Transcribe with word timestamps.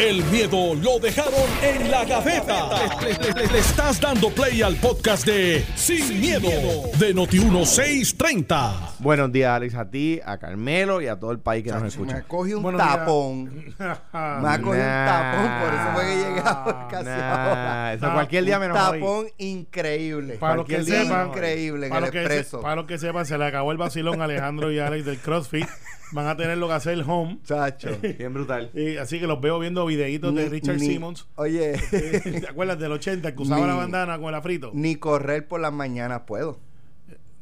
El 0.00 0.24
miedo 0.24 0.74
lo 0.76 0.98
dejaron 0.98 1.34
en 1.62 1.90
la 1.90 2.06
gaveta. 2.06 2.70
Le, 3.02 3.12
le- 3.12 3.32
le- 3.42 3.52
le 3.52 3.58
estás 3.58 4.00
dando 4.00 4.30
play 4.30 4.62
al 4.62 4.76
podcast 4.76 5.26
de 5.26 5.62
Sin, 5.76 6.18
miedo, 6.20 6.48
de 6.98 7.14
Noti1630. 7.14 8.94
Buenos 9.00 9.30
días, 9.30 9.50
Alex, 9.54 9.74
a 9.74 9.90
ti, 9.90 10.18
a 10.24 10.38
Carmelo 10.38 11.02
y 11.02 11.06
a 11.08 11.18
todo 11.20 11.32
el 11.32 11.40
país 11.40 11.62
que 11.64 11.70
nos 11.70 11.82
Me 11.82 11.88
escucha. 11.88 12.22
cogió 12.22 12.56
un 12.56 12.62
Buenos 12.62 12.80
días. 12.82 12.96
tapón. 12.96 13.44
Me 13.78 14.48
ha 14.48 14.58
cogido 14.62 14.84
un 14.84 15.06
tapón, 15.06 15.50
por 15.60 15.74
eso 15.74 15.90
fue 15.92 16.02
que 16.04 16.16
llegué 16.16 16.40
a 16.46 16.88
casi 16.90 17.04
Nah, 17.04 17.44
ahora. 17.44 17.92
eso 17.94 18.12
cualquier 18.14 18.44
día 18.46 18.56
Un 18.56 18.60
menos 18.62 18.78
hoy. 18.88 19.00
tapón 19.00 19.26
increíble. 19.36 20.34
Para 20.38 20.56
los 20.56 20.64
que 20.66 20.74
Cualquier 20.76 20.96
día 20.98 21.04
sepan, 21.10 21.28
increíble 21.28 21.86
en 21.86 21.90
para 21.92 21.98
el 21.98 22.04
los 22.04 22.10
que 22.12 22.20
expreso. 22.20 22.56
se- 22.58 22.62
para 22.62 22.76
los 22.76 22.86
que 22.86 22.96
sepan, 22.98 23.26
se 23.26 23.36
le 23.36 23.44
acabó 23.44 23.70
el 23.72 23.76
vacilón 23.78 24.22
a 24.22 24.24
Alejandro 24.24 24.72
y 24.72 24.78
Alex 24.78 25.04
del 25.04 25.18
CrossFit. 25.18 25.66
Van 26.12 26.26
a 26.26 26.36
tener 26.36 26.58
lo 26.58 26.66
que 26.66 26.72
hacer 26.74 27.00
home. 27.06 27.38
Chacho. 27.44 27.90
Bien 28.02 28.34
brutal. 28.34 28.70
Y 28.74 28.96
así 28.96 29.20
que 29.20 29.28
los 29.28 29.40
veo 29.40 29.60
viendo 29.60 29.86
videitos 29.94 30.34
de 30.34 30.48
Richard 30.48 30.76
ni- 30.78 30.86
Simmons. 30.86 31.28
Oye, 31.36 31.72
¿Te 31.90 32.48
acuerdas 32.48 32.78
del 32.78 32.92
80 32.92 33.34
que 33.34 33.42
usaba 33.42 33.60
Ni- 33.62 33.66
la 33.66 33.74
bandana 33.74 34.18
con 34.18 34.28
el 34.28 34.34
afrito? 34.34 34.70
ni 34.74 34.96
correr 34.96 35.46
por 35.48 35.60
las 35.60 35.72
mañanas 35.72 36.22
puedo. 36.26 36.58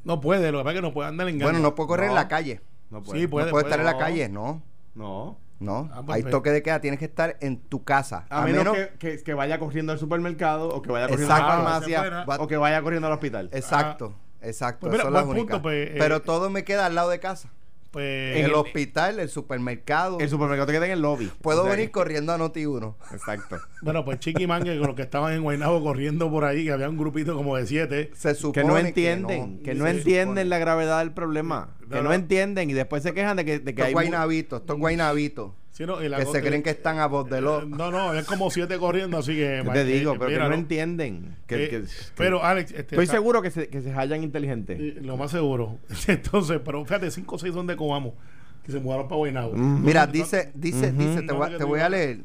No 0.05 0.21
puede, 0.21 0.51
lo 0.53 0.59
que 0.59 0.65
pasa 0.65 0.73
es 0.75 0.77
que 0.79 0.83
no 0.89 0.93
puede 0.95 1.09
andar 1.09 1.29
en 1.29 1.39
Bueno, 1.39 1.59
no 1.59 1.75
puedo 1.75 1.89
correr 1.89 2.09
en 2.09 2.15
la 2.15 2.29
calle. 2.29 2.61
No 2.91 3.05
Sí, 3.05 3.27
puede. 3.27 3.47
no 3.47 3.51
puedo 3.53 3.65
estar 3.67 3.79
en 3.81 3.85
la 3.87 3.99
calle, 3.99 4.29
no. 4.29 4.63
No. 4.95 5.39
No, 5.61 5.91
Ah, 5.93 6.03
pues, 6.07 6.25
hay 6.25 6.31
toque 6.31 6.51
de 6.51 6.63
queda, 6.63 6.81
tienes 6.81 7.01
que 7.01 7.07
estar 7.07 7.37
en 7.41 7.59
tu 7.59 7.83
casa. 7.83 8.27
A, 8.31 8.43
menos, 8.45 8.75
que, 8.77 8.91
que- 8.99 9.23
que 9.25 9.35
vaya 9.35 9.59
corriendo 9.59 9.91
al 9.93 9.99
supermercado 9.99 10.69
o 10.69 10.81
que 10.83 10.93
vaya 10.93 11.09
corriendo 11.09 11.35
Exacto. 11.35 11.53
a 11.53 11.57
la 11.57 11.61
Ah, 11.77 11.81
farmacia 11.81 12.25
o 12.45 12.47
que 12.47 12.57
vaya 12.57 12.81
corriendo 12.81 13.09
al 13.09 13.15
hospital. 13.15 13.51
Exacto, 13.53 14.15
exacto. 14.41 14.87
Pues 14.87 14.93
mira, 14.93 15.03
eso 15.03 15.09
es 15.09 15.15
la 15.27 15.35
punto, 15.35 15.61
pues, 15.61 15.89
eh, 15.91 15.95
Pero 15.99 16.23
todo 16.23 16.49
me 16.49 16.63
queda 16.63 16.87
al 16.87 16.95
lado 16.95 17.11
de 17.11 17.19
casa. 17.19 17.51
Pues, 17.91 18.37
En 18.37 18.45
el 18.45 18.51
el- 18.51 18.55
hospital, 18.55 19.19
el 19.19 19.29
supermercado. 19.31 20.19
El 20.21 20.29
supermercado 20.29 20.67
te 20.67 20.73
queda 20.75 20.87
en 20.87 20.93
el 20.93 21.01
lobby. 21.01 21.31
Puedo 21.41 21.63
O 21.63 21.65
sea, 21.65 21.75
venir 21.75 21.91
corriendo 21.91 22.33
a 22.33 22.39
Noti 22.39 22.67
1. 22.67 22.97
Exacto. 23.13 23.59
bueno, 23.83 24.05
pues 24.05 24.21
Chiqui 24.21 24.47
Mangue, 24.47 24.77
con 24.79 24.89
los 24.89 24.97
que 24.97 25.03
estaban 25.03 25.33
en 25.33 25.43
Guaynabo 25.43 25.83
corriendo 25.83 26.31
por 26.31 26.45
ahí, 26.45 26.65
que 26.65 26.73
había 26.73 26.89
un 26.89 26.99
grupito 26.99 27.35
como 27.35 27.57
de 27.57 27.67
siete. 27.67 28.11
Se 28.15 28.35
supone 28.35 28.53
Que 28.63 28.65
no 28.69 28.77
entienden, 28.79 29.59
que 29.61 29.75
no, 29.75 29.87
entienden 29.87 30.29
supone. 30.29 30.45
la 30.45 30.59
gravedad 30.59 30.99
del 30.99 31.13
problema. 31.13 31.77
No, 31.81 31.89
que 31.89 31.97
no 32.03 32.03
no. 32.11 32.13
entienden 32.13 32.69
y 32.69 32.75
después 32.75 33.03
se 33.03 33.15
quejan 33.15 33.39
de 33.39 33.45
que, 33.47 33.59
de 33.59 33.65
que 33.65 33.71
Estos 33.81 33.87
hay... 33.87 33.93
guaynabitos, 33.95 34.61
estos 34.61 34.77
guaynabitos. 34.79 35.53
Sí, 35.79 35.87
no, 35.87 36.03
y 36.03 36.09
la 36.09 36.17
Que 36.19 36.27
se 36.27 36.43
creen 36.43 36.65
que 36.65 36.71
están 36.71 36.99
a 36.99 37.07
voz 37.07 37.31
de 37.31 37.41
lo. 37.41 37.65
No, 37.65 37.93
no, 37.93 38.09
había 38.09 38.25
como 38.25 38.51
siete 38.51 38.79
corriendo, 38.79 39.17
así 39.17 39.33
que. 39.37 39.63
Yo 39.65 39.73
te 39.73 39.85
digo, 39.85 40.17
pero 40.19 40.27
que 40.29 40.37
no 40.39 40.49
¿no? 40.49 40.55
entienden. 40.57 41.37
Que, 41.47 41.67
Eh, 41.67 41.69
que- 41.71 41.85
pero, 42.17 42.45
Alex, 42.45 42.73
este, 42.73 42.81
estoy 42.81 43.05
está- 43.05 43.15
seguro 43.15 43.43
que 43.43 43.53
se, 43.53 43.69
que 43.69 43.81
se 43.81 43.93
hallan 43.93 44.25
inteligentes. 44.25 44.77
eh, 44.81 44.99
Lo 45.03 45.17
más 45.17 45.31
seguro. 45.31 45.79
Entonces, 46.09 46.61
pero 46.65 46.85
fíjate, 46.85 47.13
cinco 47.13 47.37
o 47.37 47.39
seis 47.39 47.55
son 47.55 47.69
de 47.69 47.77
Coamo, 47.77 48.17
que 48.65 48.73
se 48.73 48.81
mudaron 48.81 49.07
para 49.07 49.19
Guaynabo. 49.19 49.53
Mira, 49.55 50.09
dice, 50.09 50.51
dice, 50.57 50.91
dice, 50.91 51.23
te 51.23 51.33
voy, 51.33 51.55
a- 51.55 51.57
te 51.59 51.63
voy 51.63 51.79
a 51.79 51.89
leer. 51.89 52.23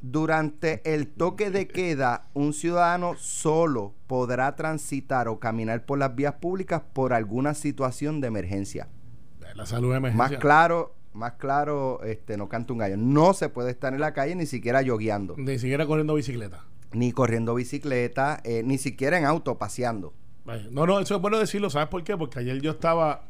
Durante 0.00 0.80
el 0.84 1.08
toque 1.08 1.50
de 1.50 1.66
queda, 1.66 2.26
un 2.34 2.52
ciudadano 2.52 3.14
solo 3.18 3.94
podrá 4.06 4.54
transitar 4.54 5.28
o 5.28 5.38
caminar 5.38 5.86
por 5.86 5.98
las 5.98 6.14
vías 6.14 6.34
públicas 6.34 6.82
por 6.92 7.14
alguna 7.14 7.54
situación 7.54 8.20
de 8.20 8.28
emergencia. 8.28 8.88
La 9.54 9.64
salud 9.66 9.92
de 9.94 10.00
Más 10.00 10.10
emergencia. 10.12 10.38
claro, 10.40 10.94
más 11.14 11.32
claro, 11.34 12.00
este, 12.04 12.36
no 12.36 12.48
canta 12.48 12.72
un 12.72 12.80
gallo. 12.80 12.96
No 12.98 13.32
se 13.34 13.48
puede 13.48 13.70
estar 13.70 13.94
en 13.94 14.00
la 14.00 14.12
calle 14.12 14.34
ni 14.34 14.46
siquiera 14.46 14.82
yogueando, 14.82 15.34
Ni 15.38 15.58
siquiera 15.58 15.86
corriendo 15.86 16.14
bicicleta. 16.14 16.64
ni 16.92 17.12
corriendo 17.12 17.54
bicicleta, 17.54 18.40
eh, 18.44 18.62
ni 18.64 18.78
siquiera 18.78 19.16
en 19.18 19.24
auto 19.24 19.56
paseando. 19.58 20.12
Vaya. 20.44 20.66
No, 20.70 20.86
no, 20.86 21.00
eso 21.00 21.14
es 21.16 21.20
bueno 21.22 21.38
decirlo. 21.38 21.70
¿Sabes 21.70 21.88
por 21.88 22.04
qué? 22.04 22.16
Porque 22.16 22.38
ayer 22.40 22.60
yo 22.60 22.72
estaba 22.72 23.22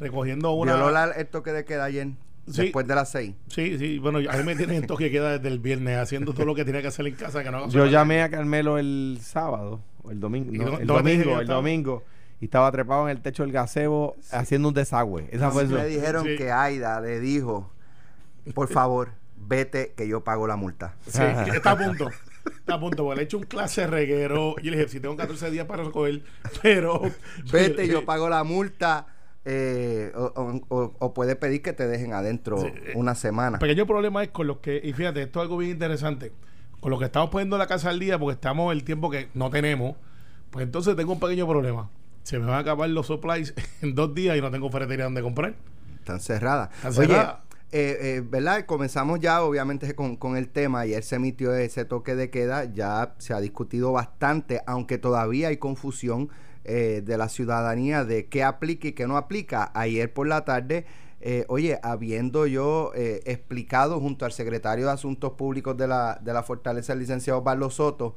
recogiendo 0.00 0.52
una. 0.52 0.74
Violó 0.74 0.90
la- 0.90 1.12
el 1.12 1.26
toque 1.26 1.52
de 1.52 1.64
queda 1.64 1.84
ayer, 1.84 2.08
Sí. 2.50 2.62
después 2.62 2.86
de 2.86 2.94
las 2.94 3.10
seis. 3.10 3.34
Sí, 3.48 3.78
sí. 3.78 3.98
Bueno, 3.98 4.18
a 4.30 4.36
mí 4.36 4.42
me 4.44 4.56
tienen 4.56 4.76
en 4.78 4.86
toque 4.86 5.04
de 5.04 5.10
queda 5.10 5.32
desde 5.38 5.48
el 5.48 5.58
viernes 5.58 5.98
haciendo 5.98 6.32
todo 6.32 6.44
lo 6.46 6.54
que 6.54 6.64
tenía 6.64 6.82
que 6.82 6.88
hacer 6.88 7.06
en 7.06 7.14
casa. 7.14 7.42
Que 7.44 7.50
no 7.50 7.68
Yo 7.68 7.86
llamé 7.86 8.22
a 8.22 8.30
Carmelo 8.30 8.78
el 8.78 9.18
sábado, 9.22 9.80
o 10.02 10.10
el 10.10 10.20
domingo, 10.20 10.52
¿Y 10.54 10.58
no, 10.58 10.78
el 10.78 10.86
domingo, 10.86 11.34
el 11.36 11.40
estaba? 11.42 11.56
domingo, 11.56 12.02
y 12.40 12.46
estaba 12.46 12.70
trepado 12.72 13.08
en 13.08 13.16
el 13.16 13.22
techo 13.22 13.42
del 13.42 13.52
gazebo 13.52 14.16
haciendo 14.30 14.68
un 14.68 14.74
desagüe. 14.74 15.28
Esa 15.32 15.50
fue 15.50 15.66
le 15.66 15.86
dijeron 15.86 16.24
Sí. 16.24 16.36
que 16.36 16.52
Aida 16.52 17.00
le 17.00 17.18
dijo, 17.20 17.70
por 18.54 18.68
favor, 18.68 19.10
vete 19.36 19.94
que 19.96 20.06
yo 20.08 20.22
pago 20.24 20.46
la 20.46 20.56
multa. 20.56 20.94
Sí, 21.06 21.22
está 21.54 21.72
a 21.72 21.78
punto. 21.78 22.10
Está 22.58 22.74
a 22.74 22.80
punto. 22.80 23.04
Porque 23.04 23.16
le 23.16 23.22
he 23.22 23.24
hecho 23.24 23.38
un 23.38 23.44
clase 23.44 23.86
reguero. 23.86 24.54
Y 24.62 24.70
le 24.70 24.76
dije, 24.76 24.88
si 24.88 25.00
tengo 25.00 25.16
14 25.16 25.50
días 25.50 25.66
para 25.66 25.82
recoger, 25.84 26.22
pero. 26.62 27.00
Vete, 27.52 27.88
yo 27.88 28.04
pago 28.04 28.28
la 28.28 28.44
multa. 28.44 29.06
eh, 29.48 30.10
o, 30.16 30.32
o- 30.34 30.60
o- 30.76 30.92
o 30.98 31.14
puede 31.14 31.36
pedir 31.36 31.62
que 31.62 31.72
te 31.72 31.86
dejen 31.86 32.12
adentro 32.12 32.58
Sí, 32.58 32.66
eh, 32.66 32.92
una 32.96 33.14
semana. 33.14 33.56
El 33.56 33.60
pequeño 33.60 33.86
problema 33.86 34.22
es 34.24 34.30
con 34.30 34.48
los 34.48 34.58
que, 34.58 34.80
y 34.82 34.92
fíjate, 34.92 35.22
esto 35.22 35.38
es 35.38 35.42
algo 35.44 35.56
bien 35.58 35.70
interesante, 35.70 36.32
con 36.80 36.90
lo 36.90 36.98
que 36.98 37.04
estamos 37.04 37.30
poniendo 37.30 37.56
la 37.56 37.68
casa 37.68 37.90
al 37.90 38.00
día, 38.00 38.18
porque 38.18 38.34
estamos 38.34 38.72
el 38.72 38.82
tiempo 38.82 39.08
que 39.08 39.28
no 39.34 39.48
tenemos, 39.50 39.94
pues 40.50 40.64
entonces 40.64 40.96
tengo 40.96 41.12
un 41.12 41.20
pequeño 41.20 41.46
problema. 41.46 41.88
Se 42.26 42.40
me 42.40 42.46
van 42.46 42.56
a 42.56 42.58
acabar 42.58 42.90
los 42.90 43.06
supplies 43.06 43.54
en 43.82 43.94
dos 43.94 44.12
días 44.12 44.36
y 44.36 44.40
no 44.40 44.50
tengo 44.50 44.68
ferretería 44.68 45.04
donde 45.04 45.22
comprar. 45.22 45.54
Están 46.00 46.18
cerradas. 46.18 46.70
Están 46.74 46.90
Oye, 46.90 47.06
cerradas. 47.06 47.36
eh, 47.70 47.98
eh, 48.00 48.22
¿verdad? 48.28 48.66
Comenzamos 48.66 49.20
ya, 49.20 49.44
obviamente, 49.44 49.94
con, 49.94 50.16
con 50.16 50.36
el 50.36 50.48
tema. 50.48 50.80
Ayer 50.80 51.04
se 51.04 51.14
emitió 51.16 51.54
ese 51.54 51.84
toque 51.84 52.16
de 52.16 52.28
queda. 52.28 52.64
Ya 52.64 53.14
se 53.18 53.32
ha 53.32 53.40
discutido 53.40 53.92
bastante, 53.92 54.60
aunque 54.66 54.98
todavía 54.98 55.48
hay 55.48 55.58
confusión 55.58 56.28
eh, 56.64 57.00
de 57.04 57.16
la 57.16 57.28
ciudadanía 57.28 58.04
de 58.04 58.26
qué 58.26 58.42
aplica 58.42 58.88
y 58.88 58.92
qué 58.94 59.06
no 59.06 59.16
aplica. 59.16 59.70
Ayer 59.72 60.12
por 60.12 60.26
la 60.26 60.44
tarde, 60.44 60.84
eh, 61.20 61.44
oye, 61.46 61.78
habiendo 61.84 62.48
yo 62.48 62.90
eh, 62.96 63.20
explicado 63.26 64.00
junto 64.00 64.24
al 64.24 64.32
secretario 64.32 64.86
de 64.86 64.90
Asuntos 64.90 65.34
Públicos 65.34 65.76
de 65.76 65.86
la, 65.86 66.18
de 66.20 66.32
la 66.32 66.42
Fortaleza, 66.42 66.92
el 66.92 66.98
licenciado 66.98 67.42
Barlo 67.42 67.70
Soto, 67.70 68.16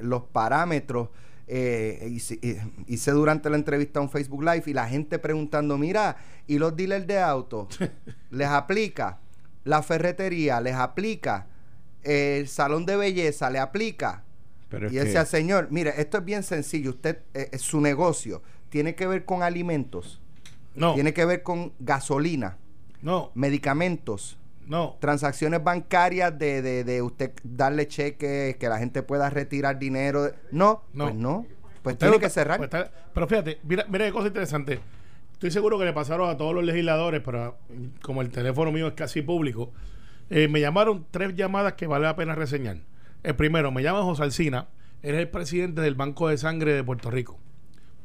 los 0.00 0.24
parámetros. 0.24 1.10
Eh, 1.52 2.08
hice, 2.08 2.38
eh, 2.42 2.62
hice 2.86 3.10
durante 3.10 3.50
la 3.50 3.56
entrevista 3.56 4.00
un 4.00 4.08
Facebook 4.08 4.44
Live 4.44 4.62
y 4.66 4.72
la 4.72 4.88
gente 4.88 5.18
preguntando, 5.18 5.76
mira, 5.76 6.16
¿y 6.46 6.58
los 6.58 6.76
dealers 6.76 7.08
de 7.08 7.18
auto? 7.18 7.66
¿Les 8.30 8.46
aplica? 8.46 9.18
¿La 9.64 9.82
ferretería 9.82 10.60
les 10.60 10.76
aplica? 10.76 11.48
¿El 12.04 12.46
salón 12.46 12.86
de 12.86 12.96
belleza 12.96 13.50
le 13.50 13.58
aplica? 13.58 14.22
Pero 14.68 14.88
y 14.92 14.94
decía, 14.94 15.24
señor, 15.26 15.66
mire, 15.72 16.00
esto 16.00 16.18
es 16.18 16.24
bien 16.24 16.44
sencillo. 16.44 16.90
Usted, 16.90 17.18
eh, 17.34 17.58
su 17.58 17.80
negocio 17.80 18.42
tiene 18.68 18.94
que 18.94 19.08
ver 19.08 19.24
con 19.24 19.42
alimentos, 19.42 20.20
No, 20.76 20.94
tiene 20.94 21.12
que 21.12 21.24
ver 21.24 21.42
con 21.42 21.72
gasolina, 21.80 22.58
no, 23.02 23.32
medicamentos, 23.34 24.38
no. 24.70 24.96
transacciones 25.00 25.62
bancarias 25.62 26.38
de, 26.38 26.62
de, 26.62 26.84
de 26.84 27.02
usted 27.02 27.32
darle 27.44 27.86
cheques, 27.88 28.56
que 28.56 28.68
la 28.68 28.78
gente 28.78 29.02
pueda 29.02 29.28
retirar 29.28 29.78
dinero. 29.78 30.30
No, 30.50 30.84
No. 30.94 31.04
pues 31.04 31.14
no. 31.16 31.46
Pues 31.82 31.94
Usted 31.94 32.06
tiene 32.06 32.16
no 32.16 32.20
que 32.20 32.30
cerrar. 32.30 32.58
pues 32.58 32.68
está- 32.72 32.90
pero 33.12 33.26
fíjate, 33.26 33.58
mira, 33.64 33.84
mira 33.88 34.04
qué 34.06 34.12
cosa 34.12 34.28
interesante. 34.28 34.80
Estoy 35.32 35.50
seguro 35.50 35.78
que 35.78 35.84
le 35.86 35.92
pasaron 35.94 36.28
a 36.30 36.36
todos 36.36 36.54
los 36.54 36.62
legisladores, 36.64 37.22
pero 37.24 37.56
como 38.02 38.20
el 38.22 38.30
teléfono 38.30 38.70
mío 38.72 38.86
es 38.88 38.92
casi 38.94 39.22
público, 39.22 39.72
eh, 40.28 40.46
me 40.48 40.60
llamaron 40.60 41.06
tres 41.10 41.34
llamadas 41.34 41.72
que 41.74 41.86
vale 41.86 42.04
la 42.04 42.14
pena 42.16 42.34
reseñar. 42.34 42.76
El 43.22 43.34
primero, 43.36 43.70
me 43.72 43.82
llama 43.82 44.02
José 44.02 44.22
Alcina, 44.22 44.68
él 45.02 45.14
es 45.14 45.20
el 45.20 45.28
presidente 45.30 45.80
del 45.80 45.94
Banco 45.94 46.28
de 46.28 46.36
Sangre 46.38 46.74
de 46.74 46.84
Puerto 46.84 47.10
Rico. 47.10 47.38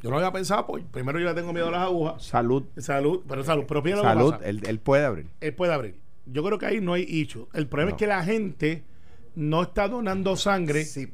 Yo 0.02 0.10
no 0.10 0.18
había 0.18 0.32
pensado, 0.32 0.66
pues 0.68 0.84
primero 0.92 1.20
yo 1.20 1.26
le 1.26 1.34
tengo 1.34 1.52
miedo 1.52 1.68
a 1.68 1.72
las 1.72 1.82
agujas. 1.82 2.24
Salud. 2.24 2.64
Salud, 2.78 3.24
pero 3.28 3.44
salud, 3.44 3.66
pero 3.68 3.82
fíjate 3.82 4.02
lo 4.04 4.08
que 4.08 4.14
Salud. 4.16 4.32
pasa. 4.32 4.46
Él, 4.46 4.62
él 4.66 4.80
puede 4.80 5.04
abrir. 5.04 5.28
Él 5.42 5.54
puede 5.54 5.74
abrir. 5.74 5.96
Yo 6.26 6.44
creo 6.44 6.58
que 6.58 6.66
ahí 6.66 6.82
no 6.82 6.94
hay 6.94 7.04
issue. 7.04 7.48
El 7.54 7.68
problema 7.68 7.92
No. 7.92 7.96
es 7.96 8.00
que 8.00 8.08
la 8.08 8.24
gente 8.24 8.84
no 9.36 9.62
está 9.64 9.88
donando 9.88 10.36
sangre 10.36 10.86
Sí, 10.86 11.10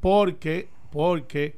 porque 0.00 0.68
porque 0.90 1.56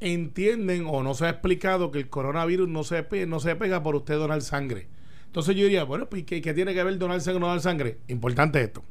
entienden 0.00 0.84
o 0.88 1.02
no 1.02 1.14
se 1.14 1.26
ha 1.26 1.30
explicado 1.30 1.90
que 1.92 1.98
el 2.00 2.08
coronavirus 2.08 2.68
no 2.68 2.82
se, 2.82 3.02
pe- 3.04 3.26
no 3.26 3.38
se 3.38 3.54
pega 3.56 3.82
por 3.82 3.94
usted 3.94 4.16
donar 4.16 4.42
sangre. 4.42 4.88
Entonces 5.26 5.54
yo 5.54 5.62
diría, 5.62 5.84
bueno, 5.84 6.08
pues 6.10 6.24
¿qué, 6.24 6.42
qué 6.42 6.52
tiene 6.52 6.74
que 6.74 6.82
ver 6.82 6.98
donar 6.98 7.20
sangre 7.20 7.36
o 7.36 7.40
no 7.40 7.46
donar 7.46 7.62
sangre? 7.62 7.98
Importante 8.08 8.60
esto. 8.60 8.82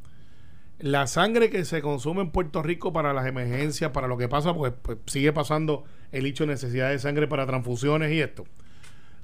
La 0.79 1.05
sangre 1.07 1.49
que 1.49 1.65
se 1.65 1.81
consume 1.81 2.21
en 2.21 2.31
Puerto 2.31 2.63
Rico 2.63 2.91
para 2.93 3.13
las 3.13 3.27
emergencias, 3.27 3.91
para 3.91 4.07
lo 4.07 4.17
que 4.17 4.27
pasa, 4.29 4.53
pues, 4.55 4.73
pues 4.81 4.97
sigue 5.05 5.31
pasando 5.33 5.83
el 6.11 6.25
hecho 6.25 6.45
de 6.45 6.53
necesidad 6.53 6.89
de 6.89 6.97
sangre 6.97 7.27
para 7.27 7.45
transfusiones 7.45 8.11
y 8.13 8.21
esto. 8.21 8.45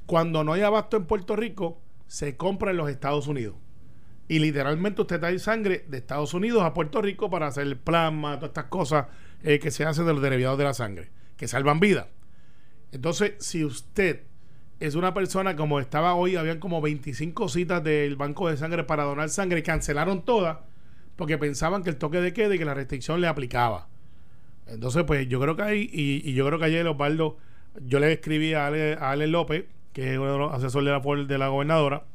Cuando 0.05 0.43
no 0.43 0.53
hay 0.53 0.61
abasto 0.61 0.97
en 0.97 1.05
Puerto 1.05 1.35
Rico, 1.35 1.81
se 2.07 2.37
compra 2.37 2.71
en 2.71 2.77
los 2.77 2.89
Estados 2.89 3.27
Unidos. 3.27 3.55
Y 4.27 4.39
literalmente 4.39 5.01
usted 5.01 5.19
trae 5.19 5.39
sangre 5.39 5.85
de 5.87 5.97
Estados 5.97 6.33
Unidos 6.33 6.63
a 6.63 6.73
Puerto 6.73 7.01
Rico 7.01 7.29
para 7.29 7.47
hacer 7.47 7.65
el 7.65 7.77
plasma, 7.77 8.35
todas 8.35 8.49
estas 8.49 8.65
cosas 8.65 9.05
eh, 9.43 9.59
que 9.59 9.71
se 9.71 9.85
hacen 9.85 10.05
de 10.05 10.13
los 10.13 10.21
derivados 10.21 10.57
de 10.57 10.65
la 10.65 10.73
sangre, 10.73 11.09
que 11.37 11.47
salvan 11.47 11.79
vidas. 11.79 12.07
Entonces, 12.91 13.33
si 13.39 13.63
usted 13.63 14.23
es 14.79 14.95
una 14.95 15.13
persona 15.13 15.55
como 15.55 15.79
estaba 15.79 16.13
hoy, 16.15 16.35
habían 16.35 16.59
como 16.59 16.81
25 16.81 17.47
citas 17.49 17.83
del 17.83 18.15
banco 18.15 18.49
de 18.49 18.57
sangre 18.57 18.83
para 18.83 19.03
donar 19.03 19.29
sangre 19.29 19.63
cancelaron 19.63 20.23
todas 20.23 20.57
porque 21.17 21.37
pensaban 21.37 21.83
que 21.83 21.89
el 21.89 21.97
toque 21.97 22.21
de 22.21 22.31
queda 22.31 22.55
y 22.55 22.59
que 22.59 22.65
la 22.65 22.75
restricción 22.75 23.19
le 23.19 23.27
aplicaba. 23.27 23.89
Entonces, 24.67 25.03
pues 25.03 25.27
yo 25.27 25.41
creo 25.41 25.55
que 25.55 25.63
ahí, 25.63 25.89
y, 25.91 26.33
yo 26.33 26.45
creo 26.45 26.59
que 26.59 26.65
ayer 26.65 26.87
Osvaldo, 26.87 27.37
yo 27.81 27.99
le 27.99 28.13
escribí 28.13 28.53
a 28.53 28.67
Ale, 28.67 29.27
López, 29.27 29.65
que 29.93 30.13
es 30.13 30.19
uno 30.19 30.31
de 30.31 30.37
los 30.37 30.53
asesores 30.53 31.27
de 31.27 31.37
la 31.37 31.47
gobernadora, 31.47 32.05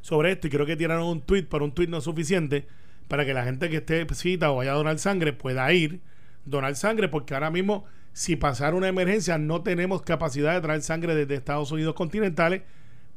sobre 0.00 0.32
esto 0.32 0.46
y 0.46 0.50
creo 0.50 0.66
que 0.66 0.76
tiraron 0.76 1.06
un 1.06 1.20
tweet, 1.20 1.46
pero 1.50 1.64
un 1.64 1.72
tweet 1.72 1.88
no 1.88 1.98
es 1.98 2.04
suficiente 2.04 2.66
para 3.08 3.24
que 3.24 3.34
la 3.34 3.44
gente 3.44 3.68
que 3.70 3.78
esté 3.78 4.06
cita 4.14 4.50
o 4.50 4.56
vaya 4.56 4.72
a 4.72 4.76
donar 4.76 4.98
sangre 4.98 5.32
pueda 5.32 5.72
ir, 5.72 6.00
donar 6.44 6.76
sangre, 6.76 7.08
porque 7.08 7.34
ahora 7.34 7.50
mismo, 7.50 7.86
si 8.12 8.36
pasara 8.36 8.76
una 8.76 8.88
emergencia, 8.88 9.38
no 9.38 9.62
tenemos 9.62 10.02
capacidad 10.02 10.54
de 10.54 10.60
traer 10.60 10.82
sangre 10.82 11.14
desde 11.14 11.34
Estados 11.34 11.72
Unidos 11.72 11.94
continentales, 11.94 12.62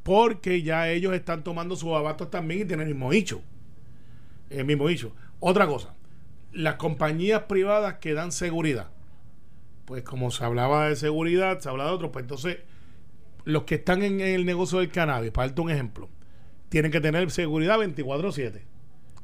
porque 0.03 0.63
ya 0.63 0.89
ellos 0.89 1.13
están 1.13 1.43
tomando 1.43 1.75
sus 1.75 1.93
abastos 1.93 2.29
también 2.29 2.61
y 2.61 2.65
tienen 2.65 2.87
el 2.87 2.95
mismo 2.95 3.13
hecho. 3.13 3.41
El 4.49 4.65
mismo 4.65 4.89
hecho. 4.89 5.13
Otra 5.39 5.67
cosa, 5.67 5.93
las 6.51 6.75
compañías 6.75 7.43
privadas 7.43 7.95
que 7.95 8.13
dan 8.13 8.31
seguridad. 8.31 8.89
Pues 9.85 10.03
como 10.03 10.31
se 10.31 10.43
hablaba 10.43 10.87
de 10.87 10.95
seguridad, 10.95 11.59
se 11.59 11.69
habla 11.69 11.85
de 11.85 11.91
otro, 11.91 12.11
pues 12.11 12.23
entonces 12.23 12.57
los 13.43 13.63
que 13.63 13.75
están 13.75 14.03
en 14.03 14.21
el 14.21 14.45
negocio 14.45 14.79
del 14.79 14.89
cannabis, 14.89 15.31
para 15.31 15.47
darte 15.47 15.61
un 15.61 15.71
ejemplo, 15.71 16.09
tienen 16.71 16.89
que 16.91 17.01
tener 17.01 17.29
seguridad 17.29 17.77
24/7. 17.77 18.61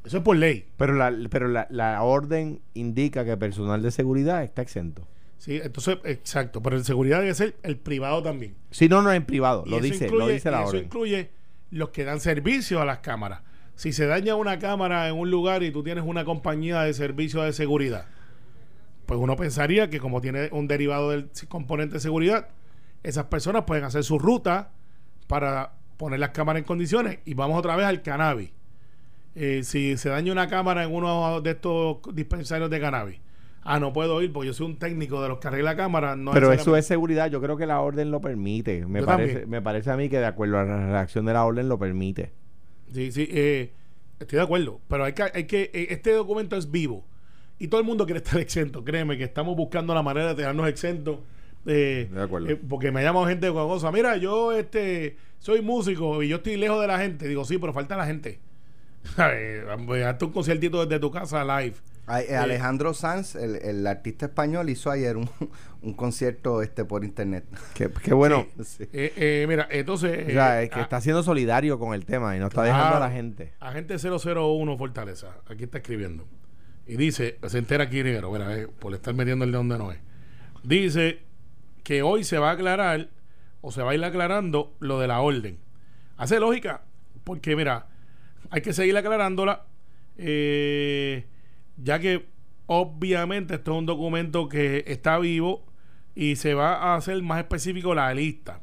Eso 0.06 0.18
es 0.18 0.24
por 0.24 0.36
ley. 0.38 0.66
Pero 0.78 0.94
la, 0.94 1.12
pero 1.30 1.48
la, 1.48 1.66
la 1.72 2.04
orden 2.04 2.62
indica 2.76 3.24
que 3.26 3.32
el 3.32 3.38
personal 3.38 3.82
de 3.82 3.90
seguridad 3.92 4.44
está 4.44 4.62
exento. 4.62 5.08
Sí, 5.38 5.60
entonces, 5.64 5.98
exacto. 6.04 6.62
Pero 6.62 6.76
el 6.76 6.84
seguridad 6.84 7.20
debe 7.22 7.34
ser 7.34 7.56
el 7.64 7.78
privado 7.78 8.22
también. 8.22 8.56
Sí, 8.72 8.90
no, 8.90 9.02
no 9.02 9.12
en 9.14 9.26
privado. 9.26 9.64
Y 9.66 9.70
Lo 9.70 9.80
dice, 9.80 10.08
incluye- 10.08 10.20
lo 10.20 10.28
dice 10.28 10.52
la 10.52 10.58
y 10.60 10.62
Eso 10.62 10.70
orden. 10.70 10.84
incluye 10.86 11.30
los 11.72 11.90
que 11.90 12.04
dan 12.04 12.20
servicio 12.20 12.82
a 12.82 12.86
las 12.86 13.00
cámaras. 13.00 13.42
Si 13.76 13.94
se 13.94 14.08
daña 14.08 14.36
una 14.36 14.60
cámara 14.60 15.08
en 15.08 15.16
un 15.16 15.30
lugar 15.32 15.64
y 15.64 15.72
tú 15.72 15.84
tienes 15.84 16.04
una 16.06 16.26
compañía 16.26 16.82
de 16.82 16.94
servicio 16.94 17.42
de 17.44 17.54
seguridad, 17.54 18.06
pues 19.06 19.20
uno 19.20 19.36
pensaría 19.38 19.90
que 19.90 20.00
como 20.00 20.20
tiene 20.20 20.50
un 20.52 20.68
derivado 20.68 21.12
del 21.12 21.30
componente 21.48 21.94
de 21.96 22.00
seguridad, 22.02 22.50
esas 23.04 23.26
personas 23.26 23.64
pueden 23.66 23.84
hacer 23.84 24.04
su 24.04 24.18
ruta 24.20 24.72
para 25.28 25.74
poner 25.98 26.20
las 26.20 26.30
cámaras 26.30 26.60
en 26.62 26.66
condiciones 26.66 27.20
y 27.26 27.34
vamos 27.34 27.58
otra 27.60 27.76
vez 27.76 27.86
al 27.86 28.02
cannabis. 28.02 28.52
Eh, 29.36 29.62
si 29.64 29.98
se 29.98 30.10
daña 30.10 30.32
una 30.32 30.48
cámara 30.48 30.84
en 30.84 30.94
uno 30.94 31.42
de 31.42 31.52
estos 31.52 31.98
dispensarios 32.14 32.70
de 32.70 32.80
cannabis, 32.80 33.20
ah, 33.64 33.80
no 33.80 33.94
puedo 33.94 34.22
ir 34.24 34.32
porque 34.34 34.48
yo 34.48 34.54
soy 34.54 34.66
un 34.66 34.78
técnico 34.78 35.22
de 35.22 35.30
los 35.30 35.38
que 35.40 35.48
arregla 35.48 35.76
cámaras. 35.76 36.18
No 36.18 36.32
Pero 36.32 36.52
eso 36.52 36.76
es 36.76 36.88
seguridad. 36.88 37.30
Yo 37.30 37.40
creo 37.42 37.56
que 37.58 37.66
la 37.68 37.80
orden 37.82 38.10
lo 38.10 38.20
permite. 38.22 38.86
Me 38.88 39.02
Yo 39.02 39.06
parece, 39.06 39.34
también. 39.34 39.50
me 39.50 39.62
parece 39.62 39.92
a 39.92 39.98
mí 39.98 40.10
que 40.10 40.18
de 40.20 40.26
acuerdo 40.26 40.58
a 40.60 40.64
la 40.64 40.86
redacción 40.88 41.26
de 41.26 41.34
la 41.34 41.46
orden 41.46 41.70
lo 41.70 41.78
permite. 41.78 42.32
Sí, 42.94 43.12
sí, 43.12 43.28
eh, 43.30 43.72
estoy 44.20 44.38
de 44.38 44.44
acuerdo. 44.44 44.80
Pero 44.88 45.04
hay 45.04 45.14
que, 45.14 45.24
hay 45.34 45.44
que, 45.44 45.70
eh, 45.74 45.88
este 45.92 46.12
documento 46.14 46.56
es 46.56 46.72
vivo. 46.72 47.06
Y 47.60 47.68
todo 47.68 47.80
el 47.82 47.86
mundo 47.86 48.06
quiere 48.06 48.20
estar 48.24 48.40
exento. 48.40 48.84
Créeme 48.84 49.18
que 49.18 49.24
estamos 49.26 49.56
buscando 49.56 49.94
la 49.94 50.02
manera 50.02 50.30
de 50.30 50.36
tenernos 50.36 50.68
exentos. 50.68 51.20
eh, 51.68 52.10
De 52.12 52.22
acuerdo. 52.24 52.50
eh, 52.50 52.56
porque 52.56 52.92
me 52.92 53.04
llama 53.04 53.28
gente 53.28 53.48
con 53.52 53.68
cosas. 53.68 53.94
Mira, 53.94 54.18
yo 54.18 54.52
este 54.54 55.18
soy 55.39 55.62
músico 55.62 56.22
y 56.24 56.28
yo 56.30 56.38
estoy 56.38 56.57
lejos 56.57 56.81
de 56.81 56.88
la 56.88 56.98
gente. 57.00 57.28
Digo, 57.28 57.45
sí, 57.45 57.57
pero 57.57 57.74
falta 57.74 57.95
la 57.98 58.06
gente. 58.06 58.39
Eh, 59.19 59.63
Hazte 60.06 60.25
un 60.25 60.31
conciertito 60.31 60.86
desde 60.86 61.00
tu 61.00 61.10
casa 61.12 61.44
live. 61.62 61.75
Ay, 62.07 62.25
eh, 62.30 62.36
Alejandro 62.36 62.94
Sanz, 62.94 63.36
el, 63.36 63.56
el 63.57 63.88
artista 63.88 64.25
español, 64.25 64.69
hizo 64.69 64.92
ayer 64.92 65.16
un, 65.18 65.30
un 65.81 65.94
concierto 65.94 66.62
este 66.62 66.84
por 66.86 67.04
internet. 67.06 67.45
Qué, 67.74 67.89
qué 68.04 68.13
bueno. 68.13 68.45
Sí. 68.63 68.84
Eh, 68.92 69.13
eh, 69.16 69.45
mira, 69.48 69.68
entonces. 69.72 70.28
O 70.28 70.31
sea, 70.31 70.62
eh, 70.62 70.66
es 70.66 70.69
que 70.72 70.80
ah, 70.80 70.84
está 70.84 71.00
siendo 71.01 71.24
solidario 71.24 71.80
con 71.80 71.94
el 71.94 72.06
tema 72.06 72.36
y 72.36 72.40
no 72.40 72.48
está 72.48 72.63
Claro. 72.63 72.75
dejando 72.78 72.98
a 72.98 73.00
la 73.07 73.12
gente. 73.12 73.54
Agente 73.60 73.95
001 73.98 74.78
Fortaleza, 74.78 75.38
aquí 75.48 75.63
está 75.66 75.78
escribiendo. 75.78 76.25
Y 76.86 76.95
dice, 76.98 77.38
se 77.48 77.57
entera 77.57 77.86
aquí 77.86 78.04
negro, 78.04 78.31
mira, 78.31 78.57
eh, 78.57 78.68
por 78.68 78.94
estar 78.94 79.13
metiendo 79.13 79.44
el 79.45 79.51
de 79.51 79.57
donde 79.57 79.78
no 79.78 79.92
es. 79.92 80.00
Dice 80.63 81.19
que 81.83 82.01
hoy 82.01 82.24
se 82.25 82.38
va 82.40 82.50
a 82.50 82.54
aclarar, 82.54 83.10
o 83.62 83.71
se 83.71 83.81
va 83.81 83.92
a 83.92 83.95
ir 83.95 84.04
aclarando, 84.04 84.75
lo 84.80 85.00
de 85.00 85.07
la 85.07 85.21
orden. 85.21 85.57
Hace 86.18 86.39
lógica, 86.39 86.83
porque 87.24 87.56
mira, 87.56 87.88
hay 88.50 88.62
que 88.62 88.74
seguir 88.74 88.95
aclarándola, 88.98 89.65
eh, 90.18 91.25
ya 91.77 92.00
que 92.00 92.27
obviamente 92.65 93.56
esto 93.56 93.71
es 93.74 93.77
un 93.77 93.86
documento 93.86 94.50
que 94.50 94.83
está 94.88 95.19
vivo 95.19 95.65
y 96.15 96.36
se 96.38 96.54
va 96.54 96.74
a 96.75 96.95
hacer 96.95 97.21
más 97.21 97.39
específico 97.39 97.94
la 97.94 98.13
lista. 98.13 98.62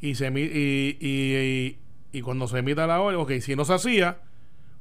Y, 0.00 0.14
se, 0.14 0.28
y, 0.28 0.96
y, 1.00 1.36
y- 1.36 1.78
y 2.12 2.22
cuando 2.22 2.48
se 2.48 2.58
emita 2.58 2.86
la 2.86 3.00
orden, 3.00 3.20
ok, 3.20 3.32
si 3.40 3.54
no 3.56 3.64
se 3.64 3.74
hacía 3.74 4.18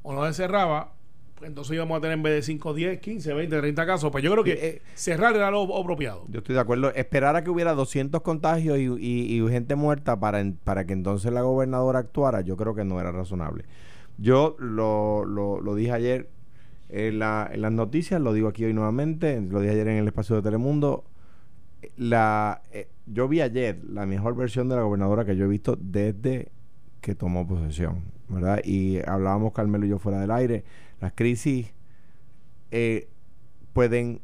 o 0.01 0.13
no 0.13 0.25
se 0.25 0.33
cerraba, 0.33 0.93
pues 1.39 1.49
entonces 1.49 1.73
íbamos 1.73 1.97
a 1.97 2.01
tener 2.01 2.17
en 2.17 2.23
vez 2.23 2.33
de 2.35 2.41
5, 2.43 2.73
10, 2.73 2.99
15, 2.99 3.33
20, 3.33 3.59
30 3.59 3.85
casos. 3.85 4.11
Pues 4.11 4.23
yo 4.23 4.31
creo 4.31 4.43
que 4.43 4.51
Eh, 4.53 4.59
eh. 4.67 4.81
cerrar 4.93 5.35
era 5.35 5.49
lo 5.49 5.75
apropiado. 5.77 6.25
Yo 6.29 6.39
estoy 6.39 6.53
de 6.55 6.61
acuerdo. 6.61 6.93
Esperar 6.93 7.35
a 7.35 7.43
que 7.43 7.49
hubiera 7.49 7.73
200 7.73 8.21
contagios 8.21 8.77
y, 8.77 8.83
y- 8.99 9.41
y 9.43 9.49
gente 9.49 9.75
muerta 9.75 10.19
para, 10.19 10.39
en- 10.41 10.53
para 10.55 10.85
que 10.85 10.93
entonces 10.93 11.31
la 11.31 11.41
gobernadora 11.41 11.99
actuara, 11.99 12.41
yo 12.41 12.55
creo 12.57 12.75
que 12.75 12.83
no 12.85 12.99
era 12.99 13.11
razonable. 13.11 13.65
Yo 14.17 14.55
lo, 14.59 15.25
lo, 15.25 15.61
lo 15.61 15.75
dije 15.75 15.93
ayer 15.93 16.29
en, 16.89 17.19
la- 17.19 17.49
en 17.51 17.61
las 17.61 17.71
noticias, 17.71 18.19
lo 18.21 18.33
digo 18.33 18.49
aquí 18.49 18.65
hoy 18.65 18.73
nuevamente, 18.73 19.39
lo 19.41 19.61
dije 19.61 19.73
ayer 19.73 19.87
en 19.87 19.97
el 19.97 20.07
espacio 20.07 20.35
de 20.35 20.41
Telemundo. 20.41 21.05
La, 21.95 22.61
eh, 22.73 22.87
yo 23.05 23.27
vi 23.27 23.41
ayer 23.41 23.79
la 23.89 24.05
mejor 24.05 24.35
versión 24.35 24.67
de 24.69 24.75
la 24.75 24.81
gobernadora 24.81 25.23
que 25.25 25.35
yo 25.37 25.45
he 25.45 25.47
visto 25.47 25.77
desde 25.79 26.49
que 26.99 27.15
tomó 27.15 27.47
posesión, 27.47 28.03
¿verdad? 28.27 28.59
Y 28.65 28.97
hablábamos 29.07 29.53
Carmelo 29.53 29.85
y 29.85 29.89
yo 29.89 29.99
fuera 29.99 30.19
del 30.19 30.31
aire. 30.31 30.63
Las 30.99 31.13
crisis 31.13 31.73
eh, 32.71 33.07
pueden 33.73 34.21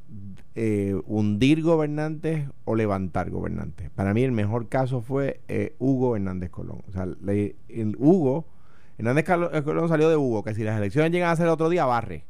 eh, 0.56 1.00
hundir 1.06 1.62
gobernantes 1.62 2.48
o 2.66 2.76
levantar 2.76 3.30
gobernantes. 3.30 3.90
Para 3.92 4.14
mí 4.14 4.24
el 4.24 4.32
mejor 4.32 4.68
caso 4.68 5.02
fue 5.02 5.42
eh, 5.48 5.76
Hugo 5.80 6.16
Hernández 6.16 6.50
Colón. 6.50 6.84
O 6.88 6.92
sea, 6.92 7.04
el 7.04 7.96
Hugo, 7.98 8.48
Hernández 8.98 9.26
Colón 9.26 9.88
salió 9.88 10.10
de 10.10 10.18
Hugo, 10.18 10.44
que 10.44 10.54
si 10.54 10.64
las 10.64 10.78
elecciones 10.78 11.12
llegan 11.12 11.30
a 11.30 11.36
ser 11.36 11.48
otro 11.48 11.70
día, 11.70 11.86
barre. 11.86 12.26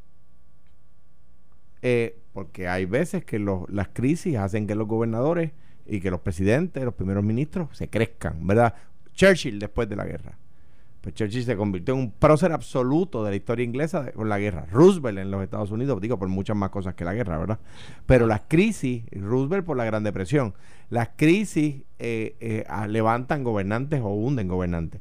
Porque 2.33 2.67
hay 2.67 2.85
veces 2.85 3.23
que 3.23 3.39
las 3.39 3.89
crisis 3.89 4.37
hacen 4.37 4.65
que 4.65 4.73
los 4.75 4.87
gobernadores 4.87 5.51
y 5.85 5.99
que 5.99 6.09
los 6.09 6.19
presidentes, 6.19 6.83
los 6.83 6.95
primeros 6.95 7.23
ministros, 7.23 7.77
se 7.77 7.89
crezcan, 7.89 8.45
¿verdad? 8.45 8.73
Churchill 9.13 9.59
después 9.59 9.87
de 9.87 9.95
la 9.95 10.05
guerra. 10.05 10.37
Pues 11.05 11.13
Churchill 11.13 11.43
se 11.43 11.55
convirtió 11.55 11.93
en 11.93 11.99
un 11.99 12.11
prócer 12.11 12.51
absoluto 12.51 13.23
de 13.23 13.29
la 13.29 13.35
historia 13.35 13.63
inglesa 13.63 14.11
con 14.13 14.27
la 14.27 14.39
guerra. 14.39 14.65
Roosevelt 14.71 15.19
en 15.19 15.29
los 15.29 15.43
Estados 15.43 15.69
Unidos, 15.69 16.01
digo, 16.01 16.17
por 16.17 16.29
muchas 16.29 16.57
más 16.57 16.71
cosas 16.71 16.95
que 16.95 17.05
la 17.05 17.13
guerra, 17.13 17.37
¿verdad? 17.37 17.59
Pero 18.07 18.25
las 18.25 18.41
crisis, 18.47 19.03
Roosevelt 19.11 19.63
por 19.63 19.77
la 19.77 19.85
Gran 19.85 20.03
Depresión, 20.03 20.55
las 20.89 21.09
crisis 21.15 21.83
eh, 21.99 22.35
eh, 22.39 22.65
levantan 22.87 23.43
gobernantes 23.43 24.01
o 24.01 24.15
hunden 24.15 24.47
gobernantes. 24.47 24.99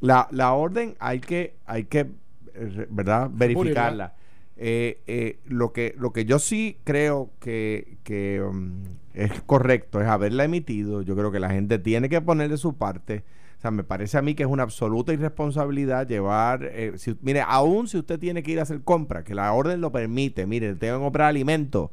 La, 0.00 0.28
la 0.30 0.54
orden 0.54 0.94
hay 0.98 1.20
que, 1.20 1.56
hay 1.66 1.84
que, 1.84 2.10
eh, 2.54 2.86
¿verdad? 2.88 3.28
Verificarla. 3.30 4.14
Eh, 4.56 5.02
eh, 5.08 5.40
lo 5.46 5.72
que 5.72 5.94
lo 5.98 6.12
que 6.12 6.24
yo 6.26 6.38
sí 6.38 6.78
creo 6.84 7.30
que, 7.40 7.98
que 8.04 8.40
um, 8.40 8.82
es 9.12 9.42
correcto 9.42 10.00
es 10.00 10.06
haberla 10.06 10.44
emitido. 10.44 11.02
Yo 11.02 11.16
creo 11.16 11.32
que 11.32 11.40
la 11.40 11.50
gente 11.50 11.78
tiene 11.78 12.08
que 12.08 12.20
poner 12.20 12.48
de 12.50 12.56
su 12.56 12.76
parte. 12.76 13.24
O 13.58 13.60
sea, 13.60 13.70
me 13.70 13.82
parece 13.82 14.18
a 14.18 14.22
mí 14.22 14.34
que 14.34 14.42
es 14.42 14.48
una 14.48 14.62
absoluta 14.62 15.12
irresponsabilidad 15.12 16.06
llevar. 16.06 16.68
eh, 16.72 16.92
si, 16.96 17.16
mire, 17.22 17.42
aún 17.46 17.88
si 17.88 17.98
usted 17.98 18.18
tiene 18.18 18.42
que 18.42 18.52
ir 18.52 18.58
a 18.60 18.62
hacer 18.62 18.82
compra, 18.82 19.24
que 19.24 19.34
la 19.34 19.52
orden 19.52 19.80
lo 19.80 19.90
permite, 19.90 20.46
mire, 20.46 20.74
tengo 20.76 20.98
que 20.98 21.02
comprar 21.04 21.28
alimentos. 21.28 21.90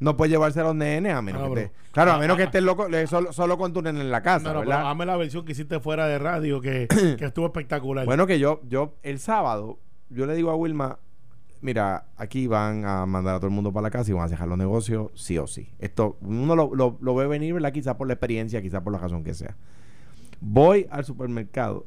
No 0.00 0.16
puede 0.16 0.30
llevarse 0.30 0.60
a 0.60 0.62
los 0.62 0.76
nenes 0.76 1.12
a 1.12 1.20
menos 1.20 1.42
Ah, 1.42 1.52
que 1.52 1.60
esté- 1.64 1.72
Claro, 1.90 2.12
a 2.12 2.14
Ah, 2.14 2.18
menos 2.20 2.36
que 2.36 2.44
ah, 2.44 2.46
estés 2.46 2.62
loco, 2.62 2.86
solo, 3.08 3.32
solo 3.32 3.58
con 3.58 3.72
tu 3.72 3.82
nene 3.82 4.00
en 4.00 4.12
la 4.12 4.22
casa, 4.22 4.44
No, 4.44 4.54
no, 4.54 4.60
pero 4.60 4.70
¿verdad? 4.70 4.90
hazme 4.92 5.06
la 5.06 5.16
versión 5.16 5.44
que 5.44 5.52
hiciste 5.52 5.80
fuera 5.80 6.06
de 6.06 6.18
radio, 6.20 6.60
que, 6.60 6.86
que 7.18 7.24
estuvo 7.24 7.46
espectacular. 7.46 8.06
Bueno, 8.06 8.26
que 8.28 8.38
yo, 8.38 8.60
yo, 8.68 8.94
el 9.02 9.18
sábado, 9.18 9.80
yo 10.10 10.24
le 10.26 10.36
digo 10.36 10.50
a 10.50 10.54
Wilma, 10.54 11.00
mira, 11.60 12.06
aquí 12.16 12.46
van 12.46 12.84
a 12.84 13.06
mandar 13.06 13.36
a 13.36 13.38
todo 13.38 13.48
el 13.48 13.54
mundo 13.54 13.72
para 13.72 13.84
la 13.84 13.90
casa 13.90 14.10
y 14.10 14.14
van 14.14 14.26
a 14.26 14.28
dejar 14.28 14.48
los 14.48 14.58
negocios 14.58 15.10
sí 15.14 15.38
o 15.38 15.46
sí. 15.46 15.72
Esto, 15.78 16.16
uno 16.20 16.54
lo, 16.54 17.14
ve 17.14 17.26
venir, 17.26 17.54
¿verdad? 17.54 17.72
Quizás 17.72 17.94
por 17.96 18.06
la 18.06 18.14
experiencia, 18.14 18.62
quizás 18.62 18.82
por 18.82 18.92
la 18.92 18.98
razón 18.98 19.24
que 19.24 19.34
sea. 19.34 19.56
Voy 20.40 20.86
al 20.90 21.04
supermercado, 21.04 21.86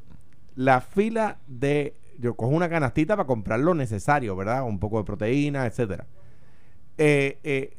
la 0.54 0.80
fila 0.80 1.38
de, 1.46 1.96
yo 2.18 2.34
cojo 2.34 2.50
una 2.52 2.68
canastita 2.68 3.16
para 3.16 3.26
comprar 3.26 3.60
lo 3.60 3.74
necesario, 3.74 4.36
¿verdad? 4.36 4.64
Un 4.64 4.78
poco 4.78 4.98
de 4.98 5.04
proteína, 5.04 5.66
etcétera. 5.66 6.06
Eh, 6.98 7.38
eh, 7.42 7.76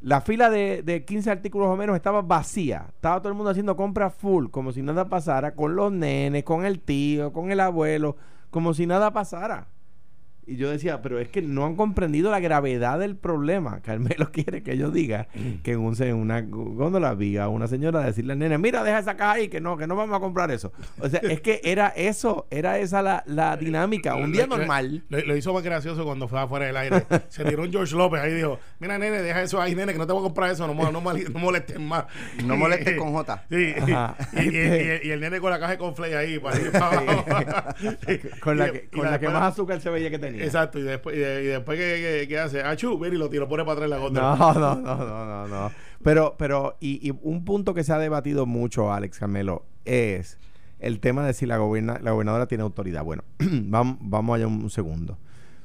la 0.00 0.20
fila 0.20 0.48
de, 0.48 0.82
de 0.82 1.04
15 1.04 1.30
artículos 1.30 1.68
o 1.68 1.76
menos 1.76 1.96
estaba 1.96 2.22
vacía. 2.22 2.86
Estaba 2.88 3.20
todo 3.20 3.28
el 3.28 3.34
mundo 3.34 3.50
haciendo 3.50 3.76
compras 3.76 4.14
full, 4.14 4.48
como 4.48 4.72
si 4.72 4.80
nada 4.82 5.08
pasara, 5.08 5.54
con 5.54 5.76
los 5.76 5.92
nenes, 5.92 6.44
con 6.44 6.64
el 6.64 6.80
tío, 6.80 7.32
con 7.32 7.50
el 7.50 7.60
abuelo, 7.60 8.16
como 8.50 8.72
si 8.72 8.86
nada 8.86 9.12
pasara. 9.12 9.68
Y 10.48 10.56
yo 10.56 10.70
decía, 10.70 11.02
pero 11.02 11.18
es 11.18 11.28
que 11.28 11.42
no 11.42 11.66
han 11.66 11.74
comprendido 11.74 12.30
la 12.30 12.38
gravedad 12.38 13.00
del 13.00 13.16
problema. 13.16 13.80
Carmelo 13.80 14.30
quiere 14.32 14.62
que 14.62 14.76
yo 14.78 14.90
diga 14.90 15.26
que 15.64 15.72
en, 15.72 15.80
un, 15.80 16.00
en 16.00 16.14
una 16.14 16.40
góndola 16.40 17.14
vi 17.14 17.36
a 17.36 17.48
una 17.48 17.66
señora 17.66 18.00
decirle 18.00 18.34
al 18.34 18.38
nene, 18.38 18.56
mira, 18.56 18.84
deja 18.84 19.00
esa 19.00 19.16
caja 19.16 19.32
ahí, 19.32 19.48
que 19.48 19.60
no, 19.60 19.76
que 19.76 19.88
no 19.88 19.96
vamos 19.96 20.16
a 20.16 20.20
comprar 20.20 20.52
eso. 20.52 20.72
O 21.00 21.08
sea, 21.08 21.20
es 21.20 21.40
que 21.40 21.60
era 21.64 21.88
eso, 21.88 22.46
era 22.50 22.78
esa 22.78 23.02
la, 23.02 23.24
la 23.26 23.56
dinámica. 23.56 24.14
Un 24.14 24.30
día 24.30 24.46
normal. 24.46 25.04
Lo, 25.08 25.36
hizo 25.36 25.52
más 25.52 25.64
gracioso 25.64 26.04
cuando 26.04 26.28
fue 26.28 26.40
afuera 26.40 26.66
del 26.66 26.76
aire. 26.76 27.04
Se 27.28 27.44
tiró 27.44 27.64
un 27.64 27.72
George 27.72 27.96
López 27.96 28.20
ahí 28.20 28.30
y 28.30 28.34
dijo, 28.36 28.60
mira, 28.78 28.98
nene, 28.98 29.22
deja 29.22 29.42
eso 29.42 29.60
ahí, 29.60 29.74
nene, 29.74 29.92
que 29.92 29.98
no 29.98 30.06
te 30.06 30.12
voy 30.12 30.22
a 30.22 30.24
comprar 30.24 30.50
eso, 30.52 30.66
no, 30.66 30.74
no, 30.74 30.92
no 30.92 31.00
molestes 31.40 31.80
más. 31.80 32.04
No 32.44 32.56
molestes 32.56 32.96
con 32.98 33.12
J. 33.12 33.44
Sí, 33.50 33.74
y, 34.34 35.10
el 35.10 35.20
nene 35.20 35.40
con 35.40 35.50
la 35.50 35.58
caja 35.58 35.72
de 35.72 35.78
conflay 35.78 36.14
ahí, 36.14 36.38
para 36.38 36.56
con 38.40 38.58
la 38.58 38.70
que, 38.70 38.88
con 38.88 39.10
la 39.10 39.18
que 39.18 39.28
más 39.28 39.52
azúcar 39.52 39.80
se 39.80 39.90
veía 39.90 40.10
que 40.10 40.18
tenía. 40.18 40.35
Exacto, 40.42 40.78
y 40.78 40.82
después, 40.82 41.16
y, 41.16 41.20
después 41.20 41.78
¿qué, 41.78 42.38
hace? 42.38 42.62
Achú, 42.62 42.98
ven 42.98 43.14
y 43.14 43.16
lo, 43.16 43.28
tiro, 43.28 43.48
pone 43.48 43.64
para 43.64 43.74
atrás 43.74 43.90
la 43.90 43.98
gota. 43.98 44.20
No, 44.20 44.54
no, 44.54 44.74
no, 44.76 44.96
no, 44.96 45.48
no, 45.48 45.70
Pero, 46.02 46.34
pero, 46.38 46.76
y, 46.80 47.12
un 47.22 47.44
punto 47.44 47.74
que 47.74 47.84
se 47.84 47.92
ha 47.92 47.98
debatido 47.98 48.46
mucho, 48.46 48.92
Alex 48.92 49.18
Camelo, 49.18 49.64
es 49.84 50.38
el 50.78 51.00
tema 51.00 51.26
de 51.26 51.32
si 51.32 51.46
la, 51.46 51.56
goberna, 51.56 51.98
la 52.02 52.12
gobernadora 52.12 52.46
tiene 52.46 52.62
autoridad. 52.62 53.04
Bueno, 53.04 53.24
vamos, 53.38 53.98
vamos 54.00 54.36
allá 54.36 54.46
un, 54.46 54.70
segundo. 54.70 55.18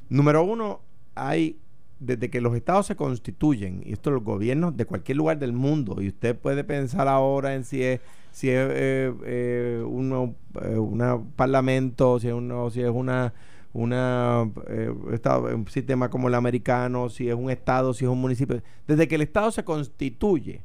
Número 0.10 0.44
uno, 0.44 0.82
hay 1.16 1.58
desde 2.00 2.32
que 2.32 2.42
los 2.42 2.56
estados 2.56 2.88
se 2.88 2.96
constituyen, 2.96 3.84
y 3.86 3.94
esto 3.94 4.10
los 4.10 4.24
gobiernos 4.24 4.76
de 4.76 4.86
cualquier 4.86 5.18
lugar 5.18 5.38
del 5.38 5.54
mundo, 5.54 6.02
y 6.02 6.08
usted 6.08 6.36
puede 6.36 6.64
pensar 6.64 7.08
ahora 7.08 7.54
en 7.54 7.64
si 7.64 7.84
es 7.84 8.02
si 8.32 8.50
es 8.50 8.68
eh, 8.72 9.14
eh, 9.26 9.84
uno, 9.86 10.36
eh, 10.62 10.78
un 10.78 11.32
parlamento, 11.36 12.20
si 12.20 12.28
es, 12.30 12.34
uno, 12.34 12.70
si 12.70 12.82
es 12.82 12.90
una 12.90 13.34
una 13.74 14.52
eh, 14.68 14.94
estado, 15.14 15.56
un 15.56 15.68
sistema 15.68 16.10
como 16.10 16.28
el 16.28 16.36
americano, 16.36 17.10
si 17.10 17.30
es 17.30 17.36
un 17.36 17.50
estado, 17.50 17.94
si 17.94 18.06
es 18.06 18.12
un 18.12 18.20
municipio. 18.20 18.62
Desde 18.88 19.08
que 19.08 19.16
el 19.16 19.22
estado 19.22 19.52
se 19.52 19.64
constituye, 19.64 20.64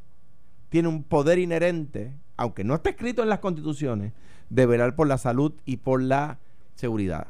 tiene 0.68 0.88
un 0.88 1.04
poder 1.04 1.38
inherente, 1.38 2.14
aunque 2.36 2.64
no 2.64 2.75
está 2.75 2.90
escrito 2.90 3.22
en 3.22 3.28
las 3.28 3.38
constituciones, 3.38 4.12
de 4.50 4.66
velar 4.66 4.94
por 4.94 5.06
la 5.06 5.18
salud 5.18 5.52
y 5.64 5.78
por 5.78 6.02
la 6.02 6.38
seguridad. 6.75 7.28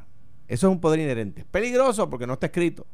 Eso 0.48 0.68
es 0.68 0.72
un 0.72 0.80
poder 0.80 1.00
inherente. 1.00 1.42
Es 1.42 1.46
peligroso 1.46 2.08
porque 2.08 2.26
no 2.26 2.34
está 2.34 2.46
escrito. 2.46 2.86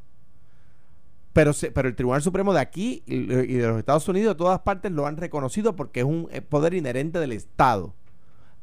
Pero, 1.32 1.52
pero 1.74 1.88
el 1.88 1.94
Tribunal 1.94 2.22
Supremo 2.22 2.52
de 2.52 2.60
aquí 2.60 3.02
y, 3.06 3.26
de 3.26 3.66
los 3.66 3.78
Estados 3.78 4.06
Unidos, 4.08 4.34
de 4.34 4.38
todas 4.38 4.60
partes, 4.60 4.92
lo 4.92 5.06
han 5.06 5.16
reconocido 5.16 5.76
porque 5.76 6.00
es 6.00 6.06
un 6.06 6.28
eh, 6.30 6.42
poder 6.42 6.74
inherente 6.74 7.18
del 7.18 7.32
Estado 7.32 7.94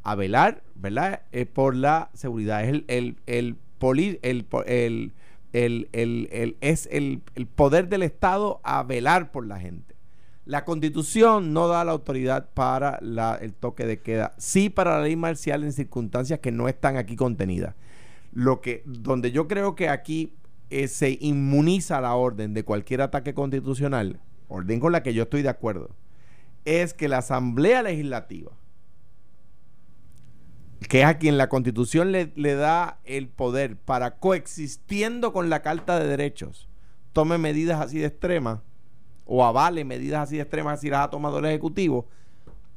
a 0.04 0.16
velar, 0.16 0.64
¿verdad? 0.76 1.24
Eh, 1.32 1.46
por 1.46 1.76
la 1.76 2.12
seguridad. 2.14 2.64
Es 2.64 2.70
el, 2.70 2.86
el, 2.88 3.18
el 3.26 3.58
el, 3.82 4.46
el, 5.54 5.90
el, 5.92 6.58
es 6.62 6.88
el, 6.92 7.22
poder 7.56 7.90
del 7.90 8.04
Estado 8.04 8.60
a 8.64 8.84
velar 8.84 9.32
por 9.32 9.46
la 9.46 9.60
gente. 9.60 9.96
La 10.46 10.66
constitución 10.66 11.54
no 11.54 11.68
da 11.68 11.86
la 11.86 11.92
autoridad 11.92 12.50
para 12.54 12.98
la, 13.02 13.36
el 13.36 13.54
toque 13.54 13.86
de 13.86 14.02
queda, 14.02 14.34
sí 14.38 14.70
para 14.70 14.98
la 14.98 15.04
ley 15.04 15.16
marcial 15.16 15.64
en 15.64 15.74
circunstancias 15.74 16.40
que 16.40 16.52
no 16.52 16.68
están 16.68 16.98
aquí 16.98 17.16
contenidas. 17.16 17.76
Lo 18.32 18.62
que, 18.62 18.84
donde 18.86 19.32
yo 19.32 19.48
creo 19.48 19.76
que 19.76 19.90
aquí 19.90 20.34
eh, 20.70 20.88
se 20.88 21.18
inmuniza 21.22 22.02
la 22.02 22.16
orden 22.16 22.54
de 22.54 22.64
cualquier 22.64 23.02
ataque 23.02 23.34
constitucional, 23.34 24.20
orden 24.48 24.80
con 24.80 24.92
la 24.92 25.04
que 25.04 25.14
yo 25.14 25.24
estoy 25.24 25.44
de 25.44 25.50
acuerdo, 25.50 25.90
es 26.66 26.94
que 26.94 27.08
la 27.08 27.20
Asamblea 27.20 27.84
Legislativa 27.84 28.52
que 30.88 31.02
es 31.02 31.06
a 31.06 31.18
quien 31.18 31.38
la 31.38 31.50
constitución 31.50 32.12
le, 32.12 32.56
da 32.56 33.00
el 33.04 33.28
poder 33.28 33.76
para 33.78 34.18
coexistiendo 34.18 35.34
con 35.34 35.50
la 35.50 35.62
Carta 35.62 36.00
de 36.00 36.08
Derechos, 36.08 36.70
tome 37.12 37.38
medidas 37.38 37.82
así 37.82 38.00
de 38.00 38.08
extremas 38.08 38.60
o 39.26 39.46
avale 39.46 39.84
medidas 39.84 40.24
así 40.24 40.38
de 40.38 40.44
extremas 40.44 40.80
si 40.80 40.90
las 40.90 41.06
ha 41.06 41.10
tomado 41.10 41.40
el 41.40 41.46
Ejecutivo, 41.46 42.08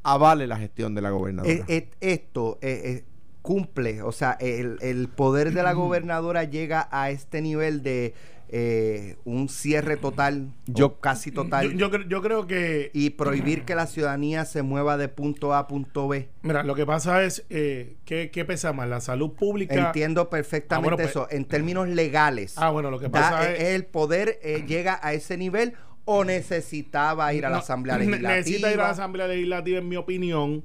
avale 0.03 0.47
la 0.47 0.57
gestión 0.57 0.95
de 0.95 1.03
la 1.03 1.11
gobernadora. 1.11 1.55
Eh, 1.55 1.65
eh, 1.69 1.91
esto 2.01 2.59
eh, 2.61 3.05
cumple, 3.41 4.03
o 4.03 4.13
sea, 4.13 4.33
el, 4.33 4.79
el 4.81 5.09
poder 5.09 5.53
de 5.53 5.63
la 5.63 5.73
gobernadora 5.75 6.45
llega 6.45 6.89
a 6.91 7.11
este 7.11 7.41
nivel 7.41 7.83
de 7.83 8.15
eh, 8.55 9.17
un 9.25 9.49
cierre 9.49 9.97
total, 9.97 10.53
yo 10.67 11.01
casi 11.01 11.33
total. 11.33 11.75
Yo, 11.75 11.89
yo, 12.07 12.21
creo 12.21 12.47
que... 12.47 12.91
Y 12.93 13.11
prohibir 13.11 13.65
que 13.65 13.75
la 13.75 13.87
ciudadanía 13.87 14.45
se 14.45 14.61
mueva 14.61 14.99
de 14.99 15.09
punto 15.09 15.55
A 15.55 15.61
a 15.61 15.67
punto 15.69 16.07
B. 16.07 16.29
Mira, 16.43 16.63
lo 16.63 16.75
que 16.75 16.85
pasa 16.85 17.25
es, 17.25 17.47
eh, 17.49 17.97
¿qué, 18.05 18.45
pesa 18.47 18.75
más? 18.75 18.91
¿La 18.91 19.01
salud 19.01 19.33
pública? 19.33 19.87
Entiendo 19.87 20.29
perfectamente 20.29 20.93
ah, 20.93 20.97
pues, 20.97 21.09
eso. 21.09 21.29
En 21.31 21.47
términos 21.47 21.89
legales. 21.89 22.59
Ah, 22.59 22.69
bueno, 22.69 22.91
lo 22.91 22.99
que 22.99 23.09
pasa 23.09 23.51
es... 23.51 23.75
El 23.75 23.87
poder 23.87 24.39
eh, 24.43 24.65
llega 24.67 25.01
a 25.03 25.15
ese 25.15 25.39
nivel 25.39 25.73
o 26.05 26.23
necesitaba 26.23 27.33
ir 27.33 27.47
a 27.47 27.51
la 27.51 27.59
Asamblea 27.59 27.97
Legislativa. 27.99 28.37
Necesita 28.37 28.71
ir 28.71 28.81
a 28.81 28.83
la 28.83 28.91
Asamblea 28.91 29.29
Legislativa, 29.29 29.79
en 29.79 29.89
mi 29.89 29.97
opinión. 29.97 30.63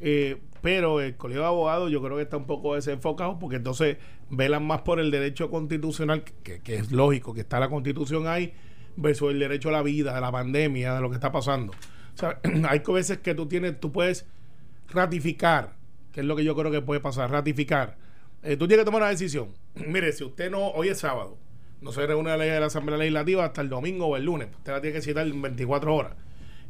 Eh, 0.00 0.38
pero 0.62 1.00
el 1.00 1.16
Colegio 1.16 1.42
de 1.42 1.48
Abogados 1.48 1.90
yo 1.90 2.00
creo 2.00 2.16
que 2.16 2.22
está 2.22 2.36
un 2.36 2.46
poco 2.46 2.76
desenfocado 2.76 3.38
porque 3.38 3.56
entonces 3.56 3.98
velan 4.30 4.64
más 4.64 4.82
por 4.82 5.00
el 5.00 5.10
derecho 5.10 5.50
constitucional, 5.50 6.22
que, 6.22 6.60
es 6.64 6.92
lógico 6.92 7.34
que 7.34 7.40
está 7.40 7.58
la 7.58 7.68
constitución 7.68 8.28
ahí, 8.28 8.54
versus 8.96 9.32
el 9.32 9.40
derecho 9.40 9.70
a 9.70 9.72
la 9.72 9.82
vida, 9.82 10.16
a 10.16 10.20
la 10.20 10.30
pandemia, 10.30 10.94
de 10.94 11.00
lo 11.00 11.10
que 11.10 11.16
está 11.16 11.32
pasando. 11.32 11.72
O 11.72 12.18
sea, 12.18 12.40
hay 12.68 12.80
veces 12.86 13.18
que 13.18 13.34
tú 13.34 13.46
tienes, 13.46 13.78
tú 13.80 13.90
puedes 13.90 14.24
ratificar, 14.88 15.74
que 16.12 16.20
es 16.20 16.26
lo 16.26 16.36
que 16.36 16.44
yo 16.44 16.54
creo 16.54 16.70
que 16.70 16.80
puede 16.80 17.00
pasar, 17.00 17.30
ratificar. 17.30 17.98
Eh, 18.44 18.56
tú 18.56 18.68
tienes 18.68 18.82
que 18.82 18.86
tomar 18.86 19.02
una 19.02 19.10
decisión. 19.10 19.48
Mire, 19.74 20.12
si 20.12 20.22
usted 20.22 20.48
no, 20.48 20.68
hoy 20.68 20.88
es 20.88 20.98
sábado, 21.00 21.38
no 21.80 21.90
se 21.90 22.06
reúne 22.06 22.30
la 22.30 22.36
ley 22.36 22.50
de 22.50 22.60
la 22.60 22.66
Asamblea 22.66 22.98
Legislativa 22.98 23.44
hasta 23.44 23.62
el 23.62 23.68
domingo 23.68 24.06
o 24.06 24.16
el 24.16 24.24
lunes, 24.24 24.48
usted 24.56 24.70
la 24.70 24.80
tiene 24.80 24.94
que 24.94 25.02
citar 25.02 25.26
en 25.26 25.42
24 25.42 25.92
horas. 25.92 26.14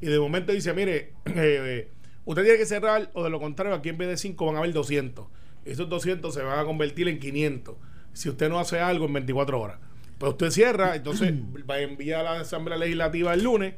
Y 0.01 0.07
de 0.07 0.19
momento 0.19 0.53
dice, 0.53 0.73
mire, 0.73 1.13
eh, 1.27 1.91
Usted 2.25 2.43
tiene 2.45 2.59
que 2.59 2.67
cerrar, 2.67 3.11
o 3.15 3.25
de 3.25 3.31
lo 3.31 3.41
contrario, 3.41 3.75
aquí 3.75 3.89
en 3.89 3.99
vez 3.99 4.09
de 4.09 4.17
5 4.17 4.47
van 4.47 4.57
a 4.57 4.59
haber 4.59 4.73
200. 4.73 5.27
Esos 5.65 5.89
200 5.89 6.33
se 6.33 6.43
van 6.43 6.59
a 6.59 6.65
convertir 6.65 7.09
en 7.09 7.19
500 7.19 7.77
si 8.13 8.29
usted 8.29 8.49
no 8.49 8.59
hace 8.59 8.79
algo 8.79 9.07
en 9.07 9.15
24 9.15 9.61
horas. 9.61 9.79
Pues 10.19 10.33
usted 10.33 10.51
cierra, 10.51 10.95
entonces 10.95 11.33
va 11.71 11.75
a 11.75 11.81
enviar 11.81 12.27
a 12.27 12.35
la 12.35 12.41
Asamblea 12.41 12.79
Legislativa 12.79 13.35
el 13.35 13.43
lunes 13.43 13.75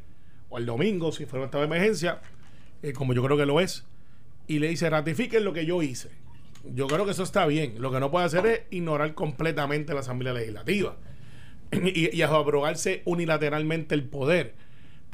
o 0.51 0.59
el 0.59 0.67
domingo, 0.67 1.13
si 1.13 1.25
fuera 1.25 1.43
un 1.43 1.47
estado 1.47 1.63
de 1.63 1.69
emergencia, 1.69 2.21
eh, 2.83 2.93
como 2.93 3.15
yo 3.15 3.23
creo 3.23 3.37
que 3.37 3.47
lo 3.47 3.61
es, 3.61 3.87
y 4.47 4.59
le 4.59 4.69
dice, 4.69 4.91
ratifiquen 4.91 5.45
lo 5.45 5.53
que 5.53 5.65
yo 5.65 5.83
hice. 5.83 6.11
Yo 6.75 6.87
creo 6.87 7.05
que 7.05 7.13
eso 7.13 7.23
está 7.23 7.47
bien. 7.47 7.75
Lo 7.79 7.91
que 7.91 8.01
no 8.01 8.11
puede 8.11 8.27
hacer 8.27 8.47
es 8.47 8.61
ignorar 8.71 9.15
completamente 9.15 9.95
la 9.95 10.01
Asamblea 10.01 10.33
Legislativa 10.33 10.97
y, 11.73 12.15
y 12.15 12.23
abrogarse 12.23 13.03
unilateralmente 13.05 13.95
el 13.95 14.05
poder 14.05 14.55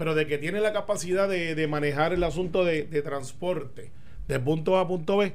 pero 0.00 0.14
de 0.14 0.26
que 0.26 0.38
tiene 0.38 0.62
la 0.62 0.72
capacidad 0.72 1.28
de, 1.28 1.68
manejar 1.68 2.14
el 2.14 2.24
asunto 2.24 2.64
de, 2.64 2.84
transporte 3.02 3.92
de 4.28 4.40
punto 4.40 4.78
A 4.78 4.80
a 4.80 4.88
punto 4.88 5.18
B, 5.18 5.34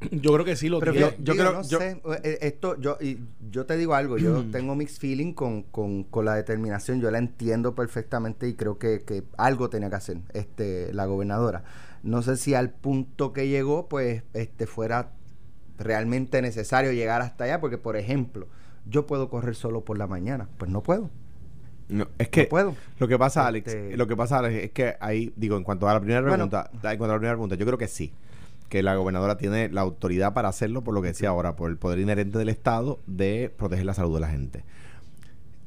yo 0.10 0.32
creo 0.32 0.46
que 0.46 0.56
sí 0.56 0.70
lo 0.70 0.80
tiene. 0.80 1.14
Yo, 1.18 1.34
creo, 1.34 1.52
no 1.52 1.62
sé, 1.62 2.00
eh, 2.22 2.38
esto, 2.40 2.80
yo, 2.80 2.96
y 3.02 3.18
yo 3.50 3.66
te 3.66 3.76
digo 3.76 3.94
algo, 3.94 4.16
yo 4.16 4.46
tengo 4.50 4.74
mixed 4.74 4.98
feeling 4.98 5.34
con, 5.34 5.62
con, 5.64 6.24
la 6.24 6.36
determinación, 6.36 7.02
yo 7.02 7.10
la 7.10 7.18
entiendo 7.18 7.74
perfectamente 7.74 8.48
y 8.48 8.54
creo 8.54 8.78
que, 8.78 9.02
que, 9.02 9.24
algo 9.36 9.68
tenía 9.68 9.90
que 9.90 9.96
hacer 9.96 10.16
este, 10.32 10.90
la 10.94 11.04
gobernadora. 11.04 11.64
No 12.02 12.22
sé 12.22 12.38
si 12.38 12.54
al 12.54 12.70
punto 12.70 13.34
que 13.34 13.46
llegó, 13.46 13.90
pues, 13.90 14.22
este 14.32 14.66
fuera 14.66 15.12
realmente 15.76 16.40
necesario 16.40 16.92
llegar 16.92 17.20
hasta 17.20 17.44
allá, 17.44 17.60
porque 17.60 17.76
por 17.76 17.98
ejemplo, 17.98 18.46
yo 18.86 19.06
puedo 19.06 19.28
correr 19.28 19.54
solo 19.54 19.84
por 19.84 19.98
la 19.98 20.06
mañana, 20.06 20.48
pues 20.56 20.70
no 20.70 20.82
puedo. 20.82 21.10
No, 21.88 22.06
es 22.18 22.28
que 22.28 22.44
puedo. 22.44 22.76
lo 22.98 23.08
que 23.08 23.18
pasa, 23.18 23.46
Alex, 23.46 23.72
este 23.72 23.96
lo 23.96 24.06
que 24.06 24.16
pasa, 24.16 24.38
Alex, 24.38 24.64
es 24.64 24.70
que 24.72 24.96
ahí, 25.00 25.32
digo, 25.36 25.56
en 25.56 25.64
cuanto 25.64 25.88
a 25.88 25.94
la 25.94 26.00
primera 26.00 26.22
pregunta, 26.22 26.70
en 26.72 26.80
cuanto 26.80 27.04
a 27.04 27.08
la 27.08 27.18
primera 27.18 27.34
pregunta, 27.34 27.54
yo 27.54 27.64
creo 27.64 27.78
que 27.78 27.88
sí, 27.88 28.12
que 28.68 28.82
la 28.82 28.94
gobernadora 28.96 29.38
tiene 29.38 29.70
la 29.70 29.80
autoridad 29.80 30.34
para 30.34 30.48
hacerlo, 30.48 30.84
por 30.84 30.94
lo 30.94 31.00
que 31.00 31.08
decía 31.08 31.30
ahora, 31.30 31.56
por 31.56 31.70
el 31.70 31.78
poder 31.78 31.98
inherente 31.98 32.38
del 32.38 32.50
Estado 32.50 33.00
de 33.06 33.52
proteger 33.56 33.86
la 33.86 33.94
salud 33.94 34.14
de 34.14 34.20
la 34.20 34.28
gente. 34.28 34.64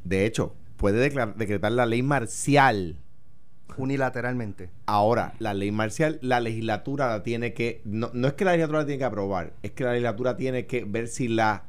De 0.04 0.26
hecho, 0.26 0.54
puede 0.78 1.00
decretar 1.00 1.72
la 1.72 1.86
ley 1.86 2.04
marcial 2.04 2.98
unilateralmente. 3.78 4.70
Ahora, 4.86 5.34
la 5.40 5.54
ley 5.54 5.72
marcial, 5.72 6.20
la 6.22 6.40
legislatura 6.40 7.08
la 7.08 7.24
tiene 7.24 7.54
que, 7.54 7.82
no, 7.86 8.12
no 8.14 8.28
es 8.28 8.34
que 8.34 8.46
la 8.46 8.52
legislatura 8.52 8.80
la 8.80 8.86
tiene 8.86 9.00
que 9.00 9.06
aprobar, 9.06 9.54
es 9.64 9.72
que 9.72 9.84
la 9.84 9.92
legislatura 9.92 10.38
tiene 10.38 10.66
que 10.68 10.84
ver 10.86 11.08
si 11.08 11.28
la 11.28 11.64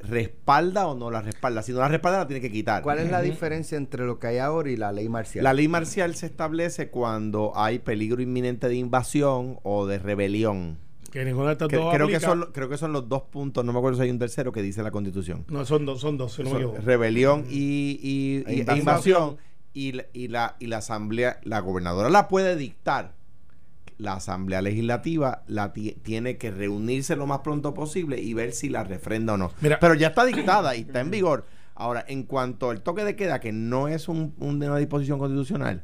respalda 0.00 0.86
o 0.86 0.94
no 0.94 1.10
la 1.10 1.22
respalda. 1.22 1.62
Si 1.62 1.72
no 1.72 1.78
la 1.78 1.88
respalda, 1.88 2.18
la 2.18 2.26
tiene 2.26 2.40
que 2.40 2.50
quitar. 2.50 2.82
¿Cuál 2.82 2.98
es 2.98 3.10
la 3.10 3.22
diferencia 3.22 3.76
entre 3.76 4.04
lo 4.04 4.18
que 4.18 4.28
hay 4.28 4.38
ahora 4.38 4.70
y 4.70 4.76
la 4.76 4.92
ley 4.92 5.08
marcial? 5.08 5.44
La 5.44 5.52
ley 5.52 5.68
marcial 5.68 6.14
se 6.14 6.26
establece 6.26 6.88
cuando 6.90 7.52
hay 7.54 7.78
peligro 7.78 8.22
inminente 8.22 8.68
de 8.68 8.76
invasión 8.76 9.58
o 9.62 9.86
de 9.86 9.98
rebelión. 9.98 10.78
Que 11.10 11.24
ninguna 11.24 11.48
de 11.48 11.52
estas 11.52 11.68
dos 11.70 11.94
creo 11.94 12.08
que 12.08 12.20
son 12.20 12.50
creo 12.52 12.68
que 12.68 12.76
son 12.76 12.92
los 12.92 13.08
dos 13.08 13.22
puntos 13.22 13.64
no 13.64 13.72
me 13.72 13.78
acuerdo 13.78 13.96
si 13.96 14.02
hay 14.02 14.10
un 14.10 14.18
tercero 14.18 14.52
que 14.52 14.60
dice 14.60 14.82
la 14.82 14.90
constitución 14.90 15.46
no 15.48 15.64
son 15.64 15.86
dos 15.86 16.00
son 16.00 16.18
dos 16.18 16.36
rebelión 16.84 17.46
y, 17.48 17.98
y, 18.02 18.44
e 18.46 18.58
invasión, 18.58 18.78
invasión 18.78 19.36
y, 19.72 19.94
y, 20.12 20.28
la 20.28 20.56
y 20.58 20.66
la 20.66 20.78
asamblea 20.78 21.40
la 21.44 21.60
gobernadora 21.60 22.10
la 22.10 22.28
puede 22.28 22.56
dictar 22.56 23.14
la 23.98 24.14
Asamblea 24.14 24.62
Legislativa 24.62 25.42
la 25.46 25.72
tiene 25.72 26.36
que 26.36 26.50
reunirse 26.50 27.16
lo 27.16 27.26
más 27.26 27.40
pronto 27.40 27.74
posible 27.74 28.20
y 28.20 28.34
ver 28.34 28.52
si 28.52 28.68
la 28.68 28.84
refrenda 28.84 29.34
o 29.34 29.36
no. 29.36 29.52
Pero 29.60 29.94
ya 29.94 30.08
está 30.08 30.24
dictada 30.24 30.76
y 30.76 30.82
está 30.82 31.00
en 31.00 31.10
vigor. 31.10 31.46
Ahora, 31.74 32.04
en 32.08 32.22
cuanto 32.22 32.70
al 32.70 32.82
toque 32.82 33.04
de 33.04 33.16
queda, 33.16 33.40
que 33.40 33.52
no 33.52 33.88
es 33.88 34.08
un, 34.08 34.34
una 34.38 34.76
disposición 34.76 35.18
constitucional, 35.18 35.82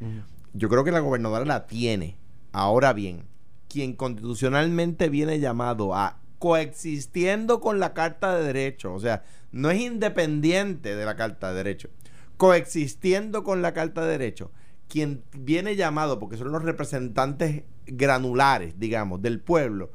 yo 0.54 0.68
creo 0.68 0.84
que 0.84 0.92
la 0.92 1.00
gobernadora 1.00 1.44
la 1.44 1.66
tiene. 1.66 2.16
Ahora 2.52 2.92
bien, 2.92 3.24
quien 3.68 3.94
constitucionalmente 3.94 5.08
viene 5.08 5.40
llamado 5.40 5.94
a 5.94 6.18
coexistiendo 6.38 7.60
con 7.60 7.78
la 7.78 7.94
Carta 7.94 8.34
de 8.34 8.44
Derechos, 8.44 8.92
o 8.94 9.00
sea, 9.00 9.22
no 9.52 9.70
es 9.70 9.80
independiente 9.80 10.96
de 10.96 11.04
la 11.04 11.14
Carta 11.14 11.50
de 11.50 11.56
Derechos, 11.56 11.90
coexistiendo 12.36 13.44
con 13.44 13.62
la 13.62 13.72
Carta 13.72 14.02
de 14.02 14.12
Derechos, 14.12 14.50
quien 14.92 15.24
viene 15.32 15.74
llamado, 15.74 16.18
porque 16.18 16.36
son 16.36 16.52
los 16.52 16.62
representantes 16.62 17.62
granulares, 17.86 18.78
digamos, 18.78 19.22
del 19.22 19.40
pueblo, 19.40 19.90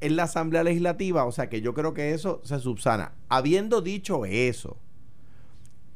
en 0.00 0.16
la 0.16 0.22
Asamblea 0.22 0.64
Legislativa, 0.64 1.26
o 1.26 1.32
sea 1.32 1.50
que 1.50 1.60
yo 1.60 1.74
creo 1.74 1.92
que 1.92 2.14
eso 2.14 2.40
se 2.44 2.58
subsana. 2.58 3.12
Habiendo 3.28 3.82
dicho 3.82 4.24
eso, 4.24 4.78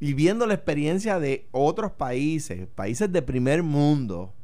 y 0.00 0.12
viendo 0.12 0.47
la 0.47 0.52
experiencia 0.52 1.18
de 1.18 1.49
otros 1.50 1.92
países, 1.92 2.68
países 2.75 3.11
de 3.11 3.23
primer 3.23 3.62
mundo, 3.62 4.35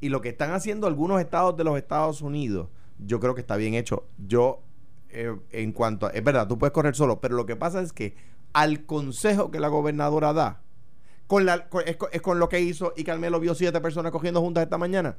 y 0.00 0.08
lo 0.08 0.22
que 0.22 0.30
están 0.30 0.52
haciendo 0.52 0.86
algunos 0.86 1.20
estados 1.20 1.54
de 1.54 1.64
los 1.64 1.76
Estados 1.76 2.22
Unidos, 2.22 2.70
yo 3.04 3.20
creo 3.20 3.34
que 3.34 3.42
está 3.42 3.56
bien 3.56 3.74
hecho. 3.74 4.06
Yo, 4.16 4.62
eh, 5.10 5.36
en 5.50 5.72
cuanto 5.72 6.06
a, 6.06 6.10
es 6.10 6.24
verdad, 6.24 6.48
tú 6.48 6.56
puedes 6.56 6.72
correr 6.72 6.94
solo, 6.94 7.20
pero 7.20 7.36
lo 7.36 7.44
que 7.44 7.54
pasa 7.56 7.82
es 7.82 7.92
que 7.92 8.16
al 8.54 8.86
consejo 8.86 9.50
que 9.50 9.60
la 9.60 9.68
gobernadora 9.68 10.32
da, 10.32 10.62
con 11.32 11.46
la, 11.46 11.66
es, 11.86 12.20
con 12.20 12.38
lo 12.38 12.50
que 12.50 12.60
hizo 12.60 12.92
y 12.94 13.04
Carmelo 13.04 13.40
vio 13.40 13.54
siete 13.54 13.80
personas 13.80 14.12
cogiendo 14.12 14.42
juntas 14.42 14.64
esta 14.64 14.76
mañana. 14.76 15.16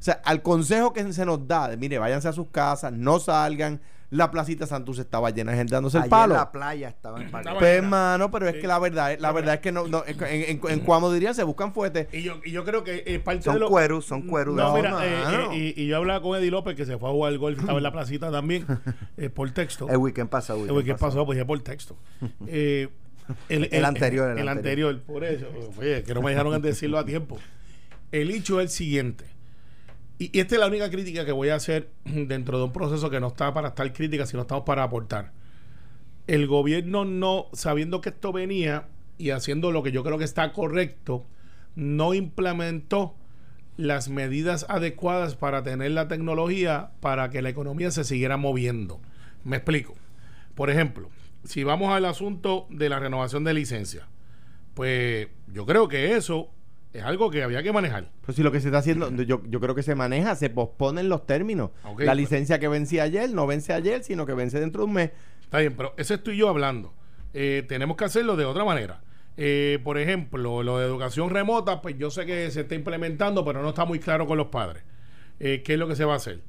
O 0.00 0.02
sea, 0.02 0.20
al 0.24 0.42
consejo 0.42 0.92
que 0.92 1.12
se 1.12 1.24
nos 1.24 1.46
da, 1.46 1.68
de, 1.68 1.76
mire, 1.76 1.96
váyanse 2.00 2.26
a 2.26 2.32
sus 2.32 2.48
casas, 2.48 2.92
no 2.92 3.20
salgan, 3.20 3.80
la 4.10 4.32
placita 4.32 4.66
Santos 4.66 4.98
estaba 4.98 5.30
llena 5.30 5.52
de 5.52 5.58
gente 5.58 5.72
dándose 5.72 5.98
el 5.98 6.08
palo. 6.08 6.34
la 6.34 6.50
playa 6.50 6.88
estaba 6.88 7.22
en 7.22 7.30
Pues, 7.30 7.62
hermano, 7.62 8.32
pero 8.32 8.48
es 8.48 8.56
que 8.56 8.66
la 8.66 8.80
verdad, 8.80 9.16
la 9.20 9.30
verdad 9.30 9.54
es 9.54 9.60
que 9.60 9.70
no, 9.70 9.86
no 9.86 10.02
en, 10.04 10.20
en, 10.24 10.60
en, 10.68 10.80
Cuamo 10.80 11.12
dirían, 11.12 11.36
se 11.36 11.44
buscan 11.44 11.72
fuertes. 11.72 12.08
Y 12.12 12.22
yo, 12.22 12.40
y 12.44 12.50
yo 12.50 12.64
creo 12.64 12.82
que 12.82 13.04
es 13.06 13.20
parte 13.20 13.42
son 13.42 13.54
de 13.54 13.60
lo... 13.60 13.68
cueros, 13.68 14.06
son 14.06 14.22
cueros. 14.22 14.56
No, 14.56 14.74
mira, 14.74 15.06
eh, 15.06 15.22
eh, 15.52 15.74
y, 15.76 15.82
y, 15.84 15.86
yo 15.86 15.98
hablaba 15.98 16.20
con 16.20 16.36
Eddie 16.36 16.50
López, 16.50 16.74
que 16.74 16.84
se 16.84 16.98
fue 16.98 17.08
a 17.08 17.12
jugar 17.12 17.38
golf, 17.38 17.60
estaba 17.60 17.78
en 17.78 17.84
la 17.84 17.92
placita 17.92 18.32
también, 18.32 18.66
eh, 19.16 19.30
por 19.30 19.52
texto. 19.52 19.88
El 19.88 19.98
weekend 19.98 20.30
pasado. 20.30 20.64
El 20.64 20.72
weekend 20.72 20.98
pasado, 20.98 21.24
pues 21.24 21.38
ya 21.38 21.44
por 21.44 21.60
texto. 21.60 21.96
El, 23.48 23.68
el, 23.72 23.84
anterior. 23.84 24.30
El, 24.30 24.38
el 24.38 24.48
anterior. 24.48 24.90
anterior, 24.90 25.02
por 25.02 25.24
eso. 25.24 25.46
Oye, 25.78 26.02
que 26.02 26.14
no 26.14 26.22
me 26.22 26.30
dejaron 26.30 26.60
decirlo 26.60 26.98
a 26.98 27.04
tiempo. 27.04 27.38
El 28.12 28.30
hecho 28.30 28.60
es 28.60 28.64
el 28.64 28.70
siguiente 28.70 29.34
y, 30.18 30.38
esta 30.38 30.54
es 30.54 30.60
la 30.60 30.68
única 30.68 30.90
crítica 30.90 31.24
que 31.24 31.32
voy 31.32 31.48
a 31.48 31.56
hacer 31.56 31.90
dentro 32.04 32.58
de 32.58 32.64
un 32.64 32.72
proceso 32.72 33.10
que 33.10 33.20
no 33.20 33.28
está 33.28 33.52
para 33.52 33.68
estar 33.68 33.92
crítica, 33.92 34.26
sino 34.26 34.42
estamos 34.42 34.64
para 34.64 34.82
aportar. 34.82 35.32
El 36.26 36.46
gobierno 36.46 37.04
no, 37.04 37.46
sabiendo 37.52 38.00
que 38.00 38.10
esto 38.10 38.32
venía 38.32 38.88
y 39.18 39.30
haciendo 39.30 39.72
lo 39.72 39.82
que 39.82 39.92
yo 39.92 40.02
creo 40.02 40.18
que 40.18 40.24
está 40.24 40.52
correcto, 40.52 41.26
no 41.74 42.14
implementó 42.14 43.14
las 43.76 44.08
medidas 44.08 44.64
adecuadas 44.68 45.34
para 45.34 45.62
tener 45.64 45.90
la 45.90 46.06
tecnología 46.06 46.92
para 47.00 47.28
que 47.30 47.42
la 47.42 47.48
economía 47.48 47.90
se 47.90 48.04
siguiera 48.04 48.36
moviendo. 48.36 49.00
Me 49.42 49.56
explico. 49.56 49.94
Por 50.54 50.70
ejemplo, 50.70 51.10
si 51.44 51.64
vamos 51.64 51.92
al 51.92 52.04
asunto 52.04 52.66
de 52.70 52.88
la 52.88 52.98
renovación 52.98 53.44
de 53.44 53.54
licencia, 53.54 54.08
pues 54.74 55.28
yo 55.46 55.66
creo 55.66 55.88
que 55.88 56.16
eso 56.16 56.50
es 56.92 57.02
algo 57.02 57.30
que 57.30 57.42
había 57.42 57.62
que 57.62 57.72
manejar. 57.72 58.10
Pues 58.22 58.36
si 58.36 58.42
lo 58.42 58.52
que 58.52 58.60
se 58.60 58.68
está 58.68 58.78
haciendo, 58.78 59.10
yo, 59.22 59.42
yo 59.46 59.60
creo 59.60 59.74
que 59.74 59.82
se 59.82 59.94
maneja, 59.94 60.36
se 60.36 60.48
posponen 60.48 61.08
los 61.08 61.26
términos. 61.26 61.70
la 61.84 61.92
pues. 61.94 62.16
licencia 62.16 62.58
que 62.58 62.68
vencía 62.68 63.02
ayer 63.02 63.30
no 63.30 63.46
vence 63.46 63.72
ayer, 63.72 64.04
sino 64.04 64.26
que 64.26 64.34
vence 64.34 64.60
dentro 64.60 64.82
de 64.82 64.86
un 64.86 64.92
mes. 64.94 65.10
Está 65.42 65.58
bien, 65.58 65.74
pero 65.76 65.92
eso 65.96 66.14
estoy 66.14 66.36
yo 66.36 66.48
hablando. 66.48 66.94
Eh, 67.34 67.64
tenemos 67.68 67.96
que 67.96 68.04
hacerlo 68.04 68.36
de 68.36 68.44
otra 68.44 68.64
manera. 68.64 69.02
Eh, 69.36 69.80
por 69.82 69.98
ejemplo, 69.98 70.62
lo 70.62 70.78
de 70.78 70.86
educación 70.86 71.30
remota, 71.30 71.82
pues 71.82 71.98
yo 71.98 72.10
sé 72.10 72.26
que 72.26 72.50
se 72.52 72.60
está 72.60 72.76
implementando, 72.76 73.44
pero 73.44 73.60
no 73.60 73.70
está 73.70 73.84
muy 73.84 73.98
claro 73.98 74.28
con 74.28 74.38
los 74.38 74.46
padres. 74.46 74.84
Eh, 75.40 75.62
¿Qué 75.64 75.72
es 75.72 75.78
lo 75.78 75.88
que 75.88 75.96
se 75.96 76.04
va 76.04 76.14
a 76.14 76.16
hacer? 76.16 76.40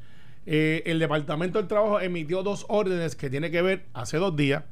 el 0.48 1.00
Departamento 1.00 1.58
del 1.58 1.68
Trabajo 1.68 2.00
emitió 2.00 2.44
dos 2.44 2.68
órdenes 2.70 3.16
que 3.16 3.32
tiene 3.32 3.50
que 3.50 3.64
ver, 3.64 3.88
hace 3.96 4.18
dos 4.18 4.36
días, 4.36 4.64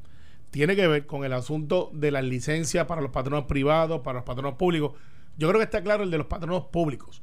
tiene 0.53 0.75
que 0.75 0.87
ver 0.87 1.07
con 1.07 1.25
el 1.25 1.33
asunto 1.33 1.89
de 1.91 2.11
las 2.11 2.23
licencias 2.23 2.85
para 2.85 3.01
los 3.01 3.09
patronos 3.11 3.45
privados, 3.45 4.01
para 4.01 4.19
los 4.19 4.23
patronos 4.23 4.53
públicos 4.53 4.93
yo 5.37 5.47
creo 5.47 5.59
que 5.59 5.65
está 5.65 5.81
claro 5.81 6.03
el 6.03 6.11
de 6.11 6.17
los 6.17 6.27
patronos 6.27 6.65
públicos. 6.65 7.21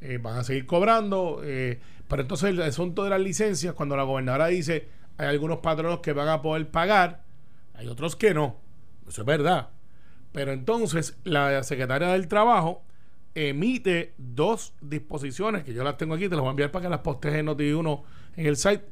Eh, 0.00 0.18
van 0.18 0.38
a 0.38 0.44
seguir 0.44 0.66
cobrando, 0.66 1.40
eh, 1.44 1.80
pero 2.06 2.22
entonces 2.22 2.50
el 2.50 2.62
asunto 2.62 3.02
de 3.04 3.10
las 3.10 3.20
licencias, 3.20 3.74
cuando 3.74 3.96
la 3.96 4.04
gobernadora 4.04 4.46
dice 4.46 4.88
hay 5.16 5.26
algunos 5.26 5.58
patronos 5.58 5.98
que 5.98 6.12
van 6.12 6.28
a 6.28 6.40
poder 6.40 6.70
pagar, 6.70 7.24
hay 7.74 7.88
otros 7.88 8.14
que 8.14 8.32
no. 8.32 8.56
Eso 9.08 9.22
es 9.22 9.26
verdad. 9.26 9.70
Pero 10.30 10.52
entonces 10.52 11.18
la 11.24 11.62
secretaria 11.64 12.08
del 12.08 12.28
Trabajo 12.28 12.84
emite 13.34 14.14
dos 14.18 14.74
disposiciones, 14.80 15.64
que 15.64 15.74
yo 15.74 15.82
las 15.82 15.96
tengo 15.96 16.14
aquí, 16.14 16.28
te 16.28 16.36
las 16.36 16.40
voy 16.40 16.48
a 16.48 16.50
enviar 16.50 16.70
para 16.70 16.84
que 16.84 16.90
las 16.90 17.00
postees 17.00 17.34
en 17.34 17.46
Noti1 17.46 18.02
en 18.36 18.46
el 18.46 18.56
site, 18.56 18.84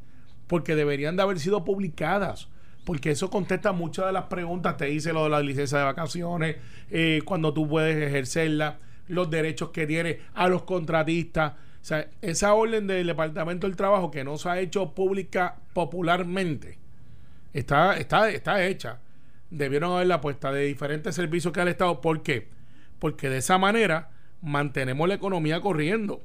porque 0.49 0.75
deberían 0.75 1.15
de 1.17 1.23
haber 1.23 1.39
sido 1.39 1.65
publicadas 1.65 2.49
porque 2.87 3.11
eso 3.11 3.29
contesta 3.29 3.73
muchas 3.73 4.07
de 4.07 4.13
las 4.13 4.27
preguntas. 4.27 4.77
Te 4.77 4.85
dice 4.87 5.13
lo 5.13 5.25
de 5.25 5.31
la 5.31 5.41
licencia 5.41 5.79
de 5.79 5.85
vacaciones, 5.85 6.57
eh, 6.89 7.21
cuando 7.25 7.53
tú 7.53 7.69
puedes 7.69 7.97
ejercerla, 7.97 8.79
los 9.09 9.29
derechos 9.29 9.71
que 9.71 9.89
tiene 9.89 10.21
a 10.35 10.47
los 10.47 10.63
contratistas. 10.63 11.55
O 11.55 11.85
sea, 11.85 12.09
esa 12.23 12.55
orden 12.55 12.87
del 12.87 13.09
Departamento 13.09 13.67
del 13.67 13.75
Trabajo 13.75 14.13
que 14.13 14.23
no 14.23 14.39
se 14.39 14.49
ha 14.49 14.61
hecho 14.61 14.95
pública 14.95 15.57
popularmente, 15.73 16.79
está, 17.53 17.97
está, 17.97 18.31
está 18.31 18.65
hecha. 18.65 19.01
Debieron 19.51 19.93
haberla 19.93 20.21
puesta 20.21 20.53
de 20.53 20.63
diferentes 20.63 21.13
servicios 21.17 21.53
que 21.53 21.61
ha 21.61 21.69
Estado. 21.69 22.01
¿Por 22.01 22.23
qué? 22.23 22.47
Porque 23.01 23.29
de 23.29 23.39
esa 23.39 23.59
manera 23.59 24.11
mantenemos 24.43 25.09
la 25.09 25.15
economía 25.15 25.61
corriendo. 25.61 26.15
O 26.15 26.23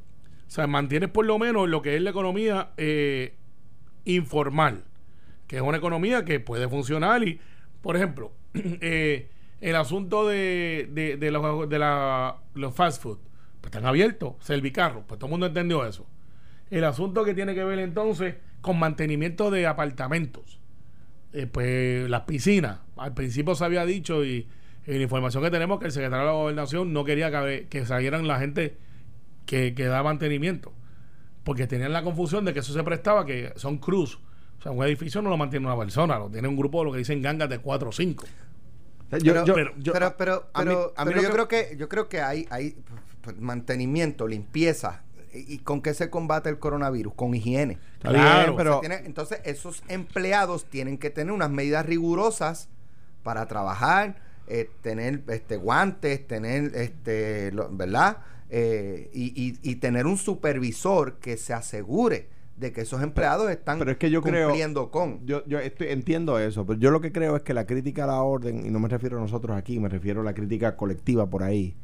sea, 0.54 0.68
mantienes 0.68 1.10
por 1.10 1.26
lo 1.26 1.40
menos 1.40 1.68
lo 1.68 1.82
que 1.82 1.96
es 1.96 2.04
la 2.04 2.12
economía 2.12 2.70
eh, 2.78 3.34
informal 4.06 4.84
que 5.52 5.58
es 5.58 5.62
una 5.62 5.80
economía 5.80 6.24
que 6.24 6.40
puede 6.40 6.70
funcionar 6.70 7.28
y, 7.28 7.38
por 7.82 7.98
ejemplo, 7.98 8.32
eh, 8.54 9.28
el 9.60 9.76
asunto 9.76 10.26
de, 10.26 10.88
de, 11.20 11.30
los, 11.30 11.68
de 11.68 11.78
la, 11.78 12.38
los 12.54 12.74
fast 12.74 13.04
food, 13.04 13.18
pues 13.60 13.66
están 13.66 13.86
abiertos, 13.86 14.36
servicarros, 14.40 15.04
pues 15.06 15.20
todo 15.20 15.28
el 15.28 15.32
mundo 15.32 15.48
entendió 15.48 15.86
eso. 15.86 16.08
El 16.70 16.86
asunto 16.86 17.26
que 17.26 17.34
tiene 17.34 17.54
que 17.54 17.66
ver 17.66 17.80
entonces 17.80 18.36
con 18.62 18.80
mantenimiento 18.80 19.52
de 19.52 19.68
apartamentos, 19.68 20.62
eh, 21.34 21.48
pues 21.48 22.10
las 22.10 22.22
piscinas, 22.22 22.80
al 22.96 23.14
principio 23.14 23.54
se 23.54 23.66
había 23.66 23.86
dicho 23.86 24.24
y, 24.24 24.48
en 24.86 24.96
la 24.96 25.04
información 25.04 25.44
que 25.44 25.52
tenemos 25.52 25.82
que 25.82 25.88
el 25.88 25.92
secretario 25.92 26.28
de 26.28 26.32
la 26.32 26.38
gobernación 26.38 26.94
no 26.94 27.04
quería 27.04 27.30
que, 27.30 27.68
que 27.70 27.86
salieran 27.86 28.26
la 28.26 28.40
gente 28.40 28.78
que, 29.46 29.76
que 29.76 29.84
da 29.84 30.02
mantenimiento, 30.02 30.72
porque 31.44 31.68
tenían 31.68 31.92
la 31.92 32.04
confusión 32.04 32.46
de 32.46 32.54
que 32.54 32.60
eso 32.60 32.72
se 32.72 32.84
prestaba, 32.86 33.26
que 33.26 33.52
son 33.58 33.80
cruz 33.80 34.18
o 34.62 34.64
sea, 34.64 34.72
un 34.72 34.84
edificio 34.84 35.24
no 35.24 35.32
lo 35.32 35.38
mantiene 35.38 35.66
una 35.66 35.76
persona, 35.76 36.20
lo 36.20 36.30
tiene 36.30 36.48
un 36.48 36.56
grupo 36.56 36.80
de 36.80 36.86
lo 36.86 36.92
que 36.92 37.00
dicen 37.00 37.20
gangas 37.20 37.50
de 37.50 37.58
cuatro 37.58 37.90
o 37.90 37.92
cinco. 37.92 38.26
pero, 39.10 40.16
pero, 40.16 40.52
pero, 40.54 40.94
yo 41.20 41.32
creo 41.32 41.48
que 41.48 41.76
yo 41.80 41.90
creo 41.90 42.08
que 42.08 42.22
hay, 42.22 42.48
hay 42.52 42.76
pues, 43.22 43.40
mantenimiento, 43.40 44.28
limpieza. 44.28 45.02
¿Y 45.34 45.60
con 45.60 45.82
qué 45.82 45.96
se 45.96 46.12
combate 46.12 46.50
el 46.50 46.60
coronavirus? 46.60 47.16
Con 47.16 47.34
higiene. 47.34 47.80
Claro, 48.02 48.56
pero... 48.56 48.82
entonces, 48.84 49.40
esos 49.46 49.82
empleados 49.88 50.66
tienen 50.66 51.00
que 51.00 51.10
tener 51.10 51.34
unas 51.34 51.50
medidas 51.50 51.86
rigurosas 51.86 52.70
para 53.24 53.48
trabajar, 53.48 54.18
eh, 54.46 54.70
tener 54.82 55.24
este 55.30 55.56
guantes, 55.56 56.28
tener, 56.28 56.76
este 56.76 57.52
¿verdad? 57.72 58.18
Eh, 58.52 59.10
y, 59.12 59.58
y 59.64 59.76
tener 59.78 60.06
un 60.06 60.18
supervisor 60.18 61.16
que 61.16 61.38
se 61.38 61.54
asegure 61.54 62.30
de 62.62 62.72
que 62.72 62.82
esos 62.82 63.02
empleados 63.02 63.50
están 63.50 63.80
pero 63.80 63.92
es 63.92 63.98
que 63.98 64.10
yo 64.10 64.22
cumpliendo 64.22 64.92
con. 64.92 65.26
Yo, 65.26 65.44
yo 65.48 65.60
estoy, 65.60 65.88
entiendo 65.88 66.40
eso, 66.40 66.66
pero 66.66 66.80
yo 66.80 66.92
lo 66.92 67.02
que 67.02 67.12
creo 67.12 67.36
es 67.36 67.42
que 67.42 67.54
la 67.54 67.66
crítica 67.66 68.06
a 68.06 68.08
la 68.08 68.22
orden, 68.22 68.66
y 68.66 68.70
no 68.70 68.80
me 68.80 68.88
refiero 68.88 69.18
a 69.18 69.20
nosotros 69.20 69.58
aquí, 69.58 69.80
me 69.80 69.90
refiero 69.90 70.22
a 70.22 70.24
la 70.24 70.34
crítica 70.34 70.78
colectiva 70.78 71.30
por 71.30 71.44
ahí, 71.44 71.76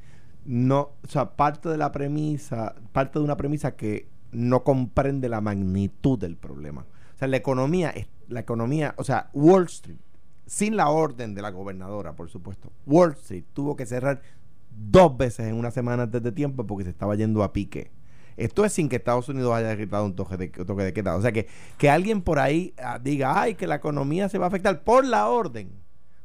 no, 0.46 0.92
o 1.04 1.08
sea, 1.08 1.36
parte 1.36 1.68
de 1.68 1.78
la 1.78 1.92
premisa, 1.92 2.76
parte 2.94 3.20
de 3.20 3.26
una 3.26 3.36
premisa 3.36 3.76
que 3.76 4.08
no 4.32 4.64
comprende 4.64 5.28
la 5.28 5.42
magnitud 5.42 6.18
del 6.20 6.38
problema. 6.38 6.86
O 7.16 7.18
sea, 7.18 7.28
la 7.28 7.38
economía, 7.38 7.94
la 8.30 8.40
economía, 8.40 8.94
o 8.98 9.04
sea, 9.04 9.30
Wall 9.34 9.66
Street, 9.66 9.98
sin 10.46 10.78
la 10.78 10.90
orden 10.90 11.34
de 11.34 11.42
la 11.42 11.50
gobernadora, 11.50 12.16
por 12.16 12.30
supuesto, 12.30 12.72
Wall 12.86 13.14
Street 13.14 13.46
tuvo 13.54 13.76
que 13.76 13.88
cerrar 13.88 14.22
dos 14.70 15.18
veces 15.18 15.48
en 15.48 15.56
una 15.56 15.72
semana 15.72 16.04
antes 16.04 16.22
de 16.22 16.32
tiempo 16.32 16.68
porque 16.68 16.84
se 16.84 16.92
estaba 16.92 17.16
yendo 17.16 17.44
a 17.44 17.52
pique. 17.52 17.92
Esto 18.38 18.64
es 18.64 18.72
sin 18.72 18.88
que 18.88 18.96
Estados 18.98 19.28
Unidos 19.30 19.54
haya 19.54 19.70
decretado 19.70 20.06
un 20.06 20.16
toque 20.16 20.38
de, 20.38 20.48
toque 20.50 20.84
de 20.84 20.94
queda. 20.94 21.16
O 21.16 21.22
sea, 21.22 21.32
que, 21.32 21.48
que 21.78 21.90
alguien 21.90 22.22
por 22.22 22.38
ahí 22.38 22.74
ah, 22.78 23.00
diga, 23.00 23.42
ay, 23.42 23.56
que 23.56 23.66
la 23.66 23.76
economía 23.76 24.30
se 24.30 24.38
va 24.38 24.46
a 24.46 24.48
afectar 24.48 24.84
por 24.84 25.04
la 25.06 25.28
orden. 25.28 25.72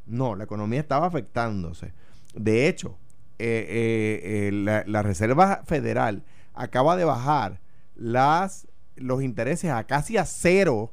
No, 0.06 0.36
la 0.36 0.44
economía 0.44 0.80
estaba 0.80 1.06
afectándose. 1.06 1.94
De 2.34 2.68
hecho, 2.68 2.98
eh, 3.38 3.66
eh, 3.68 4.48
eh, 4.48 4.84
la, 4.86 5.02
Reserva 5.02 5.62
Federal 5.64 6.22
acaba 6.54 6.96
de 6.96 7.04
bajar 7.04 7.60
las, 7.94 8.68
los 8.96 9.22
intereses 9.22 9.70
a 9.70 9.84
casi 9.84 10.18
a 10.18 10.26
cero 10.26 10.92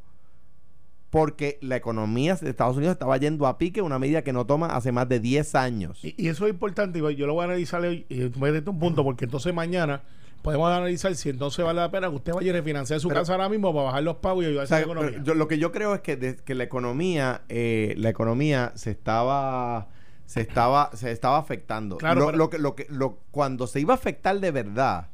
porque 1.09 1.57
la 1.61 1.75
economía 1.75 2.35
de 2.35 2.49
Estados 2.49 2.77
Unidos 2.77 2.93
estaba 2.93 3.17
yendo 3.17 3.47
a 3.47 3.57
pique, 3.57 3.81
una 3.81 3.99
medida 3.99 4.21
que 4.21 4.31
no 4.31 4.45
toma 4.45 4.67
hace 4.67 4.91
más 4.91 5.09
de 5.09 5.19
10 5.19 5.55
años. 5.55 5.99
Y, 6.03 6.27
eso 6.27 6.45
es 6.45 6.53
importante, 6.53 6.99
yo 6.99 7.27
lo 7.27 7.33
voy 7.33 7.41
a 7.41 7.45
analizar 7.45 7.81
hoy, 7.81 8.05
y 8.09 8.29
tú 8.29 8.39
me 8.39 8.51
un 8.51 8.79
punto, 8.79 9.03
porque 9.03 9.25
entonces 9.25 9.53
mañana 9.53 10.03
podemos 10.41 10.71
analizar 10.71 11.13
si 11.15 11.29
entonces 11.29 11.63
vale 11.63 11.81
la 11.81 11.91
pena 11.91 12.09
que 12.09 12.15
usted 12.15 12.33
vaya 12.33 12.51
a 12.51 12.53
refinanciar 12.53 12.99
su 12.99 13.09
casa 13.09 13.33
ahora 13.33 13.49
mismo 13.49 13.73
para 13.73 13.85
bajar 13.85 14.03
los 14.03 14.17
pagos 14.17 14.43
y 14.43 14.47
ayudar 14.47 14.67
a 14.67 14.69
la 14.69 14.81
economía. 14.81 15.19
lo 15.25 15.47
que 15.47 15.57
yo 15.57 15.71
creo 15.71 15.95
es 15.95 16.01
que, 16.01 16.37
que 16.37 16.55
la 16.55 16.63
economía, 16.63 17.41
eh, 17.49 17.93
la 17.97 18.09
economía 18.09 18.71
se 18.75 18.91
estaba 18.91 19.87
se 20.25 20.41
estaba 20.41 20.91
se 20.93 21.11
estaba 21.11 21.37
afectando. 21.37 21.97
Claro, 21.97 22.31
lo, 22.31 22.49
que, 22.49 22.59
lo 22.59 22.75
que 22.75 22.85
lo, 22.89 23.19
cuando 23.31 23.67
se 23.67 23.79
iba 23.79 23.93
a 23.93 23.97
afectar 23.97 24.39
de 24.39 24.51
verdad, 24.51 25.09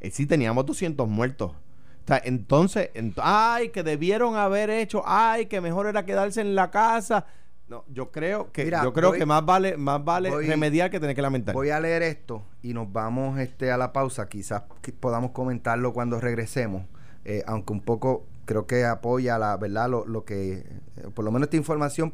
eh, 0.00 0.10
sí 0.10 0.26
teníamos 0.26 0.66
200 0.66 1.08
muertos 1.08 1.52
entonces, 2.24 2.90
ay, 3.16 3.70
que 3.70 3.82
debieron 3.82 4.36
haber 4.36 4.70
hecho, 4.70 5.02
ay, 5.04 5.46
que 5.46 5.60
mejor 5.60 5.86
era 5.86 6.04
quedarse 6.04 6.40
en 6.40 6.54
la 6.54 6.70
casa. 6.70 7.26
No, 7.68 7.84
yo 7.92 8.12
creo 8.12 8.52
que 8.52 8.70
yo 8.70 8.92
creo 8.92 9.12
que 9.12 9.26
más 9.26 9.44
vale 9.44 9.76
más 9.76 10.04
vale 10.04 10.30
remediar 10.30 10.88
que 10.90 11.00
tener 11.00 11.16
que 11.16 11.22
lamentar. 11.22 11.52
Voy 11.54 11.70
a 11.70 11.80
leer 11.80 12.02
esto 12.02 12.44
y 12.62 12.74
nos 12.74 12.92
vamos 12.92 13.40
este 13.40 13.72
a 13.72 13.76
la 13.76 13.92
pausa, 13.92 14.28
quizás 14.28 14.62
podamos 15.00 15.32
comentarlo 15.32 15.92
cuando 15.92 16.20
regresemos, 16.20 16.84
eh, 17.24 17.42
aunque 17.46 17.72
un 17.72 17.80
poco 17.80 18.24
creo 18.44 18.68
que 18.68 18.84
apoya 18.84 19.36
la 19.36 19.56
verdad 19.56 19.90
lo, 19.90 20.24
que 20.24 20.58
eh, 20.96 21.10
por 21.12 21.24
lo 21.24 21.32
menos 21.32 21.46
esta 21.46 21.56
información 21.56 22.12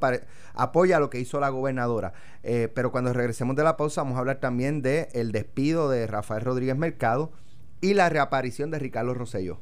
apoya 0.55 0.99
lo 0.99 1.11
que 1.11 1.21
hizo 1.21 1.39
la 1.39 1.51
gobernadora. 1.51 2.15
Eh, 2.43 2.71
pero 2.75 2.91
cuando 2.91 3.13
regresemos 3.13 3.55
de 3.55 3.63
la 3.63 3.77
pausa 3.77 4.03
vamos 4.03 4.17
a 4.17 4.21
hablar 4.21 4.41
también 4.41 4.81
de 4.81 5.11
el 5.13 5.33
despido 5.33 5.91
de 5.91 6.07
Rafael 6.07 6.43
Rodríguez 6.43 6.79
Mercado 6.79 7.31
y 7.83 7.93
la 7.93 8.09
reaparición 8.09 8.71
de 8.71 8.79
Ricardo 8.79 9.13
Rosselló 9.13 9.59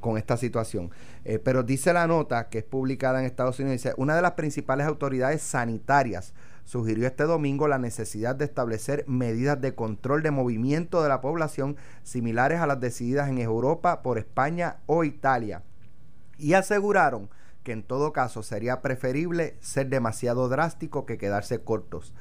con 0.00 0.18
esta 0.18 0.36
situación. 0.36 0.90
Eh, 1.24 1.38
pero 1.38 1.62
dice 1.62 1.92
la 1.92 2.06
nota 2.06 2.48
que 2.48 2.58
es 2.58 2.64
publicada 2.64 3.20
en 3.20 3.26
Estados 3.26 3.58
Unidos, 3.58 3.82
dice, 3.82 3.94
una 3.96 4.16
de 4.16 4.22
las 4.22 4.32
principales 4.32 4.86
autoridades 4.86 5.42
sanitarias 5.42 6.34
sugirió 6.64 7.06
este 7.06 7.24
domingo 7.24 7.68
la 7.68 7.78
necesidad 7.78 8.34
de 8.36 8.44
establecer 8.44 9.04
medidas 9.06 9.60
de 9.60 9.74
control 9.74 10.22
de 10.22 10.30
movimiento 10.30 11.02
de 11.02 11.08
la 11.08 11.20
población 11.20 11.76
similares 12.02 12.60
a 12.60 12.66
las 12.66 12.80
decididas 12.80 13.28
en 13.28 13.38
Europa 13.38 14.02
por 14.02 14.18
España 14.18 14.76
o 14.86 15.04
Italia. 15.04 15.62
Y 16.38 16.54
aseguraron 16.54 17.28
que 17.62 17.72
en 17.72 17.82
todo 17.82 18.12
caso 18.12 18.42
sería 18.42 18.80
preferible 18.80 19.56
ser 19.60 19.88
demasiado 19.88 20.48
drástico 20.48 21.06
que 21.06 21.18
quedarse 21.18 21.62
cortos. 21.62 22.14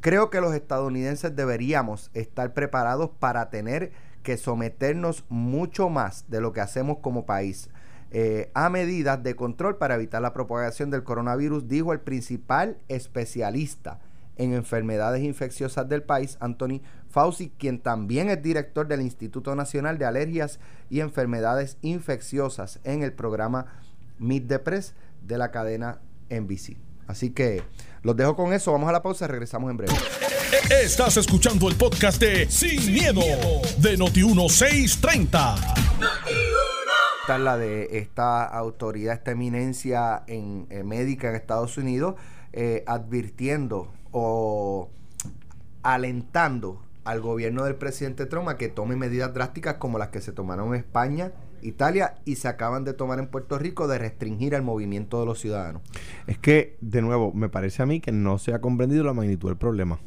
Creo 0.00 0.28
que 0.28 0.40
los 0.40 0.54
estadounidenses 0.54 1.34
deberíamos 1.34 2.10
estar 2.12 2.52
preparados 2.52 3.10
para 3.18 3.48
tener 3.48 3.92
que 4.24 4.36
someternos 4.36 5.24
mucho 5.28 5.88
más 5.88 6.24
de 6.28 6.40
lo 6.40 6.52
que 6.52 6.60
hacemos 6.60 6.98
como 6.98 7.26
país 7.26 7.68
eh, 8.10 8.50
a 8.54 8.70
medidas 8.70 9.22
de 9.22 9.36
control 9.36 9.76
para 9.76 9.94
evitar 9.94 10.22
la 10.22 10.32
propagación 10.32 10.90
del 10.90 11.04
coronavirus, 11.04 11.68
dijo 11.68 11.92
el 11.92 12.00
principal 12.00 12.78
especialista 12.88 14.00
en 14.36 14.54
enfermedades 14.54 15.22
infecciosas 15.22 15.88
del 15.88 16.02
país, 16.02 16.36
Anthony 16.40 16.80
Fauci, 17.08 17.52
quien 17.58 17.80
también 17.80 18.30
es 18.30 18.42
director 18.42 18.88
del 18.88 19.02
Instituto 19.02 19.54
Nacional 19.54 19.98
de 19.98 20.06
Alergias 20.06 20.58
y 20.90 21.00
Enfermedades 21.00 21.76
Infecciosas 21.82 22.80
en 22.82 23.02
el 23.02 23.12
programa 23.12 23.66
Meet 24.18 24.48
the 24.48 24.58
Press 24.58 24.94
de 25.22 25.38
la 25.38 25.50
cadena 25.50 26.00
NBC. 26.30 26.76
Así 27.06 27.30
que 27.30 27.62
los 28.02 28.16
dejo 28.16 28.34
con 28.34 28.52
eso, 28.52 28.72
vamos 28.72 28.88
a 28.88 28.92
la 28.92 29.02
pausa, 29.02 29.26
regresamos 29.26 29.70
en 29.70 29.76
breve. 29.76 29.94
Estás 30.54 31.16
escuchando 31.16 31.68
el 31.68 31.74
podcast 31.74 32.20
de 32.20 32.48
Sin, 32.48 32.92
miedo, 32.92 33.20
de 33.78 33.98
Noti1630. 33.98 35.56
Esta 37.20 37.38
la 37.38 37.56
de 37.56 37.98
esta 37.98 38.44
autoridad, 38.44 39.14
esta 39.14 39.32
eminencia 39.32 40.22
en, 40.28 40.68
médica 40.86 41.28
en 41.28 41.34
Estados 41.34 41.76
Unidos, 41.76 42.14
eh, 42.52 42.84
advirtiendo 42.86 43.92
o 44.12 44.90
alentando 45.82 46.80
al 47.04 47.20
gobierno 47.20 47.64
del 47.64 47.74
presidente 47.74 48.26
Trump 48.26 48.48
a 48.48 48.56
que 48.56 48.68
tome 48.68 48.94
medidas 48.94 49.34
drásticas 49.34 49.74
como 49.74 49.98
las 49.98 50.08
que 50.08 50.20
se 50.20 50.32
tomaron 50.32 50.68
en 50.68 50.74
España 50.76 51.32
Italia 51.62 52.14
y 52.24 52.36
se 52.36 52.46
acaban 52.46 52.84
de 52.84 52.92
tomar 52.92 53.18
en 53.18 53.26
Puerto 53.26 53.58
Rico 53.58 53.88
de 53.88 53.98
restringir 53.98 54.54
el 54.54 54.62
movimiento 54.62 55.18
de 55.18 55.26
los 55.26 55.40
ciudadanos. 55.40 55.82
Es 56.26 56.38
que, 56.38 56.76
de 56.80 57.02
nuevo, 57.02 57.32
me 57.32 57.48
parece 57.48 57.82
a 57.82 57.86
mí 57.86 58.00
que 58.00 58.12
no 58.12 58.38
se 58.38 58.54
ha 58.54 58.60
comprendido 58.60 59.02
la 59.02 59.14
magnitud 59.14 59.48
del 59.48 59.56
problema. 59.56 59.98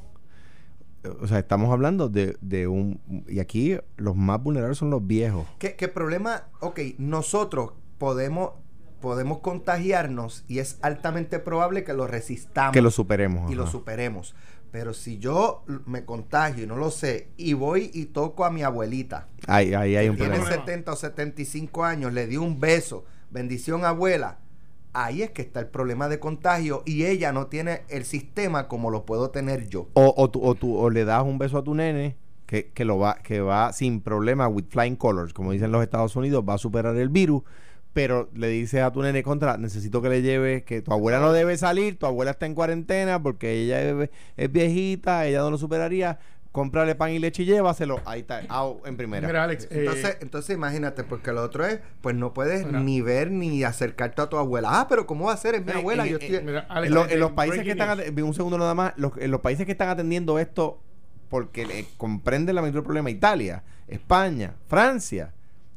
O 1.22 1.28
sea, 1.28 1.40
estamos 1.40 1.72
hablando 1.72 2.10
de, 2.10 2.38
de 2.42 2.68
un... 2.68 3.02
Y 3.28 3.40
aquí 3.40 3.78
los 3.98 4.16
más 4.16 4.42
vulnerables 4.42 4.78
son 4.78 4.90
los 4.90 5.06
viejos. 5.06 5.46
¿Qué, 5.60 5.76
qué 5.76 5.88
problema? 5.88 6.44
Ok, 6.60 6.80
nosotros 6.98 7.74
podemos 7.98 8.52
podemos 9.00 9.40
contagiarnos 9.40 10.44
y 10.48 10.60
es 10.60 10.80
altamente 10.82 11.40
probable 11.40 11.84
que 11.84 11.94
lo 11.94 12.08
resistamos. 12.08 12.74
Que 12.74 12.82
lo 12.82 12.92
superemos. 12.92 13.52
Y 13.52 13.56
lo 13.56 13.68
superemos. 13.68 14.36
Pero 14.72 14.94
si 14.94 15.18
yo 15.18 15.64
me 15.86 16.04
contagio 16.04 16.64
y 16.64 16.68
no 16.68 16.76
lo 16.76 16.92
sé, 16.92 17.30
y 17.38 17.54
voy 17.54 17.90
y 17.94 18.06
toco 18.06 18.44
a 18.44 18.52
mi 18.52 18.64
abuelita, 18.64 19.28
ahí, 19.48 19.74
ahí 19.74 19.96
hay 19.96 20.10
un 20.10 20.18
tiene 20.18 20.44
70 20.44 20.92
o 20.92 20.96
75 20.96 21.86
años, 21.86 22.14
le 22.14 22.28
di 22.28 22.38
un 22.38 22.60
beso, 22.60 23.06
bendición 23.30 23.86
abuela, 23.86 24.40
ahí 25.04 25.22
es 25.22 25.32
que 25.32 25.42
está 25.42 25.60
el 25.60 25.68
problema 25.68 26.10
de 26.10 26.20
contagio 26.20 26.84
y 26.86 27.06
ella 27.06 27.32
no 27.32 27.48
tiene 27.48 27.82
el 27.90 28.06
sistema 28.06 28.68
como 28.68 28.90
lo 28.90 29.06
puedo 29.06 29.30
tener 29.30 29.70
yo. 29.70 29.88
O, 29.94 30.14
o, 30.18 30.30
tú, 30.30 30.44
o, 30.44 30.56
tú, 30.56 30.78
o 30.78 30.90
le 30.90 31.06
das 31.06 31.24
un 31.24 31.38
beso 31.38 31.58
a 31.58 31.64
tu 31.64 31.76
nene 31.76 32.16
que, 32.46 32.72
que, 32.72 32.86
lo 32.86 32.98
va, 32.98 33.16
que 33.16 33.42
va 33.42 33.72
sin 33.74 34.02
problema, 34.02 34.48
with 34.48 34.66
flying 34.70 34.96
colors, 34.96 35.34
como 35.34 35.52
dicen 35.52 35.72
los 35.72 35.84
Estados 35.84 36.16
Unidos, 36.16 36.44
va 36.48 36.56
a 36.56 36.58
superar 36.58 36.96
el 36.96 37.10
virus 37.10 37.44
pero 37.98 38.30
le 38.36 38.50
dices 38.50 38.84
a 38.84 38.92
tu 38.92 39.02
nene 39.02 39.24
contra, 39.24 39.58
necesito 39.58 40.04
que 40.04 40.10
le 40.10 40.22
lleves, 40.22 40.62
que 40.62 40.84
tu 40.84 40.94
abuela 40.94 41.20
no 41.20 41.32
debe 41.32 41.58
salir, 41.58 41.98
tu 41.98 42.06
abuela 42.06 42.30
está 42.30 42.46
en 42.46 42.54
cuarentena 42.54 43.24
porque 43.24 43.54
ella 43.54 44.08
es, 44.36 44.52
viejita, 44.52 45.26
ella 45.26 45.40
no 45.40 45.50
lo 45.50 45.58
superaría, 45.58 46.20
cómprale 46.58 46.96
pan 46.96 47.12
y 47.12 47.20
leche 47.20 47.44
y 47.44 47.46
llévaselo, 47.46 48.02
ahí 48.04 48.22
está, 48.22 48.42
en 48.84 48.98
primera. 48.98 49.28
Mira, 49.28 49.44
Alex, 49.44 49.68
entonces, 49.70 50.06
eh, 50.06 50.18
entonces 50.22 50.56
imagínate, 50.56 51.04
porque 51.04 51.32
lo 51.32 51.44
otro 51.44 51.64
es, 51.64 51.82
pues 52.02 52.16
no 52.16 52.34
puedes 52.34 52.66
ni 52.66 53.00
ver 53.00 53.30
ni 53.30 53.64
acercarte 53.64 54.24
a 54.24 54.26
tu 54.28 54.38
abuela. 54.38 54.70
Ah, 54.72 54.88
pero 54.90 55.06
¿cómo 55.06 55.26
va 55.26 55.34
a 55.34 55.38
ser? 55.38 55.54
Es 55.54 55.64
mi 55.64 55.72
abuela. 55.72 56.08
yo 56.08 56.18
estoy... 56.18 56.38
en, 56.38 57.20
los 57.20 57.32
países 57.34 57.62
que 57.62 57.70
están, 57.70 58.00
un 58.24 58.34
segundo 58.34 58.58
nada 58.58 58.74
más, 58.74 58.96
en 59.18 59.30
los 59.30 59.42
países 59.42 59.68
que 59.68 59.74
están 59.74 59.90
atendiendo 59.90 60.40
esto, 60.40 60.82
porque 61.30 61.64
le 61.64 61.86
comprende 61.96 62.52
la 62.54 62.64
del 62.64 62.82
problema, 62.82 63.12
Italia, 63.12 63.62
España, 63.88 64.56
Francia, 64.68 65.36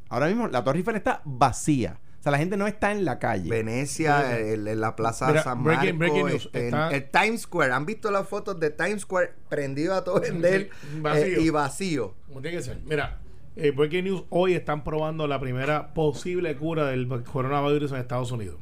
ahora 0.09 0.29
mismo 0.29 0.49
la 0.49 0.65
Torre 0.65 0.79
Eiffel 0.79 0.97
está 0.97 1.21
vacía. 1.27 1.99
O 2.21 2.23
sea, 2.23 2.33
la 2.33 2.39
gente 2.39 2.59
no 2.59 2.67
está 2.67 2.93
en 2.93 3.07
la 3.07 3.19
calle. 3.19 3.49
Venecia, 3.49 4.39
en 4.39 4.79
la 4.79 4.95
Plaza 4.95 5.43
San 5.43 5.63
Marcos, 5.63 6.35
este, 6.35 6.69
en, 6.69 6.75
el 6.75 7.11
Times 7.11 7.43
Square. 7.43 7.73
¿Han 7.73 7.87
visto 7.87 8.11
las 8.11 8.29
fotos 8.29 8.61
de 8.61 8.69
Times 8.69 9.03
Square 9.03 9.33
prendido 9.49 9.95
a 9.95 10.05
todo 10.05 10.21
vender 10.21 10.69
eh, 11.15 11.37
y 11.41 11.49
vacío? 11.49 12.15
Como 12.29 12.43
tiene 12.43 12.59
que 12.59 12.63
ser. 12.63 12.79
Mira, 12.85 13.21
eh, 13.57 13.71
Breaking 13.71 14.05
News 14.05 14.25
hoy 14.29 14.53
están 14.53 14.85
probando 14.85 15.27
la 15.27 15.41
primera 15.41 15.95
posible 15.95 16.55
cura 16.57 16.89
del 16.89 17.09
coronavirus 17.09 17.93
en 17.93 17.99
Estados 17.99 18.31
Unidos. 18.33 18.59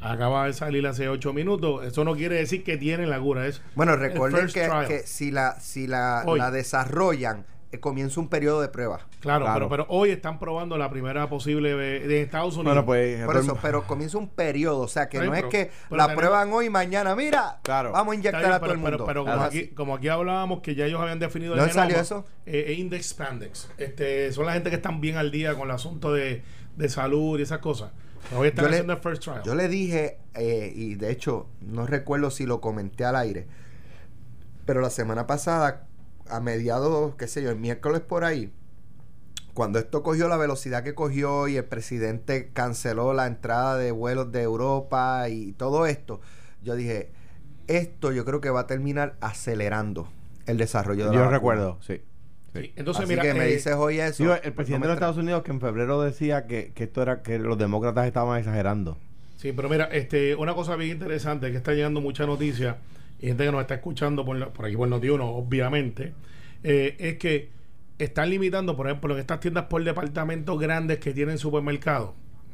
Acaba 0.00 0.46
de 0.46 0.52
salir 0.52 0.84
hace 0.88 1.08
ocho 1.08 1.32
minutos. 1.32 1.86
Eso 1.86 2.02
no 2.02 2.16
quiere 2.16 2.34
decir 2.34 2.64
que 2.64 2.76
tienen 2.76 3.10
la 3.10 3.20
cura. 3.20 3.46
Es 3.46 3.62
bueno, 3.76 3.94
recuerden 3.94 4.48
que, 4.48 5.02
si 5.06 5.30
la, 5.30 5.60
si 5.60 5.86
la, 5.86 6.24
la 6.36 6.50
desarrollan 6.50 7.46
eh, 7.70 7.80
comienza 7.80 8.18
un 8.20 8.28
periodo 8.28 8.60
de 8.60 8.68
prueba. 8.68 9.00
Claro, 9.20 9.46
Pero, 9.52 9.68
pero 9.68 9.86
hoy 9.88 10.10
están 10.10 10.38
probando 10.38 10.78
la 10.78 10.88
primera 10.88 11.28
posible 11.28 11.74
de, 11.74 12.22
Estados 12.22 12.56
Unidos. 12.56 12.84
Bueno, 12.84 12.86
pues, 12.86 13.24
Por 13.26 13.36
eso, 13.36 13.58
pero 13.60 13.86
comienza 13.86 14.16
un 14.16 14.28
periodo, 14.28 14.80
o 14.80 14.88
sea 14.88 15.08
que 15.08 15.18
no 15.18 15.34
es 15.34 15.44
que 15.44 15.70
la 15.90 16.14
prueban 16.14 16.52
hoy 16.52 16.66
y 16.66 16.70
mañana, 16.70 17.14
mira, 17.14 17.58
claro. 17.62 17.92
vamos 17.92 18.12
a 18.12 18.14
inyectar 18.16 18.52
a 18.52 18.60
todo 18.60 18.72
el 18.72 18.78
mundo. 18.78 19.04
Pero, 19.06 19.24
como, 19.24 19.42
aquí, 19.42 19.68
como, 19.68 19.96
aquí, 19.96 20.08
hablábamos 20.08 20.60
que 20.60 20.74
ya 20.74 20.86
ellos 20.86 21.00
habían 21.00 21.18
definido 21.18 21.54
el 21.54 21.70
salió 21.70 22.00
eso? 22.00 22.24
Eh, 22.46 22.66
e 22.68 22.72
Index 22.74 23.10
Spandex. 23.10 23.68
Este, 23.76 24.32
son 24.32 24.46
la 24.46 24.54
gente 24.54 24.70
que 24.70 24.76
están 24.76 25.00
bien 25.00 25.16
al 25.16 25.30
día 25.30 25.54
con 25.54 25.68
el 25.68 25.74
asunto 25.74 26.12
de, 26.12 26.42
de 26.76 26.88
salud 26.88 27.38
y 27.38 27.42
esas 27.42 27.58
cosas. 27.58 27.90
Hoy 28.36 28.48
están 28.48 28.66
haciendo 28.66 28.92
el 28.92 28.98
first 28.98 29.22
trial. 29.22 29.42
Yo 29.44 29.54
le 29.54 29.68
dije, 29.68 30.18
eh, 30.34 30.72
y 30.74 30.94
de 30.94 31.10
hecho, 31.10 31.46
no 31.60 31.86
recuerdo 31.86 32.30
si 32.30 32.46
lo 32.46 32.60
comenté 32.60 33.04
al 33.04 33.16
aire, 33.16 33.46
pero 34.64 34.80
la 34.80 34.90
semana 34.90 35.26
pasada 35.26 35.87
a 36.30 36.40
mediados, 36.40 37.14
qué 37.16 37.26
sé 37.26 37.42
yo, 37.42 37.50
el 37.50 37.56
miércoles 37.56 38.00
por 38.00 38.24
ahí, 38.24 38.52
cuando 39.54 39.80
esto 39.80 40.04
cogió 40.04 40.28
la 40.28 40.36
velocidad 40.36 40.84
que 40.84 40.94
cogió 40.94 41.48
y 41.48 41.56
el 41.56 41.64
presidente 41.64 42.50
canceló 42.52 43.12
la 43.12 43.26
entrada 43.26 43.76
de 43.76 43.90
vuelos 43.90 44.30
de 44.30 44.42
Europa 44.42 45.28
y 45.28 45.52
todo 45.52 45.86
esto, 45.86 46.20
yo 46.62 46.76
dije, 46.76 47.10
esto 47.66 48.12
yo 48.12 48.24
creo 48.24 48.40
que 48.40 48.50
va 48.50 48.60
a 48.60 48.66
terminar 48.68 49.16
acelerando 49.20 50.08
el 50.46 50.58
desarrollo 50.58 51.06
de 51.06 51.14
yo 51.14 51.18
la 51.18 51.24
Yo 51.24 51.30
recuerdo, 51.30 51.78
sí. 51.80 52.00
Entonces, 52.54 53.08
mira, 53.08 53.22
que 53.22 53.34
me 53.34 53.46
eh, 53.46 53.54
dices 53.54 53.74
hoy 53.74 54.00
eso. 54.00 54.34
el 54.34 54.52
presidente 54.52 54.86
de 54.86 54.88
los 54.88 54.96
Estados 54.96 55.16
Unidos 55.16 55.42
que 55.42 55.50
en 55.50 55.60
febrero 55.60 56.00
decía 56.02 56.46
que, 56.46 56.72
que, 56.72 56.84
esto 56.84 57.02
era 57.02 57.22
que 57.22 57.38
los 57.38 57.58
demócratas 57.58 58.06
estaban 58.06 58.38
exagerando. 58.38 58.96
Sí, 59.36 59.52
pero 59.52 59.68
mira, 59.68 59.84
este, 59.86 60.34
una 60.34 60.54
cosa 60.54 60.76
bien 60.76 60.92
interesante 60.92 61.50
que 61.50 61.56
está 61.56 61.72
llegando 61.72 62.00
mucha 62.00 62.26
noticia 62.26 62.76
y 63.20 63.26
gente 63.26 63.44
que 63.44 63.52
nos 63.52 63.60
está 63.60 63.74
escuchando 63.74 64.24
por, 64.24 64.52
por 64.52 64.66
aquí 64.66 64.76
por 64.76 64.88
Noti1, 64.88 65.20
obviamente, 65.22 66.14
eh, 66.62 66.96
es 66.98 67.18
que 67.18 67.50
están 67.98 68.30
limitando, 68.30 68.76
por 68.76 68.86
ejemplo, 68.86 69.14
en 69.14 69.20
estas 69.20 69.40
tiendas 69.40 69.64
por 69.64 69.82
departamento 69.82 70.56
grandes 70.56 70.98
que 70.98 71.12
tienen 71.12 71.38
supermercados, 71.38 72.10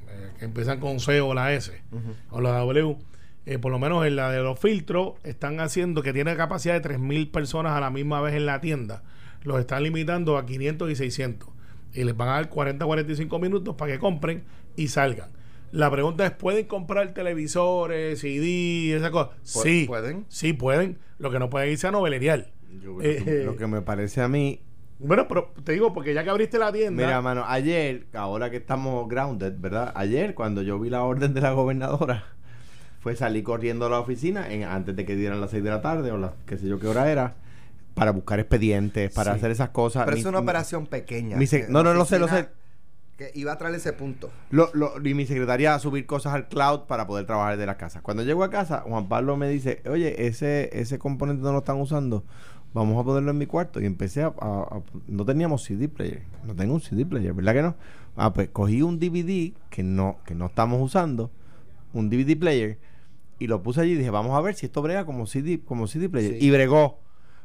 eh, 0.08 0.30
que 0.38 0.44
empiezan 0.46 0.80
con 0.80 1.00
C 1.00 1.20
o 1.20 1.34
la 1.34 1.52
S 1.52 1.82
o 2.30 2.40
la 2.40 2.58
W, 2.58 2.96
eh, 3.46 3.58
por 3.58 3.70
lo 3.70 3.78
menos 3.78 4.06
en 4.06 4.16
la 4.16 4.30
de 4.30 4.42
los 4.42 4.58
filtros, 4.58 5.14
están 5.22 5.60
haciendo 5.60 6.02
que 6.02 6.14
tiene 6.14 6.34
capacidad 6.34 6.80
de 6.80 6.88
3.000 6.88 7.30
personas 7.30 7.72
a 7.72 7.80
la 7.80 7.90
misma 7.90 8.22
vez 8.22 8.34
en 8.34 8.46
la 8.46 8.60
tienda. 8.60 9.02
Los 9.42 9.60
están 9.60 9.82
limitando 9.82 10.38
a 10.38 10.46
500 10.46 10.90
y 10.90 10.96
600. 10.96 11.50
Y 11.92 12.04
les 12.04 12.16
van 12.16 12.28
a 12.28 12.32
dar 12.32 12.48
40 12.48 12.84
45 12.84 13.38
minutos 13.38 13.74
para 13.76 13.92
que 13.92 13.98
compren 13.98 14.44
y 14.76 14.88
salgan. 14.88 15.28
La 15.74 15.90
pregunta 15.90 16.24
es, 16.24 16.30
¿pueden 16.30 16.66
comprar 16.66 17.12
televisores, 17.14 18.20
CD, 18.20 18.94
esa 18.96 19.10
cosa? 19.10 19.30
Sí. 19.42 19.84
¿Pueden? 19.88 20.24
Sí, 20.28 20.52
pueden. 20.52 20.98
Lo 21.18 21.32
que 21.32 21.40
no 21.40 21.50
pueden 21.50 21.70
irse 21.72 21.88
a 21.88 21.90
novelerial. 21.90 22.52
Yo- 22.80 23.00
Eh, 23.02 23.42
lo 23.44 23.56
que 23.56 23.66
me 23.66 23.82
parece 23.82 24.20
a 24.20 24.28
mí 24.28 24.60
Bueno, 25.00 25.26
pero 25.26 25.52
te 25.64 25.72
digo, 25.72 25.92
porque 25.92 26.14
ya 26.14 26.22
que 26.22 26.30
abriste 26.30 26.58
la 26.58 26.72
tienda... 26.72 27.04
Mira, 27.04 27.20
mano, 27.20 27.44
ayer, 27.48 28.06
ahora 28.14 28.50
que 28.50 28.58
estamos 28.58 29.08
grounded, 29.08 29.54
¿verdad? 29.58 29.92
Ayer, 29.96 30.34
cuando 30.34 30.62
yo 30.62 30.78
vi 30.78 30.90
la 30.90 31.02
orden 31.02 31.34
de 31.34 31.40
la 31.40 31.50
gobernadora, 31.50 32.24
fue 33.00 33.16
salir 33.16 33.42
corriendo 33.42 33.86
a 33.86 33.90
la 33.90 33.98
oficina 33.98 34.48
en- 34.52 34.62
antes 34.62 34.94
de 34.94 35.04
que 35.04 35.16
dieran 35.16 35.40
las 35.40 35.50
6 35.50 35.64
de 35.64 35.70
la 35.70 35.82
tarde 35.82 36.12
o 36.12 36.16
las 36.18 36.30
qué 36.46 36.56
sé 36.56 36.68
yo 36.68 36.78
qué 36.78 36.86
hora 36.86 37.10
era, 37.10 37.34
para 37.94 38.12
buscar 38.12 38.38
expedientes, 38.38 39.12
para 39.12 39.32
Sí. 39.32 39.38
hacer 39.38 39.50
esas 39.50 39.70
cosas. 39.70 40.04
Pero 40.04 40.14
Mi- 40.14 40.20
es 40.20 40.26
una 40.26 40.38
mi- 40.40 40.44
operación 40.44 40.86
pequeña. 40.86 41.36
mi 41.36 41.46
no, 41.68 41.82
no, 41.82 41.92
lo 41.94 42.04
sé, 42.04 42.20
lo 42.20 42.26
oficina- 42.26 42.42
sé. 42.44 42.63
Que 43.16 43.30
iba 43.34 43.52
a 43.52 43.58
traer 43.58 43.74
ese 43.76 43.92
punto. 43.92 44.30
Lo, 44.50 44.70
lo- 44.74 44.94
y 45.06 45.14
mi 45.14 45.24
secretaria 45.26 45.74
a 45.74 45.78
subir 45.78 46.04
cosas 46.06 46.34
al 46.34 46.48
cloud 46.48 46.80
para 46.88 47.06
poder 47.06 47.26
trabajar 47.26 47.56
de 47.56 47.66
la 47.66 47.76
casa. 47.76 48.00
Cuando 48.02 48.24
llego 48.24 48.42
a 48.42 48.50
casa, 48.50 48.80
Juan 48.86 49.08
Pablo 49.08 49.36
me 49.36 49.48
dice, 49.48 49.82
oye, 49.88 50.26
ese, 50.26 50.70
ese 50.72 50.98
componente 50.98 51.42
no 51.44 51.52
lo 51.52 51.58
están 51.58 51.80
usando, 51.80 52.24
vamos 52.72 53.00
a 53.00 53.04
ponerlo 53.04 53.30
en 53.30 53.38
mi 53.38 53.46
cuarto. 53.46 53.80
Y 53.80 53.86
empecé 53.86 54.22
a, 54.22 54.34
a- 54.40 54.62
a- 54.62 54.82
No 55.06 55.24
teníamos 55.24 55.62
CD 55.62 55.88
player, 55.88 56.22
no 56.44 56.56
tengo 56.56 56.74
un 56.74 56.80
CD 56.80 57.06
player, 57.06 57.32
¿verdad 57.32 57.52
que 57.54 57.62
no? 57.62 57.76
Ah, 58.16 58.32
pues 58.32 58.48
cogí 58.50 58.82
un 58.82 58.98
DVD 58.98 59.52
que 59.70 59.82
no, 59.84 60.18
que 60.26 60.34
no 60.34 60.46
estamos 60.46 60.80
usando, 60.82 61.30
un 61.92 62.10
DVD 62.10 62.36
player, 62.36 62.78
y 63.38 63.46
lo 63.46 63.62
puse 63.62 63.80
allí 63.80 63.92
y 63.92 63.96
dije, 63.96 64.10
vamos 64.10 64.36
a 64.36 64.40
ver 64.40 64.54
si 64.56 64.66
esto 64.66 64.82
brega 64.82 65.04
como 65.04 65.26
CD, 65.26 65.60
como 65.64 65.86
CD 65.86 66.08
player. 66.08 66.32
Sí. 66.38 66.46
Y 66.46 66.50
bregó. 66.50 66.98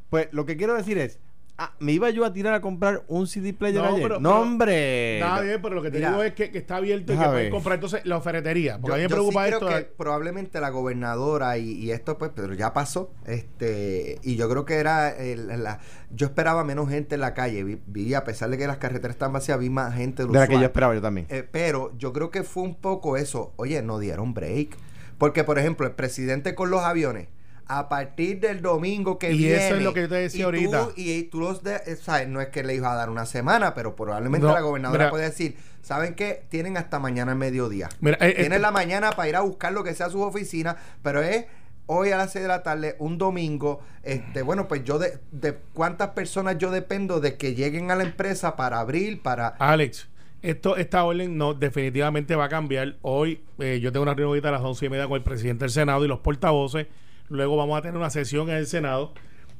Pues 0.10 0.29
lo 0.32 0.45
que 0.47 0.58
quiero 0.58 0.73
decir 0.75 0.97
es, 0.97 1.19
ah, 1.60 1.74
me 1.80 1.91
iba 1.91 2.10
yo 2.10 2.26
a 2.26 2.34
tirar 2.34 2.54
a 2.56 2.62
comprar 2.62 3.04
un 3.08 3.28
CD 3.28 3.54
player 3.54 3.82
No, 3.84 3.89
ayer. 3.89 4.02
pero- 4.02 4.19
no, 4.19 4.30
pero- 4.30 4.41
hombre. 4.41 5.17
Nada 5.19 5.41
bien, 5.41 5.62
pero 5.62 5.76
lo 5.76 5.82
que 5.84 5.91
te 5.91 5.98
Mira. 5.98 6.10
digo 6.10 6.24
es 6.24 6.34
que, 6.34 6.50
que 6.50 6.58
está 6.58 6.78
abierto 6.78 7.13
y 7.13 7.17
que 7.17 7.28
ver. 7.28 7.50
comprar 7.52 7.76
entonces 7.76 8.02
la 8.06 8.19
ferretería. 8.22 8.80
Porque 8.80 8.88
Yo, 8.88 8.93
a 8.93 8.98
mí 8.98 9.04
me 9.04 9.10
yo 9.10 9.10
sí 9.10 9.13
preocupa 9.13 9.45
creo 9.45 9.58
esto. 9.60 9.67
que 9.67 9.82
probablemente 9.98 10.60
la 10.60 10.69
gobernadora 10.69 11.58
y, 11.58 11.72
y 11.74 11.91
esto 11.91 12.17
pues 12.17 12.32
pero 12.34 12.54
ya 12.56 12.74
pasó 12.74 13.12
este 13.26 14.19
y 14.24 14.36
yo 14.36 14.50
creo 14.50 14.65
que 14.65 14.76
era 14.76 15.10
el- 15.10 15.48
la 15.63 15.80
yo 16.12 16.26
esperaba 16.28 16.63
menos 16.63 16.89
gente 16.89 17.15
en 17.15 17.22
la 17.22 17.34
calle 17.34 17.63
vi, 17.63 17.80
vi, 17.86 18.13
a 18.13 18.24
pesar 18.24 18.50
de 18.50 18.58
que 18.58 18.65
las 18.67 18.78
carreteras 18.78 19.15
están 19.15 19.34
vacías 19.34 19.60
vi 19.60 19.69
más 19.69 19.93
gente 19.95 20.26
De 20.26 20.34
la 20.34 20.48
que 20.48 20.56
yo 20.56 20.63
esperaba 20.63 20.93
yo 20.95 21.02
también. 21.02 21.28
Eh, 21.30 21.48
pero 21.50 21.91
yo 21.98 22.13
creo 22.13 22.32
que 22.32 22.43
fue 22.43 22.63
un 22.63 22.76
poco 22.76 23.17
eso 23.17 23.54
oye 23.58 23.82
no 23.82 24.00
dieron 24.00 24.34
break 24.34 24.78
porque 25.17 25.43
por 25.43 25.60
ejemplo 25.60 25.86
el 25.86 25.93
presidente 25.93 26.56
con 26.56 26.69
los 26.69 26.82
aviones 26.82 27.28
a 27.71 27.88
partir 27.88 28.39
del 28.39 28.62
domingo 28.62 29.17
que 29.19 29.32
Y 29.32 29.38
viene 29.38 29.67
eso 29.67 29.75
es 29.75 29.84
lo 29.84 29.93
que 29.93 30.01
yo 30.01 30.10
te 30.10 30.15
decía 30.15 30.39
y 30.39 30.41
tú- 30.41 30.45
ahorita. 30.75 30.88
y 30.97 31.23
tú 31.23 31.39
los 31.39 31.63
de, 31.63 31.75
eh, 31.86 31.95
¿sabes? 31.95 32.27
no 32.27 32.41
es 32.41 32.49
que 32.49 32.63
le 32.63 32.73
iba 32.75 32.91
a 32.91 32.95
dar 32.95 33.10
una 33.12 33.25
semana 33.27 33.73
pero 33.75 33.95
probablemente 33.95 34.45
No, 34.47 34.53
la 34.53 34.62
gobernadora 34.62 35.03
mira. 35.05 35.10
puede 35.12 35.25
decir 35.25 35.55
saben 35.84 36.15
qué 36.15 36.43
tienen 36.49 36.77
hasta 36.77 36.97
mañana 36.99 37.32
al 37.34 37.38
mediodía 37.38 37.88
Mira, 38.01 38.17
eh, 38.21 38.34
tienen 38.34 38.62
la 38.63 38.71
mañana 38.71 39.12
para 39.12 39.29
ir 39.29 39.36
a 39.36 39.41
buscar 39.41 39.71
lo 39.71 39.84
que 39.84 39.93
sea 39.93 40.08
a 40.08 40.10
sus 40.10 40.21
oficinas, 40.21 40.75
pero 41.03 41.21
es 41.21 41.45
hoy 41.86 42.10
a 42.12 42.17
las 42.17 42.32
6 42.34 42.41
de 42.43 42.47
la 42.49 42.62
tarde, 42.63 42.95
un 42.99 43.17
domingo, 43.17 43.82
este, 44.03 44.41
bueno, 44.43 44.67
pues 44.67 44.84
yo 44.84 44.99
de, 44.99 45.19
de 45.32 45.55
cuántas 45.73 46.10
personas 46.10 46.58
yo 46.60 46.69
dependo 46.71 47.19
de 47.19 47.36
que 47.38 47.55
lleguen 47.55 47.89
a 47.91 47.95
la 47.95 48.03
empresa 48.03 48.55
para 48.55 48.79
abrir, 48.79 49.21
para... 49.23 49.47
Alex, 49.60 50.08
esto, 50.43 50.77
esta 50.77 51.03
orden 51.03 51.36
no 51.38 51.53
definitivamente 51.55 52.36
va 52.36 52.45
a 52.45 52.49
cambiar. 52.49 52.97
Hoy 53.01 53.41
eh, 53.58 53.79
yo 53.82 53.91
tengo 53.91 54.03
una 54.03 54.13
reunión 54.13 54.29
ahorita 54.29 54.49
a 54.49 54.51
las 54.51 54.62
once 54.62 54.86
y 54.86 54.89
media 54.89 55.08
con 55.08 55.17
el 55.17 55.23
presidente 55.23 55.65
del 55.65 55.71
Senado 55.71 56.05
y 56.05 56.08
los 56.08 56.19
portavoces. 56.19 56.86
Luego 57.30 57.56
vamos 57.58 57.78
a 57.78 57.82
tener 57.82 57.98
una 57.98 58.10
sesión 58.10 58.50
en 58.50 58.58
el 58.58 58.68
Senado 58.68 59.13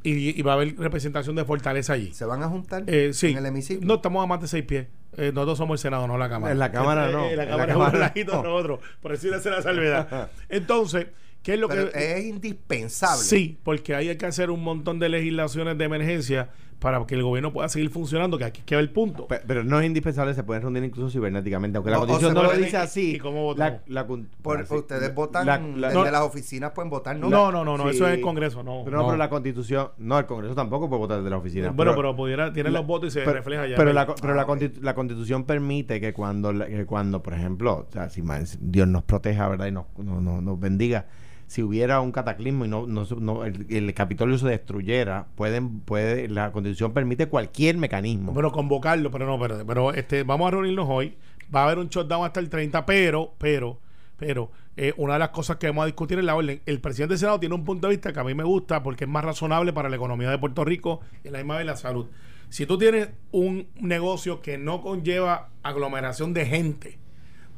y, 0.04 0.38
y 0.38 0.42
va 0.42 0.54
a 0.54 0.56
haber 0.56 0.76
representación 0.78 1.36
de 1.36 1.46
Fortaleza 1.46 1.94
allí. 1.94 2.14
¿Se 2.14 2.26
van 2.26 2.42
a 2.44 2.48
juntar 2.50 2.84
Eh, 2.88 3.12
sí. 3.14 3.28
en 3.28 3.38
el 3.38 3.46
hemiciclo? 3.46 3.86
No, 3.88 3.96
estamos 3.96 4.24
a 4.24 4.28
más 4.28 4.42
de 4.42 4.48
seis 4.48 4.64
pies. 4.66 4.88
Eh, 5.18 5.32
nosotros 5.34 5.58
somos 5.58 5.80
el 5.80 5.82
Senado, 5.82 6.08
no 6.08 6.18
la 6.18 6.30
Cámara. 6.30 6.52
En 6.54 6.60
la 6.60 6.72
Cámara 6.72 7.10
no. 7.12 7.26
Eh, 7.26 7.32
en 7.32 7.38
la 7.38 7.44
En 7.44 7.50
la 7.50 7.52
Cámara 7.58 7.72
es 7.72 7.74
Cámara 7.78 7.94
un 7.94 8.00
ladito 8.00 8.32
no. 8.36 8.44
nosotros. 8.44 8.80
Por 9.02 9.12
hacer 9.14 9.32
la 9.32 9.62
salvedad. 9.62 10.30
Entonces, 10.50 11.08
¿qué 11.44 11.56
es 11.56 11.60
lo 11.60 11.68
Pero 11.68 11.92
que...? 11.92 12.18
es 12.20 12.26
indispensable. 12.26 13.24
Sí, 13.24 13.58
porque 13.64 13.96
ahí 13.96 14.10
hay 14.10 14.18
que 14.18 14.26
hacer 14.26 14.50
un 14.52 14.64
montón 14.64 15.00
de 15.00 15.10
legislaciones 15.10 15.78
de 15.78 15.84
emergencia 15.86 16.50
para 16.80 17.06
que 17.06 17.16
el 17.16 17.24
gobierno 17.24 17.52
pueda 17.52 17.68
seguir 17.68 17.90
funcionando, 17.90 18.38
que 18.38 18.46
aquí 18.46 18.62
queda 18.66 18.80
el 18.80 18.90
punto. 18.90 19.28
Pe- 19.28 19.42
Pero 19.46 19.64
no 19.66 19.80
es 19.82 19.86
indispensable, 19.86 20.34
se 20.34 20.44
pueden 20.44 20.62
reunir 20.64 20.84
incluso 20.84 21.10
cibernéticamente, 21.10 21.78
aunque 21.78 21.90
O- 21.90 21.92
la 21.92 21.98
o 21.98 22.00
constitución 22.02 22.32
se 22.32 22.42
no 22.42 22.44
lo 22.54 22.58
dice 22.58 22.78
así. 22.78 23.16
¿Y 23.16 23.20
cómo 23.20 23.54
la, 23.56 23.82
la 23.88 24.08
con- 24.08 24.30
Por, 24.42 24.62
así- 24.62 24.74
ustedes 24.74 25.14
votan 25.14 25.46
la- 25.46 25.58
la- 25.60 25.88
desde 25.90 26.04
no. 26.06 26.10
las 26.12 26.22
oficinas, 26.22 26.72
pueden 26.72 26.90
votar, 26.90 27.18
¿no? 27.18 27.30
No, 27.30 27.52
no, 27.52 27.66
no, 27.66 27.78
no, 27.78 27.84
Sí. 27.90 27.96
eso 27.98 28.08
es 28.08 28.14
el 28.16 28.22
Congreso, 28.22 28.64
no. 28.64 28.84
Pero 28.86 28.98
no, 28.98 29.04
no. 29.04 29.08
pero 29.10 29.18
la 29.18 29.30
constitución, 29.30 29.90
no, 29.98 30.18
el 30.18 30.26
Congreso 30.26 30.56
tampoco 30.56 30.88
puede 30.90 31.00
votar 31.02 31.18
desde 31.18 31.30
la 31.30 31.38
oficina. 31.38 31.70
bueno, 31.72 31.94
pero, 31.96 32.16
pudiera, 32.16 32.54
tienen 32.54 32.74
los 32.74 32.88
votos 32.88 33.10
y 33.10 33.12
se 33.12 33.20
pero- 33.22 33.34
refleja 33.34 33.68
ya. 33.68 33.76
Pero, 33.76 33.92
la, 33.92 34.06
pero 34.16 34.34
Ah, 34.34 34.36
la, 34.38 34.48
constitu- 34.48 34.80
la 34.82 34.96
constitución 34.96 35.44
permite 35.44 36.00
que 36.00 36.14
cuando, 36.14 36.54
que 36.66 36.86
cuando 36.86 37.22
por 37.22 37.34
ejemplo, 37.34 37.88
o 37.90 37.92
sea, 37.92 38.10
si 38.10 38.24
Dios 38.62 38.88
nos 38.88 39.04
proteja, 39.04 39.48
¿verdad? 39.50 39.68
Y 39.68 39.72
nos, 39.72 39.86
no- 39.98 40.22
no- 40.22 40.42
nos 40.42 40.60
bendiga, 40.60 41.08
si 41.50 41.64
hubiera 41.64 42.00
un 42.00 42.12
cataclismo 42.12 42.64
y 42.66 42.68
no, 42.68 42.86
no, 42.86 43.08
no- 43.20 43.44
el, 43.44 43.94
Capitolio 43.96 44.38
se 44.38 44.48
destruyera, 44.48 45.26
pueden, 45.34 45.80
puede, 45.80 46.28
la 46.30 46.52
constitución 46.52 46.94
permite 46.94 47.26
cualquier 47.26 47.76
mecanismo. 47.76 48.34
Bueno, 48.34 48.52
convocarlo, 48.52 49.10
pero 49.10 49.26
no, 49.26 49.40
pero, 49.40 49.66
pero 49.66 49.92
este, 49.92 50.22
vamos 50.22 50.48
a 50.48 50.52
reunirnos 50.52 50.88
hoy. 50.88 51.18
Va 51.54 51.62
a 51.62 51.64
haber 51.64 51.80
un 51.80 51.90
shutdown 51.90 52.24
hasta 52.24 52.40
el 52.40 52.50
30, 52.50 52.86
pero, 52.86 53.34
pero, 53.40 53.80
pero, 54.16 54.52
eh, 54.78 54.94
una 54.98 55.14
de 55.14 55.20
las 55.20 55.30
cosas 55.30 55.58
que 55.58 55.66
vamos 55.66 55.82
a 55.82 55.86
discutir 55.88 56.20
es 56.20 56.24
la 56.24 56.36
orden. 56.36 56.62
El 56.68 56.82
presidente 56.82 57.14
del 57.14 57.20
Senado 57.20 57.40
tiene 57.40 57.56
un 57.56 57.66
punto 57.66 57.88
de 57.88 57.96
vista 57.96 58.14
que 58.14 58.20
a 58.20 58.24
mí 58.24 58.36
me 58.36 58.44
gusta 58.44 58.84
porque 58.84 59.06
es 59.06 59.10
más 59.10 59.26
razonable 59.26 59.74
para 59.74 59.90
la 59.90 59.96
economía 59.96 60.30
de 60.30 60.38
Puerto 60.38 60.64
Rico 60.64 61.02
y 61.24 61.30
la 61.30 61.40
misma 61.40 61.58
vez 61.58 61.66
la 61.66 61.78
salud. 61.78 62.06
Si 62.50 62.68
tú 62.68 62.78
tienes 62.78 63.10
un 63.32 63.70
negocio 63.82 64.40
que 64.44 64.60
no 64.60 64.82
conlleva 64.82 65.50
aglomeración 65.64 66.36
de 66.36 66.46
gente, 66.46 67.00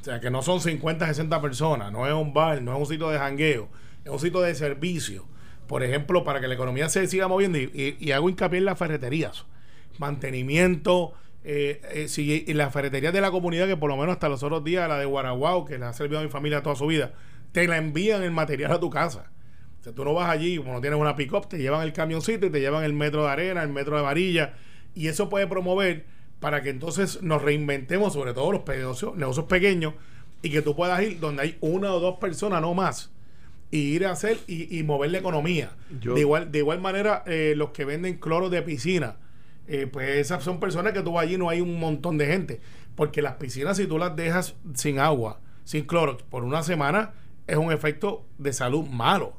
o 0.01 0.03
sea, 0.03 0.19
que 0.19 0.29
no 0.31 0.41
son 0.41 0.59
50, 0.61 1.05
60 1.07 1.41
personas, 1.41 1.91
no 1.91 2.07
es 2.07 2.13
un 2.13 2.33
bar, 2.33 2.61
no 2.61 2.73
es 2.73 2.79
un 2.79 2.85
sitio 2.87 3.09
de 3.09 3.19
jangueo, 3.19 3.69
es 4.03 4.11
un 4.11 4.19
sitio 4.19 4.41
de 4.41 4.55
servicio. 4.55 5.25
Por 5.67 5.83
ejemplo, 5.83 6.23
para 6.23 6.41
que 6.41 6.47
la 6.47 6.55
economía 6.55 6.89
se 6.89 7.07
siga 7.07 7.27
moviendo, 7.27 7.57
y, 7.59 7.95
y- 7.99 8.11
hago 8.11 8.29
hincapié 8.29 8.59
en 8.59 8.65
las 8.65 8.77
ferreterías, 8.77 9.45
mantenimiento, 9.99 11.13
eh, 11.43 11.81
eh, 11.93 12.07
si 12.07 12.43
y 12.47 12.53
las 12.53 12.73
ferreterías 12.73 13.13
de 13.13 13.21
la 13.21 13.31
comunidad, 13.31 13.67
que 13.67 13.77
por 13.77 13.89
lo 13.89 13.97
menos 13.97 14.13
hasta 14.13 14.29
los 14.29 14.43
otros 14.43 14.63
días, 14.63 14.87
la 14.89 14.97
de 14.97 15.05
Guaraguao, 15.05 15.65
que 15.65 15.77
la 15.77 15.89
ha 15.89 15.93
servido 15.93 16.19
a 16.19 16.23
mi 16.23 16.29
familia 16.29 16.61
toda 16.61 16.75
su 16.75 16.87
vida, 16.87 17.13
te 17.51 17.67
la 17.67 17.77
envían 17.77 18.23
el 18.23 18.31
material 18.31 18.71
a 18.71 18.79
tu 18.79 18.89
casa. 18.89 19.31
O 19.79 19.83
sea, 19.83 19.93
tú 19.93 20.03
no 20.05 20.13
vas 20.13 20.29
allí, 20.29 20.57
como 20.57 20.73
no 20.73 20.81
tienes 20.81 20.99
una 20.99 21.15
pick-up, 21.15 21.47
te 21.47 21.57
llevan 21.57 21.81
el 21.83 21.93
camioncito 21.93 22.45
y 22.45 22.49
te 22.49 22.59
llevan 22.59 22.83
el 22.83 22.93
metro 22.93 23.23
de 23.23 23.29
arena, 23.31 23.63
el 23.63 23.69
metro 23.69 23.95
de 23.97 24.03
varilla, 24.03 24.53
y 24.93 25.07
eso 25.07 25.29
puede 25.29 25.47
promover 25.47 26.05
para 26.41 26.62
que 26.62 26.69
entonces 26.71 27.21
nos 27.21 27.41
reinventemos, 27.41 28.12
sobre 28.13 28.34
todo 28.34 28.51
los 28.51 28.67
negocios, 28.67 29.15
negocios 29.15 29.45
pequeños, 29.45 29.93
y 30.41 30.49
que 30.49 30.62
tú 30.62 30.75
puedas 30.75 31.01
ir 31.01 31.19
donde 31.21 31.43
hay 31.43 31.58
una 31.62 31.93
o 31.93 31.99
dos 32.01 32.17
personas, 32.19 32.62
no 32.62 32.73
más, 32.73 33.12
y 33.69 33.77
ir 33.77 34.06
a 34.06 34.12
hacer 34.12 34.38
y, 34.47 34.77
y 34.77 34.84
mover 34.84 35.12
la 35.12 35.19
economía. 35.19 35.71
Yo- 36.01 36.15
de, 36.15 36.19
igual, 36.21 36.51
de 36.51 36.58
igual 36.60 36.82
manera, 36.82 37.23
eh, 37.25 37.54
los 37.56 37.69
que 37.69 37.86
venden 37.86 38.15
cloro 38.17 38.49
de 38.49 38.62
piscina, 38.63 39.15
eh, 39.67 39.88
pues 39.89 40.10
esas 40.17 40.43
son 40.43 40.60
personas 40.60 40.91
que 40.91 41.01
tú 41.01 41.13
vas 41.13 41.23
allí 41.23 41.38
no 41.38 41.47
hay 41.47 41.62
un 41.62 41.80
montón 41.80 42.17
de 42.17 42.25
gente. 42.27 42.60
Porque 42.95 43.21
las 43.21 43.36
piscinas, 43.36 43.77
si 43.77 43.88
tú 43.88 43.97
las 43.97 44.15
dejas 44.17 44.56
sin 44.73 44.99
agua, 44.99 45.39
sin 45.63 45.86
cloro, 45.86 46.17
por 46.30 46.43
una 46.43 46.62
semana, 46.63 47.12
es 47.47 47.56
un 47.56 47.71
efecto 47.71 48.25
de 48.38 48.51
salud 48.51 48.86
malo. 48.89 49.38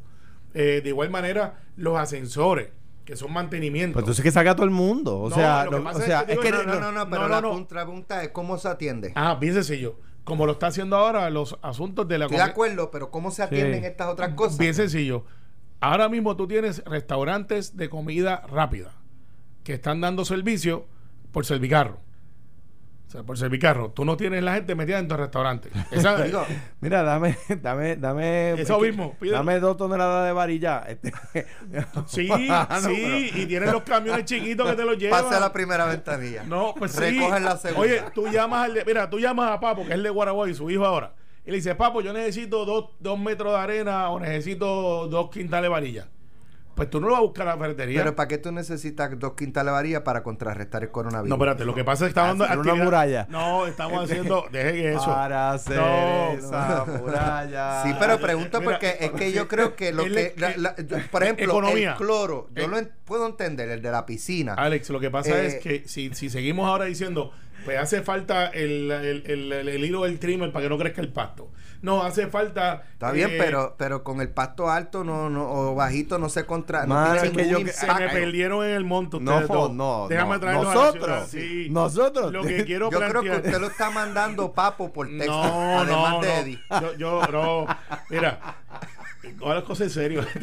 Eh, 0.54 0.80
de 0.82 0.88
igual 0.88 1.10
manera, 1.10 1.60
los 1.76 1.98
ascensores, 1.98 2.68
que 3.04 3.16
son 3.16 3.32
mantenimiento. 3.32 3.94
Pues 3.94 4.02
entonces 4.04 4.22
que 4.22 4.30
salga 4.30 4.54
todo 4.54 4.64
el 4.64 4.70
mundo. 4.70 5.18
O 5.18 5.28
No, 5.28 5.34
sea, 5.34 5.64
lo 5.64 5.78
que 5.78 5.80
pasa 5.84 5.98
o 5.98 6.00
es 6.00 6.06
sea, 6.06 6.26
que 6.26 6.32
es 6.34 6.40
digo, 6.42 6.58
que 6.58 6.66
No, 6.66 6.80
no, 6.80 6.92
no, 6.92 7.10
pero 7.10 7.22
no, 7.22 7.28
la 7.28 7.40
no. 7.40 7.50
contrapunta 7.50 8.22
es 8.22 8.30
cómo 8.30 8.58
se 8.58 8.68
atiende. 8.68 9.12
Ah, 9.16 9.36
bien 9.40 9.54
sencillo. 9.54 9.96
Como 10.24 10.46
lo 10.46 10.52
está 10.52 10.68
haciendo 10.68 10.96
ahora 10.96 11.28
los 11.30 11.58
asuntos 11.62 12.06
de 12.06 12.18
la 12.18 12.26
Estoy 12.26 12.38
de 12.38 12.44
acuerdo, 12.44 12.90
pero 12.92 13.10
¿cómo 13.10 13.30
se 13.32 13.42
atienden 13.42 13.80
Sí. 13.80 13.86
estas 13.86 14.08
otras 14.08 14.34
cosas? 14.34 14.56
Bien 14.58 14.72
sencillo. 14.74 15.24
Ahora 15.80 16.08
mismo 16.08 16.36
tú 16.36 16.46
tienes 16.46 16.84
restaurantes 16.84 17.76
de 17.76 17.88
comida 17.90 18.44
rápida 18.48 18.92
que 19.64 19.72
están 19.74 20.00
dando 20.00 20.24
servicio 20.24 20.86
por 21.32 21.44
servicarro. 21.44 21.98
O 23.12 23.14
sea, 23.14 23.22
por 23.24 23.36
servicarro. 23.36 23.90
Tú 23.90 24.06
no 24.06 24.16
tienes 24.16 24.42
la 24.42 24.54
gente 24.54 24.74
metida 24.74 24.98
en 24.98 25.06
tu 25.06 25.14
restaurante. 25.18 25.68
Esa- 25.90 26.16
Digo, 26.24 26.46
Mira, 26.80 27.02
dame, 27.02 27.36
dame, 27.60 27.96
dame. 27.96 28.52
Eso 28.52 28.80
mismo, 28.80 29.14
pídelo. 29.20 29.36
Dame 29.36 29.60
dos 29.60 29.76
toneladas 29.76 30.24
de 30.26 30.32
varilla. 30.32 30.82
Este, 30.88 31.12
sí, 32.06 32.26
Ah, 32.50 32.80
no, 32.82 32.88
sí. 32.88 33.30
Y 33.34 33.44
tienes 33.44 33.70
los 33.70 33.82
camiones 33.82 34.24
chiquitos 34.24 34.66
que 34.70 34.76
te 34.76 34.84
los 34.86 34.96
llevan. 34.96 35.22
pase 35.24 35.36
a 35.36 35.40
la 35.40 35.52
primera 35.52 35.84
ventanilla. 35.84 36.44
No, 36.44 36.74
pues 36.78 36.92
sí. 36.92 37.00
Recogen 37.00 37.44
la 37.44 37.58
segunda. 37.58 37.80
Oye, 37.82 38.02
tú 38.14 38.28
llamas 38.28 38.64
al 38.64 38.74
de- 38.74 38.84
mira, 38.86 39.10
tú 39.10 39.18
llamas 39.18 39.50
a 39.50 39.60
Papo, 39.60 39.82
que 39.82 39.88
es 39.88 39.94
el 39.94 40.02
de 40.02 40.08
Guaraguay, 40.10 40.54
su 40.54 40.70
hijo 40.70 40.86
ahora, 40.86 41.12
y 41.44 41.50
le 41.50 41.56
dices, 41.56 41.74
Papo, 41.74 42.00
yo 42.00 42.14
necesito 42.14 42.64
dos, 42.64 42.92
dos 42.98 43.18
metros 43.18 43.52
de 43.52 43.58
arena 43.58 44.08
o 44.08 44.20
necesito 44.20 45.06
dos 45.08 45.28
quintales 45.28 45.64
de 45.64 45.68
varilla. 45.68 46.08
Pues 46.74 46.88
tú 46.90 47.00
no 47.00 47.06
lo 47.08 47.12
vas 47.12 47.20
a 47.20 47.22
buscar 47.22 47.48
a 47.48 47.52
la 47.54 47.58
ferretería. 47.58 48.00
Pero 48.00 48.16
¿para 48.16 48.28
qué 48.28 48.38
tú 48.38 48.50
necesitas 48.52 49.10
dos 49.18 49.34
quintales 49.34 49.66
de 49.66 49.72
varilla 49.72 50.04
para 50.04 50.22
contrarrestar 50.22 50.82
el 50.82 50.90
coronavirus? 50.90 51.28
no, 51.28 51.34
espérate, 51.36 51.64
lo 51.64 51.74
que 51.74 51.84
pasa 51.84 52.06
es 52.06 52.14
que 52.14 52.20
estamos 52.20 52.40
Hacer 52.46 52.56
dando 52.56 52.72
una 52.74 52.84
muralla. 52.84 53.26
No, 53.28 53.66
estamos 53.66 54.04
haciendo, 54.10 54.46
dejen 54.50 54.88
eso. 54.96 55.06
Para 55.06 55.52
hacer 55.52 55.76
No. 55.76 56.32
esa 56.32 56.84
muralla. 57.00 57.82
Sí, 57.82 57.94
pero 57.98 58.18
pregunto 58.18 58.60
Mira, 58.60 58.72
porque 58.72 58.96
es 59.00 59.10
que 59.12 59.32
yo 59.32 59.48
creo 59.52 59.76
que 59.76 59.92
lo 59.92 60.04
que, 60.04 60.34
la- 60.36 60.56
la- 60.56 60.76
yo- 60.76 60.96
por 61.10 61.22
ejemplo, 61.22 61.44
Economía. 61.44 61.90
el 61.92 61.96
cloro, 61.96 62.48
yo 62.54 62.64
Eh. 62.64 62.68
lo 62.68 62.78
en- 62.78 62.90
puedo 63.04 63.26
entender, 63.26 63.68
el 63.68 63.82
de 63.82 63.90
la 63.90 64.06
piscina. 64.06 64.54
Alex, 64.54 64.88
lo 64.90 65.00
que 65.00 65.10
pasa 65.10 65.38
Eh, 65.40 65.46
es 65.46 65.54
que 65.56 65.82
si, 65.86 66.14
si 66.14 66.30
seguimos 66.30 66.66
ahora 66.68 66.84
diciendo, 66.86 67.32
pues 67.64 67.78
hace 67.78 68.02
falta 68.02 68.46
el, 68.48 68.90
el, 68.90 69.22
el- 69.26 69.52
el- 69.52 69.68
el 69.68 69.84
hilo 69.84 70.02
del 70.04 70.18
trimmer 70.18 70.52
para 70.52 70.64
que 70.64 70.68
no 70.68 70.78
crezca 70.78 71.00
el 71.00 71.08
pasto. 71.12 71.50
No, 71.82 72.02
hace 72.04 72.28
falta. 72.28 72.82
Está 72.92 73.10
bien, 73.10 73.30
eh, 73.30 73.36
pero 73.38 73.74
pero 73.76 74.04
con 74.04 74.20
el 74.20 74.28
pasto 74.28 74.70
alto 74.70 75.02
no, 75.02 75.28
no 75.28 75.50
o 75.50 75.74
bajito 75.74 76.16
no 76.18 76.28
se 76.28 76.44
contra 76.46 76.86
no 76.86 76.94
Mano, 76.94 77.12
tiene 77.14 77.26
es 77.28 77.32
que 77.32 77.42
ningún 77.42 77.66
yo- 77.66 77.72
Se 77.72 77.86
me 77.86 77.92
impacto. 77.92 78.14
perdieron 78.14 78.64
en 78.64 78.70
el 78.74 78.84
monte 78.84 79.18
No, 79.20 79.40
dos. 79.48 79.72
no, 79.72 80.06
Déjame 80.08 80.34
no. 80.34 80.40
traerlos 80.40 80.66
a 80.68 80.74
la 80.74 80.74
Nosotros, 80.84 81.28
sí. 81.28 81.66
nosotros. 81.70 82.32
Lo 82.32 82.42
que 82.44 82.64
quiero 82.64 82.88
Yo 82.92 83.00
creo 83.00 83.22
que 83.22 83.30
usted 83.30 83.60
lo 83.60 83.66
está 83.66 83.90
mandando 83.90 84.52
papo 84.52 84.92
por 84.92 85.08
texto, 85.08 85.26
No, 85.32 85.80
además 85.80 86.10
no, 86.12 86.20
de 86.20 86.28
no. 86.28 86.34
Eddie. 86.34 86.60
Yo, 86.80 86.94
yo, 86.96 87.22
no. 87.32 87.66
Mira, 88.10 88.38
coja 89.40 89.54
las 89.54 89.64
cosas 89.64 89.88
en 89.88 89.90
serio. 89.90 90.24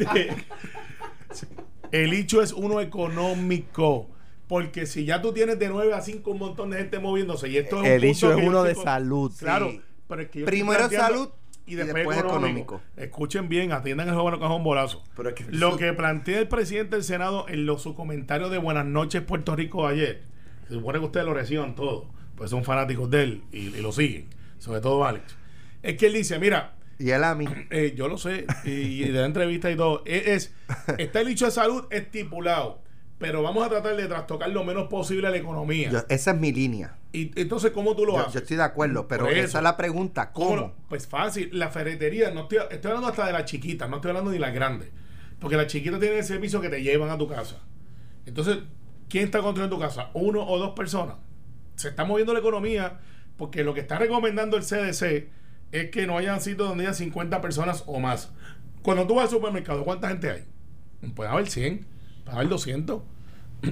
El 1.92 2.12
hecho 2.12 2.42
es 2.42 2.52
uno 2.52 2.80
económico. 2.80 4.08
Porque 4.50 4.84
si 4.86 5.04
ya 5.04 5.22
tú 5.22 5.32
tienes 5.32 5.58
de 5.60 5.68
9 5.68 5.94
a 5.94 6.00
5 6.00 6.28
un 6.32 6.38
montón 6.40 6.70
de 6.70 6.78
gente 6.78 6.98
moviéndose 6.98 7.48
y 7.48 7.56
esto 7.56 7.76
es 7.76 7.82
un 7.82 7.86
El 7.86 8.00
punto 8.00 8.06
issue 8.10 8.30
es 8.32 8.36
que 8.36 8.48
uno 8.48 8.62
de 8.64 8.74
salud. 8.74 9.32
Claro, 9.38 9.70
Sí. 9.70 9.80
pero 10.08 10.22
es 10.22 10.28
que 10.28 10.44
Primero 10.44 10.90
salud 10.90 11.28
y 11.66 11.72
y 11.74 11.76
después, 11.76 12.00
económico. 12.18 12.26
económico. 12.36 12.80
Escuchen 12.96 13.48
bien, 13.48 13.70
atiendan 13.70 14.08
el 14.08 14.14
juego 14.14 14.40
con 14.40 14.50
un 14.50 14.64
bolazo. 14.64 15.04
Pero 15.16 15.28
es 15.28 15.34
que- 15.36 15.44
Lo 15.52 15.76
que 15.76 15.92
plantea 15.92 16.40
el 16.40 16.48
presidente 16.48 16.96
del 16.96 17.04
Senado 17.04 17.46
en 17.48 17.64
los, 17.64 17.80
su 17.80 17.94
comentario 17.94 18.48
de 18.48 18.58
Buenas 18.58 18.86
noches 18.86 19.22
Puerto 19.22 19.54
Rico 19.54 19.86
ayer, 19.86 20.22
se 20.66 20.74
supone 20.74 20.98
que 20.98 21.04
ustedes 21.04 21.26
lo 21.26 21.32
reciban 21.34 21.76
todo, 21.76 22.10
pues 22.34 22.50
son 22.50 22.64
fanáticos 22.64 23.08
de 23.08 23.22
él 23.22 23.42
y, 23.52 23.68
y 23.68 23.80
lo 23.80 23.92
siguen, 23.92 24.26
sobre 24.58 24.80
todo 24.80 25.04
Alex. 25.04 25.36
Es 25.82 25.96
que 25.96 26.06
él 26.06 26.14
dice, 26.14 26.40
mira, 26.40 26.74
Y 26.98 27.10
él 27.10 27.22
a 27.22 27.36
mí. 27.36 27.46
eh, 27.70 27.94
yo 27.96 28.08
lo 28.08 28.18
sé, 28.18 28.46
y, 28.64 28.70
y 29.04 29.08
de 29.10 29.20
la 29.20 29.26
entrevista 29.26 29.70
y 29.70 29.76
todo, 29.76 30.02
es, 30.06 30.26
es- 30.26 30.54
está 30.98 31.20
el 31.20 31.28
dicho 31.28 31.44
de 31.44 31.52
salud 31.52 31.84
estipulado, 31.90 32.82
pero 33.20 33.42
vamos 33.42 33.64
a 33.64 33.68
tratar 33.68 33.94
de 33.96 34.08
trastocar 34.08 34.48
lo 34.50 34.64
menos 34.64 34.88
posible 34.88 35.28
a 35.28 35.30
la 35.30 35.36
economía. 35.36 35.90
Yo- 35.90 36.04
esa 36.08 36.30
es 36.32 36.36
mi 36.40 36.50
línea. 36.52 36.96
y 37.12 37.30
entonces, 37.40 37.70
¿cómo 37.70 37.94
tú 37.94 38.06
lo 38.06 38.14
Yo, 38.14 38.18
haces? 38.20 38.32
yo 38.34 38.40
estoy 38.40 38.56
de 38.56 38.62
acuerdo, 38.64 39.06
pero 39.06 39.28
esa 39.28 39.58
es 39.58 39.62
la 39.64 39.76
pregunta. 39.76 40.32
¿Cómo 40.32 40.74
Pues 40.88 41.06
fácil, 41.06 41.50
la 41.52 41.68
ferretería, 41.68 42.30
no 42.32 42.42
estoy, 42.42 42.58
estoy 42.70 42.88
hablando 42.90 43.08
hasta 43.08 43.26
de 43.26 43.32
las 43.32 43.44
chiquitas, 43.44 43.88
no 43.88 43.96
estoy 43.96 44.08
hablando 44.10 44.30
ni 44.32 44.38
las 44.38 44.52
grandes. 44.54 44.88
Porque 45.38 45.56
las 45.56 45.66
chiquitas 45.68 46.00
tienen 46.00 46.18
el 46.18 46.24
servicio 46.24 46.60
que 46.60 46.68
te 46.70 46.82
llevan 46.82 47.10
a 47.10 47.18
tu 47.18 47.28
casa. 47.28 47.56
Entonces, 48.26 48.58
¿quién 49.08 49.24
está 49.24 49.40
construyendo 49.40 49.76
tu 49.76 49.82
casa? 49.82 50.10
¿Uno 50.14 50.46
o 50.46 50.58
dos 50.58 50.70
personas? 50.70 51.16
Se 51.76 51.88
está 51.88 52.04
moviendo 52.04 52.32
la 52.32 52.40
economía 52.40 53.00
porque 53.36 53.64
lo 53.64 53.74
que 53.74 53.80
está 53.80 53.98
recomendando 53.98 54.56
el 54.56 54.62
CDC 54.62 55.28
es 55.72 55.90
que 55.90 56.06
no 56.06 56.16
hayan 56.18 56.40
sitios 56.40 56.68
donde 56.68 56.84
haya 56.84 56.94
50 56.94 57.40
personas 57.40 57.84
o 57.86 58.00
más. 58.00 58.32
Cuando 58.82 59.06
tú 59.06 59.14
vas 59.16 59.24
al 59.24 59.30
supermercado, 59.30 59.84
¿cuánta 59.84 60.08
gente 60.08 60.30
hay? 60.30 60.44
Puede 61.14 61.30
haber 61.30 61.48
100, 61.48 61.86
haber 62.26 62.48
200. 62.48 63.02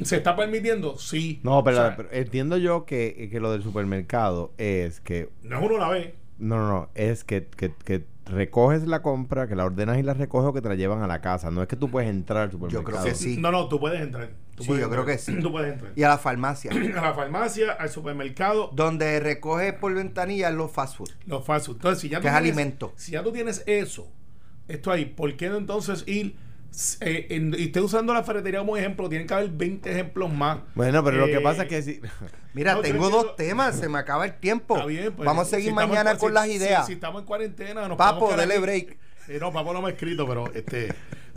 ¿Se 0.02 0.16
está 0.16 0.36
permitiendo? 0.36 0.98
Sí. 0.98 1.40
No, 1.42 1.64
pero, 1.64 1.78
O 1.78 1.80
sea, 1.80 1.96
pero 1.96 2.08
entiendo 2.12 2.58
yo 2.58 2.84
que, 2.84 3.28
que 3.30 3.40
lo 3.40 3.50
del 3.52 3.62
supermercado 3.62 4.52
es 4.58 5.00
que 5.00 5.30
no 5.42 5.58
es 5.58 5.64
uno 5.64 5.78
la 5.78 5.88
ve. 5.88 6.14
No, 6.38 6.56
no, 6.58 6.68
no. 6.68 6.88
Es 6.94 7.24
que, 7.24 7.46
que, 7.46 7.72
que 7.84 8.04
recoges 8.26 8.86
la 8.86 9.00
compra, 9.00 9.48
que 9.48 9.56
la 9.56 9.64
ordenas 9.64 9.96
y 9.98 10.02
la 10.02 10.12
recoges 10.12 10.46
o 10.48 10.52
que 10.52 10.60
te 10.60 10.68
la 10.68 10.74
llevan 10.74 11.02
a 11.02 11.06
la 11.06 11.20
casa. 11.22 11.50
No 11.50 11.62
es 11.62 11.68
que 11.68 11.76
tú 11.76 11.90
puedes 11.90 12.10
entrar 12.10 12.42
al 12.44 12.50
supermercado. 12.52 12.84
creo 12.84 13.02
que 13.02 13.14
sí. 13.18 13.38
No, 13.38 13.50
no, 13.50 13.66
tú 13.68 13.80
puedes 13.80 14.00
entrar. 14.02 14.28
Tú 14.54 14.62
Sí, 14.64 14.68
puedes 14.68 14.82
yo 14.84 14.90
creo 14.90 15.06
que 15.06 15.16
sí. 15.18 15.38
Tú 15.40 15.50
puedes 15.52 15.72
entrar. 15.72 15.92
Y 15.96 16.02
a 16.02 16.08
la 16.08 16.18
farmacia. 16.18 16.70
a 16.98 17.00
la 17.02 17.14
farmacia, 17.14 17.72
al 17.72 17.88
supermercado, 17.88 18.70
donde 18.74 19.20
recoge 19.20 19.72
por 19.72 19.94
ventanilla 19.94 20.50
los 20.50 20.70
fast 20.70 20.96
food. 20.98 21.08
los 21.26 21.44
fast 21.46 21.66
food. 21.66 21.76
Entonces, 21.76 22.00
si 22.02 22.08
ya 22.10 22.18
tú 22.18 22.22
Que 22.22 22.28
es 22.28 22.34
tienes- 22.34 22.50
alimento. 22.52 22.92
Si 22.96 23.12
ya 23.12 23.22
tú 23.22 23.32
tienes 23.32 23.62
eso, 23.66 24.06
esto 24.68 24.92
ahí, 24.92 25.06
¿por 25.06 25.34
qué 25.36 25.48
no 25.48 25.56
entonces 25.56 26.04
ir? 26.06 26.36
Eh, 27.00 27.26
en- 27.30 27.54
y 27.58 27.64
estoy 27.64 27.82
usando 27.82 28.12
la 28.14 28.22
ferretería 28.22 28.60
como 28.60 28.76
ejemplo, 28.76 29.08
tienen 29.08 29.26
que 29.26 29.34
haber 29.34 29.50
20 29.50 29.90
ejemplos 29.90 30.32
más. 30.32 30.58
Bueno, 30.74 31.02
pero 31.04 31.16
lo 31.18 31.26
que 31.26 31.36
Eh, 31.36 31.40
pasa 31.40 31.62
es 31.62 31.68
que 31.68 31.82
si... 31.82 32.00
Mira, 32.54 32.74
No, 32.74 32.80
tengo 32.80 33.10
dos 33.10 33.36
temas, 33.36 33.76
se 33.76 33.88
me 33.88 33.98
acaba 33.98 34.24
el 34.26 34.34
tiempo. 34.38 34.74
Está 34.76 34.86
bien, 34.86 35.12
pues, 35.14 35.26
Vamos 35.26 35.46
a 35.46 35.50
seguir 35.50 35.68
si 35.70 35.74
mañana 35.74 36.12
en- 36.12 36.18
con 36.18 36.30
si- 36.30 36.34
las 36.34 36.46
ideas. 36.48 36.86
Si, 36.86 36.92
estamos 36.94 37.22
en 37.22 37.26
cuarentena, 37.26 37.86
nos 37.88 37.96
Papo, 37.96 38.34
dele 38.36 38.54
aquí. 38.54 38.62
break. 38.62 38.96
Eh, 39.28 39.38
no, 39.40 39.52
Papo 39.52 39.72
no 39.72 39.82
me 39.82 39.88
ha 39.88 39.92
escrito, 39.92 40.26
pero 40.26 40.50
este 40.54 40.88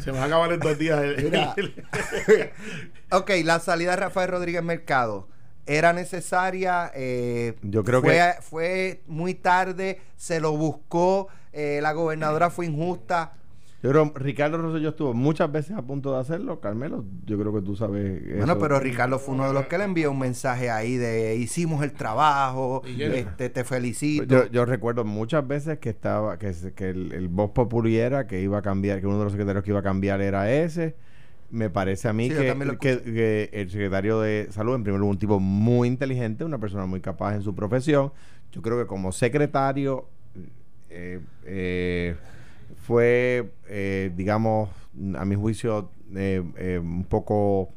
se 0.01 0.11
me 0.11 0.17
va 0.17 0.23
a 0.23 0.27
acabar 0.27 0.51
en 0.53 0.59
dos 0.59 0.77
días. 0.77 1.01
el- 1.03 1.23
Mira. 1.25 1.53
el- 1.57 1.73
ok, 3.11 3.29
la 3.43 3.59
salida 3.59 3.91
de 3.91 3.97
Rafael 3.97 4.29
Rodríguez 4.29 4.63
Mercado 4.63 5.27
era 5.65 5.93
necesaria. 5.93 6.91
eh, 6.95 7.55
Yo 7.61 7.83
creo 7.83 8.01
fue, 8.01 8.13
que- 8.13 8.41
fue 8.41 9.01
muy 9.07 9.33
tarde, 9.35 10.01
se 10.15 10.39
lo 10.39 10.53
buscó, 10.53 11.27
eh, 11.53 11.79
la 11.81 11.91
gobernadora 11.93 12.49
fue 12.49 12.65
injusta. 12.65 13.33
Yo 13.83 13.89
creo 13.89 14.11
Ricardo 14.15 14.57
Rosselló 14.59 14.89
estuvo 14.89 15.13
muchas 15.15 15.51
veces 15.51 15.75
a 15.75 15.81
punto 15.81 16.13
de 16.13 16.19
hacerlo. 16.19 16.59
Carmelo, 16.59 17.03
yo 17.25 17.39
creo 17.39 17.51
que 17.53 17.61
tú 17.61 17.75
sabes 17.75 18.21
Bueno, 18.37 18.53
eso. 18.53 18.59
pero 18.59 18.79
Ricardo 18.79 19.17
fue 19.17 19.33
uno 19.33 19.47
de 19.47 19.53
los 19.53 19.65
que 19.65 19.77
le 19.79 19.85
envió 19.85 20.11
un 20.11 20.19
mensaje 20.19 20.69
ahí 20.69 20.97
de 20.97 21.35
hicimos 21.35 21.83
el 21.83 21.91
trabajo, 21.93 22.83
este, 22.85 23.49
te 23.49 23.63
felicito. 23.63 24.23
Yo, 24.25 24.45
yo 24.51 24.65
recuerdo 24.65 25.03
muchas 25.03 25.47
veces 25.47 25.79
que 25.79 25.89
estaba 25.89 26.37
que, 26.37 26.53
que 26.75 26.89
el, 26.91 27.11
el 27.11 27.27
voz 27.27 27.51
popular 27.51 28.27
que 28.27 28.39
iba 28.41 28.59
a 28.59 28.61
cambiar, 28.61 28.99
que 29.01 29.07
uno 29.07 29.17
de 29.17 29.23
los 29.23 29.33
secretarios 29.33 29.63
que 29.63 29.71
iba 29.71 29.79
a 29.79 29.83
cambiar 29.83 30.21
era 30.21 30.51
ese. 30.51 30.95
Me 31.49 31.69
parece 31.69 32.07
a 32.07 32.13
mí 32.13 32.29
Sí, 32.29 32.35
que, 32.35 33.01
que 33.01 33.49
el 33.51 33.69
secretario 33.69 34.21
de 34.21 34.47
salud, 34.51 34.75
en 34.75 34.83
primer 34.83 35.01
lugar, 35.01 35.11
un 35.13 35.19
tipo 35.19 35.39
muy 35.39 35.87
inteligente, 35.87 36.45
una 36.45 36.59
persona 36.59 36.85
muy 36.85 37.01
capaz 37.01 37.35
en 37.35 37.41
su 37.41 37.53
profesión. 37.55 38.11
Yo 38.53 38.61
creo 38.61 38.77
que 38.79 38.85
como 38.85 39.11
secretario 39.11 40.05
eh, 40.89 41.19
eh, 41.45 42.15
fue, 42.77 43.51
eh, 43.67 44.11
digamos, 44.15 44.69
a 45.17 45.25
mi 45.25 45.35
juicio, 45.35 45.91
eh, 46.15 46.43
eh, 46.57 46.79
un 46.79 47.05
poco 47.05 47.69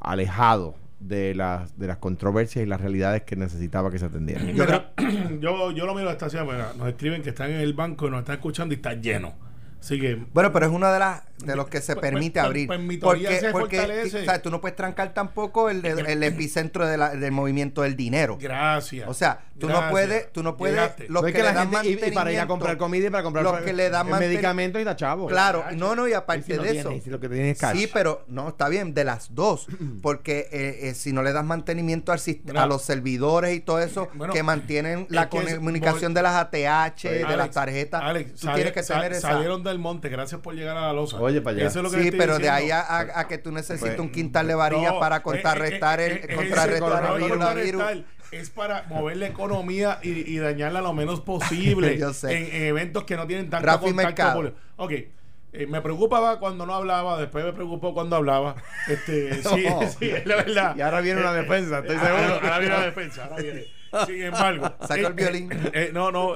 alejado 0.00 0.74
de 1.00 1.34
las, 1.34 1.78
de 1.78 1.86
las 1.86 1.98
controversias 1.98 2.64
y 2.64 2.66
las 2.66 2.80
realidades 2.80 3.22
que 3.22 3.36
necesitaba 3.36 3.90
que 3.90 3.98
se 3.98 4.06
atendieran. 4.06 4.54
Yo 4.54 4.64
yo, 5.40 5.70
yo 5.70 5.86
lo 5.86 5.94
miro 5.94 6.08
a 6.08 6.12
esta 6.12 6.28
mira, 6.44 6.72
nos 6.76 6.88
escriben 6.88 7.22
que 7.22 7.30
están 7.30 7.50
en 7.50 7.60
el 7.60 7.72
banco 7.74 8.06
y 8.06 8.10
nos 8.10 8.20
están 8.20 8.36
escuchando 8.36 8.74
y 8.74 8.76
está 8.76 8.94
lleno. 8.94 9.34
Así 9.80 10.00
que 10.00 10.16
Bueno, 10.32 10.52
pero 10.52 10.66
es 10.66 10.72
una 10.72 10.92
de 10.92 10.98
las 10.98 11.22
de 11.38 11.54
los 11.54 11.68
que 11.68 11.80
se 11.80 11.94
Pues- 11.94 12.02
permite 12.10 12.40
pues- 12.40 12.46
abrir. 12.46 12.66
pues 12.66 12.78
teoría 12.98 13.00
porque 13.28 13.40
se 13.40 13.50
porque 13.52 13.76
fortalece. 13.78 14.22
o 14.22 14.24
sea, 14.24 14.42
tú 14.42 14.50
no 14.50 14.60
puedes 14.60 14.74
trancar 14.76 15.14
tampoco 15.14 15.70
el, 15.70 15.86
el- 15.86 16.04
el 16.04 16.22
epicentro 16.24 16.84
de 16.84 16.96
la- 16.96 17.10
del 17.10 17.30
movimiento 17.30 17.82
del 17.82 17.94
dinero. 17.94 18.38
gracias. 18.40 19.08
O 19.08 19.14
sea, 19.14 19.38
tú 19.56 19.68
no 19.68 19.88
puedes, 19.88 20.32
tú 20.32 20.42
no 20.42 20.56
puedes, 20.56 20.74
Llegaste. 20.74 21.04
los 21.08 21.22
No 21.22 21.28
es 21.28 21.34
que, 21.34 21.42
le 21.44 21.52
dan 21.52 21.70
gente- 21.72 22.06
y- 22.06 22.08
y, 22.08 22.12
para 22.12 22.32
ir 22.32 22.40
a 22.40 22.48
comprar 22.48 22.76
comida 22.76 23.06
y 23.06 23.10
para 23.10 23.22
comprar 23.22 23.44
los 23.44 23.60
que 23.60 23.72
le 23.72 23.88
dan 23.88 24.10
medicamentos 24.10 24.82
y 24.82 24.84
da 24.84 24.96
chavo. 24.96 25.28
Claro, 25.28 25.64
no, 25.76 25.94
no, 25.94 26.08
y 26.08 26.10
Y 26.10 26.14
aparte 26.14 26.42
si 26.44 26.52
no 26.54 26.62
de 26.64 26.70
tiene- 26.72 26.80
eso. 26.80 26.92
y 26.92 27.00
si 27.02 27.10
lo 27.10 27.20
que 27.20 27.28
tiene 27.28 27.50
es 27.52 27.58
cash. 27.60 27.76
Sí, 27.76 27.86
pero 27.92 28.24
no, 28.26 28.48
está 28.48 28.68
bien, 28.68 28.92
de 28.92 29.04
las 29.04 29.32
dos. 29.32 29.68
Porque 30.02 30.48
eh, 30.50 30.88
eh, 30.88 30.94
si 30.94 31.12
no 31.12 31.22
le 31.22 31.32
das 31.32 31.44
mantenimiento 31.44 32.10
al 32.10 32.18
a 32.56 32.66
los 32.66 32.82
servidores 32.82 33.54
y 33.56 33.60
todo 33.60 33.78
eso 33.78 34.08
Bueno, 34.14 34.32
que 34.32 34.42
mantienen 34.42 35.06
la 35.08 35.28
comunicación 35.28 36.14
de 36.14 36.22
las 36.22 36.34
ATH, 36.34 37.04
de 37.08 37.22
Alex, 37.24 37.36
las 37.38 37.50
tarjetas, 37.52 38.02
Alex, 38.02 38.34
tú 38.40 38.48
tienes 38.54 38.72
que 38.72 38.82
tener 38.82 39.12
esa. 39.12 39.28
Del 39.68 39.78
monte, 39.78 40.08
gracias 40.08 40.40
por 40.40 40.54
llegar 40.54 40.76
a 40.76 40.82
la 40.88 40.92
losa. 40.92 41.16
Oye, 41.18 41.40
para 41.40 41.56
allá. 41.56 41.66
Eso 41.68 41.78
es 41.78 41.82
lo 41.84 41.90
que 41.90 41.96
le 41.96 42.02
Sí, 42.02 42.08
estoy 42.08 42.20
pero 42.20 42.38
de 42.38 42.50
ahí 42.50 42.70
a, 42.70 42.80
a- 42.80 43.20
a 43.20 43.28
que 43.28 43.38
tú 43.38 43.52
necesitas 43.52 43.90
Pues, 43.94 44.00
un 44.00 44.10
quintal 44.10 44.46
de 44.46 44.54
varillas 44.54 44.94
No, 44.94 45.00
para 45.00 45.16
eh, 45.16 45.22
contrarrestar 45.22 46.00
eh, 46.00 46.06
el, 46.06 46.12
eh, 46.12 46.20
eh, 46.28 46.34
contrarrestar 46.34 46.68
ese 46.68 46.74
el 46.74 46.80
coronavirus 46.80 47.28
coronavirus. 47.82 47.82
Es 48.30 48.50
para 48.50 48.82
mover 48.90 49.16
la 49.16 49.26
economía 49.28 50.00
y, 50.02 50.30
y 50.30 50.38
dañarla 50.38 50.80
lo 50.82 50.92
menos 50.92 51.20
posible 51.22 51.96
Yo 51.98 52.12
sé. 52.12 52.36
En, 52.36 52.54
en 52.54 52.62
eventos 52.68 53.04
que 53.04 53.16
no 53.16 53.26
tienen 53.26 53.48
tanto 53.48 53.66
Rafi 53.66 53.86
contacto. 53.86 54.22
Mercado. 54.42 54.54
Ok. 54.76 54.90
eh, 54.92 55.66
me 55.66 55.80
preocupaba 55.80 56.38
cuando 56.38 56.66
no 56.66 56.74
hablaba, 56.74 57.18
después 57.18 57.42
me 57.44 57.52
preocupó 57.54 57.94
cuando 57.94 58.16
hablaba. 58.16 58.56
Este, 58.86 59.42
sí, 59.42 59.64
No. 59.68 59.80
sí, 59.88 60.10
es 60.10 60.26
la 60.26 60.36
verdad. 60.36 60.76
Y 60.76 60.82
ahora 60.82 61.00
viene 61.00 61.20
una 61.22 61.32
Eh, 61.32 61.42
defensa, 61.42 61.78
estoy 61.78 61.96
eh, 61.96 62.00
seguro. 62.00 62.34
Ahora, 62.34 62.34
ahora 62.46 62.58
viene 62.58 62.74
la 62.76 62.84
defensa, 62.84 63.24
ahora 63.24 63.36
viene. 63.42 63.64
Sin 64.06 64.22
embargo. 64.22 64.74
Saca 64.80 64.94
el 65.06 65.12
violín. 65.14 65.48
eh, 65.72 65.90
no, 65.94 66.12
no, 66.12 66.34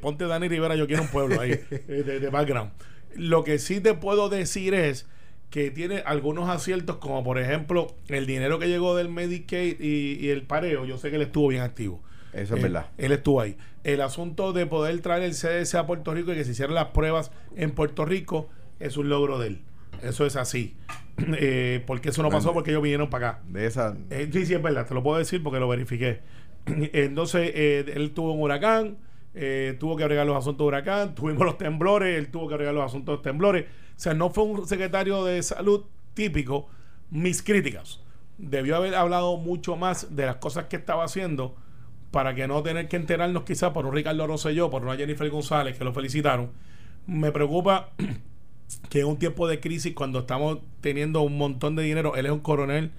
ponte 0.00 0.26
Dani 0.26 0.48
Rivera, 0.48 0.74
yo 0.76 0.86
quiero 0.86 1.02
un 1.02 1.08
pueblo 1.08 1.40
ahí, 1.40 1.52
eh, 1.70 2.02
de, 2.06 2.20
de 2.20 2.30
background. 2.30 2.72
Lo 3.14 3.44
que 3.44 3.58
sí 3.58 3.80
te 3.80 3.94
puedo 3.94 4.28
decir 4.28 4.74
es 4.74 5.06
que 5.50 5.70
tiene 5.70 6.02
algunos 6.04 6.48
aciertos, 6.48 6.96
como 6.96 7.22
por 7.24 7.38
ejemplo 7.38 7.94
el 8.08 8.26
dinero 8.26 8.58
que 8.58 8.68
llegó 8.68 8.96
del 8.96 9.08
Medicaid 9.08 9.80
y, 9.80 10.18
y 10.20 10.28
el 10.30 10.42
pareo, 10.42 10.84
yo 10.84 10.98
sé 10.98 11.10
que 11.10 11.16
él 11.16 11.22
estuvo 11.22 11.48
bien 11.48 11.62
activo. 11.62 12.02
Eso 12.32 12.54
es 12.54 12.60
Eh, 12.60 12.62
verdad. 12.64 12.86
Él 12.98 13.12
estuvo 13.12 13.40
ahí. 13.40 13.56
El 13.84 14.00
asunto 14.02 14.52
de 14.52 14.66
poder 14.66 15.00
traer 15.00 15.22
el 15.22 15.32
CDC 15.32 15.74
a 15.76 15.86
Puerto 15.86 16.12
Rico 16.12 16.32
y 16.32 16.36
que 16.36 16.44
se 16.44 16.50
hicieran 16.50 16.74
las 16.74 16.86
pruebas 16.86 17.30
en 17.54 17.70
Puerto 17.70 18.04
Rico 18.04 18.50
es 18.80 18.96
un 18.98 19.08
logro 19.08 19.38
de 19.38 19.46
él. 19.48 19.60
Eso 20.02 20.26
es 20.26 20.36
así. 20.36 20.74
Eh, 21.18 21.82
porque 21.86 22.10
eso 22.10 22.22
no 22.22 22.28
pasó 22.28 22.52
porque 22.52 22.72
ellos 22.72 22.82
vinieron 22.82 23.08
para 23.08 23.28
acá. 23.30 23.42
De 23.48 23.64
esa. 23.64 23.96
Eh, 24.10 24.28
sí, 24.30 24.44
sí, 24.44 24.52
es 24.52 24.60
verdad, 24.62 24.86
te 24.86 24.92
lo 24.92 25.02
puedo 25.02 25.16
decir 25.16 25.42
porque 25.42 25.58
lo 25.58 25.66
verifiqué. 25.66 26.20
Entonces, 26.66 27.52
él 27.54 28.10
tuvo 28.10 28.32
un 28.32 28.42
huracán, 28.42 28.98
eh, 29.38 29.76
tuvo 29.78 29.96
que 29.98 30.02
agregar 30.02 30.26
los 30.26 30.36
asuntos 30.36 30.64
de 30.64 30.68
huracán, 30.68 31.14
tuvimos 31.14 31.44
los 31.44 31.58
temblores, 31.58 32.16
él 32.16 32.30
tuvo 32.30 32.48
que 32.48 32.54
agregar 32.54 32.74
los 32.74 32.86
asuntos 32.86 33.12
de 33.12 33.16
los 33.16 33.22
temblores. 33.22 33.66
O 33.66 33.98
sea, 34.00 34.14
no 34.14 34.30
fue 34.30 34.44
un 34.44 34.66
secretario 34.66 35.24
de 35.24 35.42
salud 35.42 35.84
típico. 36.14 36.68
Mis 37.10 37.42
críticas. 37.42 38.00
Debió 38.38 38.76
haber 38.76 38.94
hablado 38.94 39.36
mucho 39.36 39.76
más 39.76 40.16
de 40.16 40.26
las 40.26 40.36
cosas 40.36 40.64
que 40.64 40.76
estaba 40.76 41.04
haciendo 41.04 41.54
para 42.10 42.34
que 42.34 42.48
no 42.48 42.62
tener 42.62 42.88
que 42.88 42.96
enterarnos 42.96 43.44
quizás 43.44 43.70
por 43.70 43.86
un 43.86 43.94
Ricardo 43.94 44.26
Rosselló, 44.26 44.70
por 44.70 44.82
una 44.82 44.96
Jennifer 44.96 45.28
González, 45.28 45.78
que 45.78 45.84
lo 45.84 45.92
felicitaron. 45.92 46.50
Me 47.06 47.30
preocupa 47.30 47.90
que 48.88 49.00
en 49.00 49.06
un 49.06 49.18
tiempo 49.18 49.46
de 49.46 49.60
crisis, 49.60 49.94
cuando 49.94 50.20
estamos 50.20 50.58
teniendo 50.80 51.20
un 51.20 51.36
montón 51.36 51.76
de 51.76 51.82
dinero, 51.82 52.16
él 52.16 52.26
es 52.26 52.32
un 52.32 52.40
coronel 52.40 52.90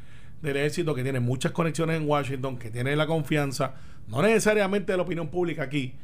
del 0.41 0.55
ejército 0.57 0.93
que 0.93 1.03
tiene 1.03 1.19
muchas 1.19 1.51
conexiones 1.51 1.99
en 1.99 2.07
Washington, 2.07 2.57
que 2.57 2.69
tiene 2.69 2.95
la 2.95 3.07
confianza, 3.07 3.73
no 4.07 4.21
necesariamente 4.21 4.93
de 4.93 4.97
la 4.97 5.03
opinión 5.03 5.29
pública 5.29 5.63
aquí, 5.63 5.95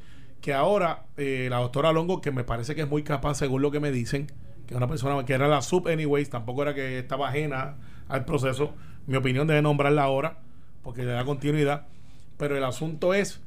que 0.43 0.53
ahora 0.53 1.05
eh, 1.15 1.47
la 1.49 1.59
doctora 1.59 1.93
Longo, 1.93 2.19
que 2.19 2.29
me 2.29 2.43
parece 2.43 2.75
que 2.75 2.81
es 2.81 2.89
muy 2.89 3.01
capaz 3.01 3.35
según 3.35 3.61
lo 3.61 3.71
que 3.71 3.79
me 3.79 3.91
dicen, 3.91 4.27
que 4.67 4.73
es 4.73 4.75
una 4.75 4.89
persona 4.89 5.23
que 5.23 5.31
era 5.31 5.47
la 5.47 5.61
sub 5.61 5.87
anyways, 5.87 6.29
tampoco 6.29 6.63
era 6.63 6.75
que 6.75 6.99
estaba 6.99 7.29
ajena 7.29 7.77
al 8.09 8.25
proceso, 8.25 8.73
mi 9.07 9.15
opinión 9.15 9.47
debe 9.47 9.61
nombrarla 9.61 10.03
ahora, 10.03 10.39
porque 10.81 11.03
le 11.03 11.13
da 11.13 11.23
continuidad, 11.23 11.87
pero 12.35 12.57
el 12.57 12.63
asunto 12.65 13.13
es 13.13 13.41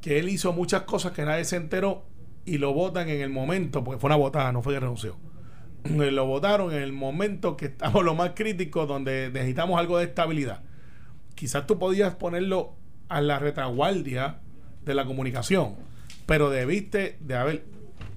que 0.00 0.20
él 0.20 0.28
hizo 0.28 0.52
muchas 0.52 0.82
cosas 0.82 1.10
que 1.10 1.24
nadie 1.24 1.44
se 1.44 1.56
enteró 1.56 2.04
y 2.44 2.58
lo 2.58 2.72
votan 2.72 3.08
en 3.08 3.20
el 3.20 3.30
momento, 3.30 3.82
porque 3.82 3.98
fue 3.98 4.06
una 4.06 4.16
votada, 4.16 4.52
no 4.52 4.62
fue 4.62 4.74
que 4.74 4.80
renunció. 4.80 5.16
Lo 5.90 6.26
votaron 6.26 6.72
en 6.72 6.82
el 6.82 6.92
momento 6.92 7.56
que 7.56 7.66
estamos 7.66 8.04
lo 8.04 8.14
más 8.14 8.30
crítico, 8.36 8.86
donde 8.86 9.30
necesitamos 9.32 9.76
algo 9.78 9.98
de 9.98 10.04
estabilidad. 10.04 10.62
Quizás 11.34 11.66
tú 11.66 11.80
podías 11.80 12.14
ponerlo 12.14 12.74
a 13.08 13.20
la 13.20 13.40
retaguardia 13.40 14.38
de 14.84 14.94
la 14.94 15.04
comunicación, 15.04 15.85
pero 16.26 16.50
debiste 16.50 17.16
de 17.20 17.34
haber. 17.36 17.64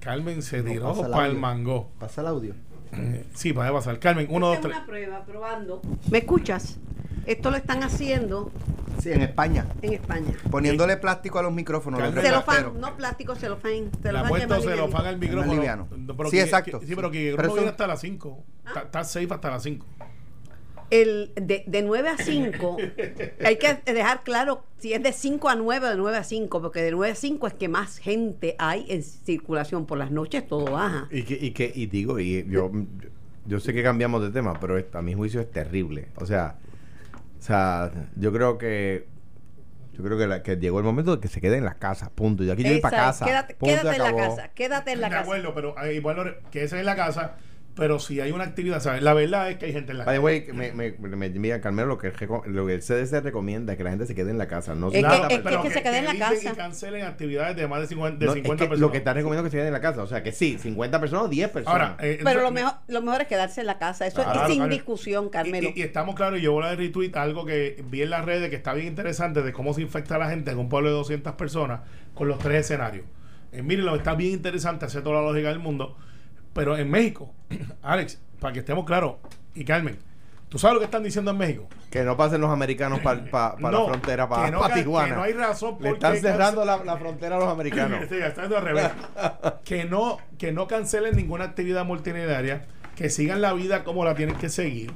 Carmen 0.00 0.42
se 0.42 0.62
No, 0.62 0.70
tiró 0.70 1.10
para 1.10 1.26
el 1.26 1.36
mango. 1.36 1.90
Pasa 1.98 2.20
el 2.22 2.26
audio. 2.28 2.54
Eh, 2.92 3.24
Sí, 3.34 3.52
puede 3.52 3.70
pasar. 3.70 3.98
Carmen, 3.98 4.26
uno, 4.30 4.48
dos, 4.48 4.60
tres. 4.60 4.74
una 4.76 4.86
prueba, 4.86 5.24
probando. 5.24 5.80
¿Me 6.10 6.18
escuchas? 6.18 6.78
Esto 7.26 7.50
lo 7.50 7.56
están 7.58 7.82
haciendo 7.82 8.50
Sí, 8.98 9.12
en 9.12 9.20
España. 9.20 9.66
en 9.82 9.92
España. 9.92 10.32
Poniéndole 10.50 10.96
plástico 10.96 11.38
a 11.38 11.42
los 11.42 11.52
micrófonos. 11.52 12.00
los 12.00 12.08
Carmen, 12.08 12.24
Celofán, 12.24 12.80
no 12.80 12.96
plástico, 12.96 13.34
celofán. 13.36 13.72
Le 13.72 13.78
ha 13.78 13.90
celofán 14.02 14.32
que 14.32 14.38
es 14.40 14.46
puesto 14.46 14.68
celofán 14.70 15.06
al 15.06 15.18
micrófono. 15.18 15.88
Sí, 16.30 16.40
exacto. 16.40 16.80
sí, 16.84 16.96
pero 16.96 17.10
que 17.10 17.34
Pero 17.36 17.48
no 17.48 17.56
eso- 17.58 17.68
hasta 17.68 17.86
las 17.86 18.00
5. 18.00 18.42
Está, 18.66 18.80
está 18.82 19.04
safe 19.04 19.28
hasta 19.32 19.50
las 19.50 19.62
5. 19.62 19.86
El, 20.90 21.32
de, 21.36 21.62
de 21.66 21.82
9 21.82 22.08
a 22.08 22.16
5, 22.18 22.76
hay 23.44 23.56
que 23.58 23.74
dejar 23.92 24.22
claro 24.24 24.64
si 24.78 24.92
es 24.92 25.02
de 25.02 25.12
5 25.12 25.48
a 25.48 25.54
9 25.54 25.86
o 25.86 25.90
de 25.90 25.96
9 25.96 26.16
a 26.18 26.24
5, 26.24 26.60
porque 26.60 26.82
de 26.82 26.90
9 26.90 27.12
a 27.12 27.14
5 27.14 27.46
es 27.46 27.54
que 27.54 27.68
más 27.68 27.98
gente 27.98 28.56
hay 28.58 28.86
en 28.88 29.02
circulación. 29.02 29.86
Por 29.86 29.98
las 29.98 30.10
noches 30.10 30.46
todo 30.48 30.64
baja. 30.72 31.06
Y 31.10 31.22
que, 31.22 31.34
y 31.40 31.52
que, 31.52 31.70
y 31.74 31.86
digo, 31.86 32.18
y 32.18 32.44
yo, 32.48 32.70
yo 33.46 33.60
sé 33.60 33.72
que 33.72 33.82
cambiamos 33.82 34.22
de 34.22 34.30
tema, 34.30 34.58
pero 34.60 34.82
a 34.92 35.02
mi 35.02 35.14
juicio 35.14 35.40
es 35.40 35.50
terrible. 35.50 36.08
O 36.16 36.26
sea, 36.26 36.56
o 37.38 37.42
sea, 37.42 37.90
yo 38.16 38.32
creo 38.32 38.58
que 38.58 39.06
yo 39.92 40.04
creo 40.04 40.16
que, 40.18 40.26
la- 40.26 40.42
que 40.42 40.56
llegó 40.56 40.78
el 40.78 40.84
momento 40.84 41.16
de 41.16 41.20
que 41.20 41.28
se 41.28 41.40
quede 41.40 41.56
en 41.58 41.64
la 41.64 41.74
casa, 41.74 42.10
punto. 42.10 42.42
Y 42.42 42.50
aquí 42.50 42.62
yo 42.62 42.70
voy 42.70 42.80
para 42.80 42.96
casa. 42.96 43.24
Quédate, 43.26 43.54
punto, 43.54 43.74
quédate 43.74 43.96
en 43.96 44.02
la 44.02 44.16
casa, 44.16 44.48
quédate 44.54 44.92
en 44.92 45.00
la 45.00 45.06
de 45.08 45.12
casa. 45.12 45.22
acuerdo, 45.24 45.54
pero 45.54 45.74
eh, 45.84 45.94
igual 45.94 46.38
que 46.50 46.64
esa 46.64 46.78
es 46.78 46.84
la 46.84 46.96
casa. 46.96 47.36
Pero 47.80 47.98
si 47.98 48.20
hay 48.20 48.30
una 48.30 48.44
actividad, 48.44 48.78
¿sabes? 48.80 49.02
La 49.02 49.14
verdad 49.14 49.50
es 49.50 49.56
que 49.56 49.64
hay 49.64 49.72
gente 49.72 49.92
en 49.92 49.98
la 49.98 50.04
By 50.04 50.16
the 50.16 50.18
casa. 50.18 50.24
way, 50.24 50.44
que 50.44 50.52
me, 50.52 50.70
me, 50.72 50.92
me, 51.16 51.30
mira, 51.30 51.60
Carmelo, 51.62 51.88
lo 51.88 51.98
que, 51.98 52.12
lo 52.46 52.66
que 52.66 52.74
el 52.74 52.80
CDC 52.82 53.22
recomienda 53.22 53.72
es 53.72 53.78
que 53.78 53.84
la 53.84 53.90
gente 53.90 54.04
se 54.06 54.14
quede 54.14 54.30
en 54.30 54.36
la 54.36 54.46
casa. 54.48 54.74
No 54.74 54.88
Es 54.88 54.92
se 54.92 54.98
que- 54.98 55.02
trata- 55.08 55.26
es 55.28 55.36
que- 55.38 55.42
pero 55.42 55.62
se 55.64 55.82
quede 55.82 55.98
en 55.98 56.04
la 56.04 56.18
casa. 56.18 56.52
Y 56.52 56.56
cancelen 56.56 57.04
actividades 57.06 57.56
de 57.56 57.66
más 57.66 57.80
de 57.80 57.86
50, 57.86 58.18
de 58.18 58.26
no, 58.26 58.32
es 58.32 58.36
50 58.36 58.64
que 58.64 58.68
personas. 58.68 58.80
Lo 58.80 58.92
que 58.92 58.98
está 58.98 59.14
recomendando 59.14 59.46
es 59.46 59.50
que 59.50 59.56
se 59.56 59.60
queden 59.62 59.68
en 59.68 59.72
la 59.72 59.80
casa. 59.80 60.02
O 60.02 60.06
sea, 60.06 60.22
que 60.22 60.30
sí, 60.32 60.58
50 60.58 61.00
personas 61.00 61.24
o 61.24 61.28
10 61.28 61.48
personas. 61.48 61.80
Ahora, 61.80 61.96
eh, 62.00 62.18
Pero 62.22 62.30
eso- 62.30 62.40
lo 62.42 62.50
mejor, 62.50 62.72
lo 62.86 63.00
mejor 63.02 63.22
es 63.22 63.26
quedarse 63.28 63.60
en 63.62 63.66
la 63.66 63.78
casa. 63.78 64.06
Eso 64.06 64.22
Claro, 64.22 64.42
es 64.42 64.46
sin 64.48 64.56
claro. 64.56 64.72
discusión, 64.74 65.26
Y, 65.26 65.30
Carmelo. 65.30 65.68
y- 65.74 65.80
y 65.80 65.82
estamos 65.82 66.14
claros, 66.14 66.38
y 66.38 66.42
yo 66.42 66.52
voy 66.52 66.64
a 66.64 66.74
retweet 66.76 67.12
algo 67.16 67.46
que 67.46 67.82
vi 67.88 68.02
en 68.02 68.10
las 68.10 68.26
redes 68.26 68.50
que 68.50 68.56
está 68.56 68.74
bien 68.74 68.88
interesante 68.88 69.40
de 69.42 69.52
cómo 69.54 69.72
se 69.72 69.80
infecta 69.80 70.16
a 70.16 70.18
la 70.18 70.28
gente 70.28 70.50
en 70.50 70.58
un 70.58 70.68
pueblo 70.68 70.90
de 70.90 70.94
200 70.96 71.32
personas 71.34 71.80
con 72.12 72.28
los 72.28 72.38
tres 72.40 72.60
escenarios. 72.66 73.06
Eh, 73.52 73.62
mírenlo, 73.62 73.96
está 73.96 74.14
bien 74.14 74.32
interesante, 74.32 74.84
hace 74.84 75.00
toda 75.00 75.22
la 75.22 75.28
lógica 75.28 75.48
del 75.48 75.58
mundo. 75.60 75.96
Pero 76.52 76.76
en 76.76 76.90
México, 76.90 77.32
Alex, 77.82 78.20
para 78.40 78.52
que 78.52 78.60
estemos 78.60 78.84
claros, 78.84 79.16
y 79.54 79.64
Carmen, 79.64 79.98
¿tú 80.48 80.58
sabes 80.58 80.74
lo 80.74 80.80
que 80.80 80.86
están 80.86 81.02
diciendo 81.02 81.30
en 81.30 81.38
México? 81.38 81.68
Que 81.90 82.02
no 82.02 82.16
pasen 82.16 82.40
los 82.40 82.50
americanos 82.50 83.00
para 83.00 83.20
No, 83.58 83.70
la 83.70 83.84
frontera, 83.84 84.28
para 84.28 84.50
no 84.50 84.60
Tijuana. 84.68 85.08
que 85.08 85.14
no 85.14 85.22
hay 85.22 85.32
razón 85.32 85.76
Le 85.80 85.90
están 85.90 86.16
cerrando 86.16 86.64
la, 86.64 86.84
la 86.84 86.96
frontera 86.96 87.36
a 87.36 87.38
los 87.40 87.48
americanos. 87.48 88.04
Sí, 88.08 88.16
está 88.16 88.42
al 88.42 88.62
revés. 88.62 88.90
que 89.64 89.84
no 89.84 90.18
que 90.38 90.52
no 90.52 90.66
cancelen 90.66 91.16
ninguna 91.16 91.44
actividad 91.44 91.84
multitudinaria, 91.84 92.66
que 92.96 93.10
sigan 93.10 93.40
la 93.40 93.52
vida 93.52 93.84
como 93.84 94.04
la 94.04 94.14
tienen 94.14 94.36
que 94.36 94.48
seguir. 94.48 94.92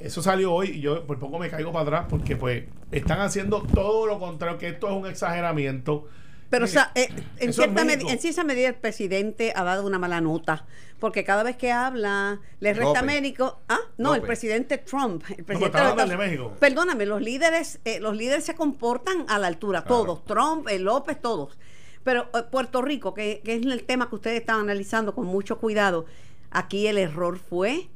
Eso 0.00 0.22
salió 0.22 0.52
hoy 0.52 0.68
y 0.70 0.80
yo 0.80 1.06
por 1.06 1.18
poco 1.18 1.38
me 1.38 1.50
caigo 1.50 1.72
para 1.72 1.82
atrás 1.82 2.06
porque 2.08 2.36
pues 2.36 2.64
están 2.92 3.20
haciendo 3.20 3.62
todo 3.62 4.06
lo 4.06 4.18
contrario, 4.20 4.58
que 4.58 4.68
esto 4.68 4.88
es 4.88 4.92
un 4.92 5.06
exageramiento. 5.06 6.06
Pero 6.50 6.64
o 6.64 6.68
sea, 6.68 6.92
eh, 6.94 7.08
en, 7.38 7.52
cierta 7.52 7.82
en 7.82 8.18
cierta 8.18 8.44
medida 8.44 8.68
el 8.68 8.74
presidente 8.74 9.52
ha 9.54 9.64
dado 9.64 9.86
una 9.86 9.98
mala 9.98 10.20
nota, 10.20 10.64
porque 10.98 11.22
cada 11.22 11.42
vez 11.42 11.56
que 11.56 11.72
habla 11.72 12.40
le 12.60 12.72
resta 12.72 13.02
mérito. 13.02 13.60
Ah, 13.68 13.80
no, 13.98 14.14
el 14.14 14.22
presidente 14.22 14.78
Trump. 14.78 15.24
El 15.36 15.44
presidente 15.44 15.78
de 16.06 16.16
México. 16.16 16.56
Perdóname, 16.58 17.04
los 17.04 17.20
líderes, 17.20 17.80
eh, 17.84 18.00
los 18.00 18.16
líderes 18.16 18.44
se 18.44 18.54
comportan 18.54 19.26
a 19.28 19.38
la 19.38 19.46
altura, 19.46 19.82
Claro. 19.82 20.04
todos. 20.04 20.24
Trump, 20.24 20.68
eh, 20.68 20.78
López, 20.78 21.20
todos. 21.20 21.58
Pero 22.02 22.30
eh, 22.34 22.42
Puerto 22.50 22.80
Rico, 22.80 23.12
que, 23.12 23.42
que 23.44 23.56
es 23.56 23.66
el 23.66 23.84
tema 23.84 24.08
que 24.08 24.14
ustedes 24.14 24.40
están 24.40 24.60
analizando 24.60 25.14
con 25.14 25.26
mucho 25.26 25.58
cuidado, 25.58 26.06
aquí 26.50 26.86
el 26.86 26.96
error 26.96 27.38
fue 27.38 27.88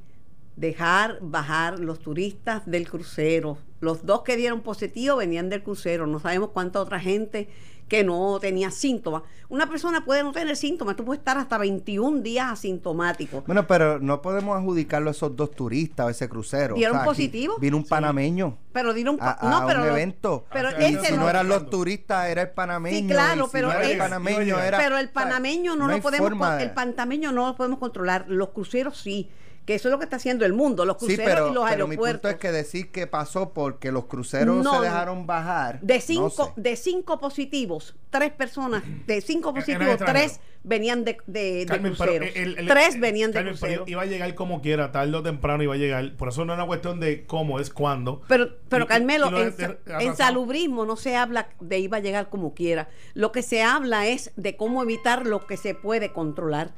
dejar 0.56 1.18
bajar 1.22 1.78
los 1.78 2.00
turistas 2.00 2.62
del 2.66 2.88
crucero. 2.88 3.56
Los 3.80 4.04
dos 4.04 4.22
que 4.22 4.36
dieron 4.36 4.60
positivo 4.60 5.16
venían 5.16 5.48
del 5.48 5.62
crucero. 5.62 6.06
No 6.06 6.20
sabemos 6.20 6.50
cuánta 6.50 6.80
otra 6.80 7.00
gente 7.00 7.48
que 7.92 8.04
no 8.04 8.38
tenía 8.40 8.70
síntomas. 8.70 9.22
Una 9.50 9.68
persona 9.68 10.02
puede 10.02 10.22
no 10.22 10.32
tener 10.32 10.56
síntomas. 10.56 10.96
Tú 10.96 11.04
puedes 11.04 11.18
estar 11.18 11.36
hasta 11.36 11.58
21 11.58 12.22
días 12.22 12.50
asintomático. 12.50 13.42
Bueno, 13.46 13.66
pero 13.66 13.98
no 14.00 14.22
podemos 14.22 14.56
adjudicarlo 14.56 15.10
a 15.10 15.12
esos 15.12 15.36
dos 15.36 15.50
turistas, 15.50 16.06
a 16.06 16.10
ese 16.10 16.26
crucero. 16.26 16.74
¿Dieron 16.74 16.96
aquí 16.96 17.04
positivo? 17.04 17.56
Vino 17.60 17.76
un 17.76 17.84
panameño 17.84 18.56
Pero 18.72 18.94
dieron 18.94 19.18
a, 19.20 19.36
pa- 19.36 19.46
no, 19.46 19.56
a 19.58 19.66
pero 19.66 19.82
un 19.82 19.88
evento. 19.88 20.46
Pero 20.50 20.68
Ah, 20.68 20.72
ese 20.78 21.04
si 21.04 21.12
no- 21.12 21.18
no 21.24 21.28
eran 21.28 21.48
los 21.48 21.68
turistas, 21.68 22.28
era 22.30 22.40
el 22.40 22.50
panameño. 22.52 22.96
Sí, 22.96 23.06
claro, 23.06 23.42
y 23.42 23.44
si 23.44 23.50
pero 23.52 23.68
no 23.68 23.74
era 23.74 23.90
el 23.90 23.98
panameño, 23.98 24.58
era. 24.58 24.78
pero 24.78 24.96
el 24.96 25.04
o 25.04 25.08
sea, 25.10 25.12
panameño 25.12 25.76
no, 25.76 25.86
hay 25.88 25.96
lo 25.98 26.02
podemos 26.02 26.60
el 26.62 26.70
panameño 26.70 27.30
no 27.32 27.46
lo 27.48 27.56
podemos 27.56 27.78
controlar 27.78 28.24
los 28.28 28.48
cruceros 28.48 28.96
sí 28.96 29.28
que 29.64 29.74
eso 29.76 29.88
es 29.88 29.92
lo 29.92 29.98
que 29.98 30.04
está 30.04 30.16
haciendo 30.16 30.44
el 30.44 30.52
mundo 30.52 30.84
los 30.84 30.96
Sí, 30.98 31.06
cruceros 31.06 31.24
pero, 31.34 31.48
y 31.48 31.54
los 31.54 31.70
pero 31.70 31.86
mi 31.86 31.96
punto 31.96 32.06
aeropuertos 32.06 32.30
es 32.32 32.36
que 32.38 32.52
decir 32.52 32.90
que 32.90 33.06
pasó 33.06 33.52
porque 33.52 33.92
los 33.92 34.06
cruceros 34.06 34.62
No, 34.64 34.74
se 34.76 34.80
dejaron 34.82 35.26
bajar. 35.26 35.80
de 35.80 35.94
no 35.94 36.00
cinco 36.00 36.52
sé. 36.56 36.60
de 36.60 36.76
cinco 36.76 37.18
positivos 37.20 37.94
tres 38.10 38.32
personas 38.32 38.82
de 39.06 39.20
cinco 39.20 39.54
positivos 39.54 39.96
tres 39.98 40.40
venían 40.64 41.04
de, 41.04 41.16
de, 41.26 41.40
de 41.60 41.66
Carmen, 41.66 41.94
cruceros 41.94 42.28
el- 42.34 42.58
el- 42.58 42.66
tres 42.68 42.94
el- 42.96 43.00
venían 43.00 43.30
de 43.30 43.34
Carmen, 43.34 43.54
pero 43.54 43.66
cruceros 43.66 43.88
Iba 43.88 44.02
a 44.02 44.06
llegar 44.06 44.34
como 44.34 44.60
quiera, 44.62 44.92
tarde 44.92 45.16
o 45.16 45.22
temprano 45.22 45.62
iba 45.62 45.74
a 45.74 45.76
llegar. 45.78 46.12
Por 46.16 46.28
eso 46.28 46.44
no 46.44 46.52
es 46.52 46.58
una 46.58 46.66
cuestión 46.66 47.00
de 47.00 47.24
cómo, 47.26 47.58
es 47.58 47.70
cuándo. 47.70 48.22
Pero, 48.28 48.50
pero 48.68 48.84
Y- 48.84 48.88
Carmelo, 48.88 49.30
y 49.30 49.40
en, 49.40 49.56
de- 49.56 49.66
sa- 49.66 49.98
de- 49.98 50.04
en 50.04 50.16
salubrismo 50.16 50.84
no 50.86 50.96
se 50.96 51.16
habla 51.16 51.48
de 51.60 51.78
iba 51.80 51.96
a 51.96 52.00
llegar 52.00 52.28
como 52.28 52.54
quiera. 52.54 52.88
Lo 53.14 53.32
que 53.32 53.42
se 53.42 53.62
habla 53.62 54.06
es 54.06 54.30
de 54.36 54.56
cómo 54.56 54.82
evitar 54.82 55.26
lo 55.26 55.46
que 55.46 55.56
se 55.56 55.74
puede 55.74 56.12
controlar. 56.12 56.74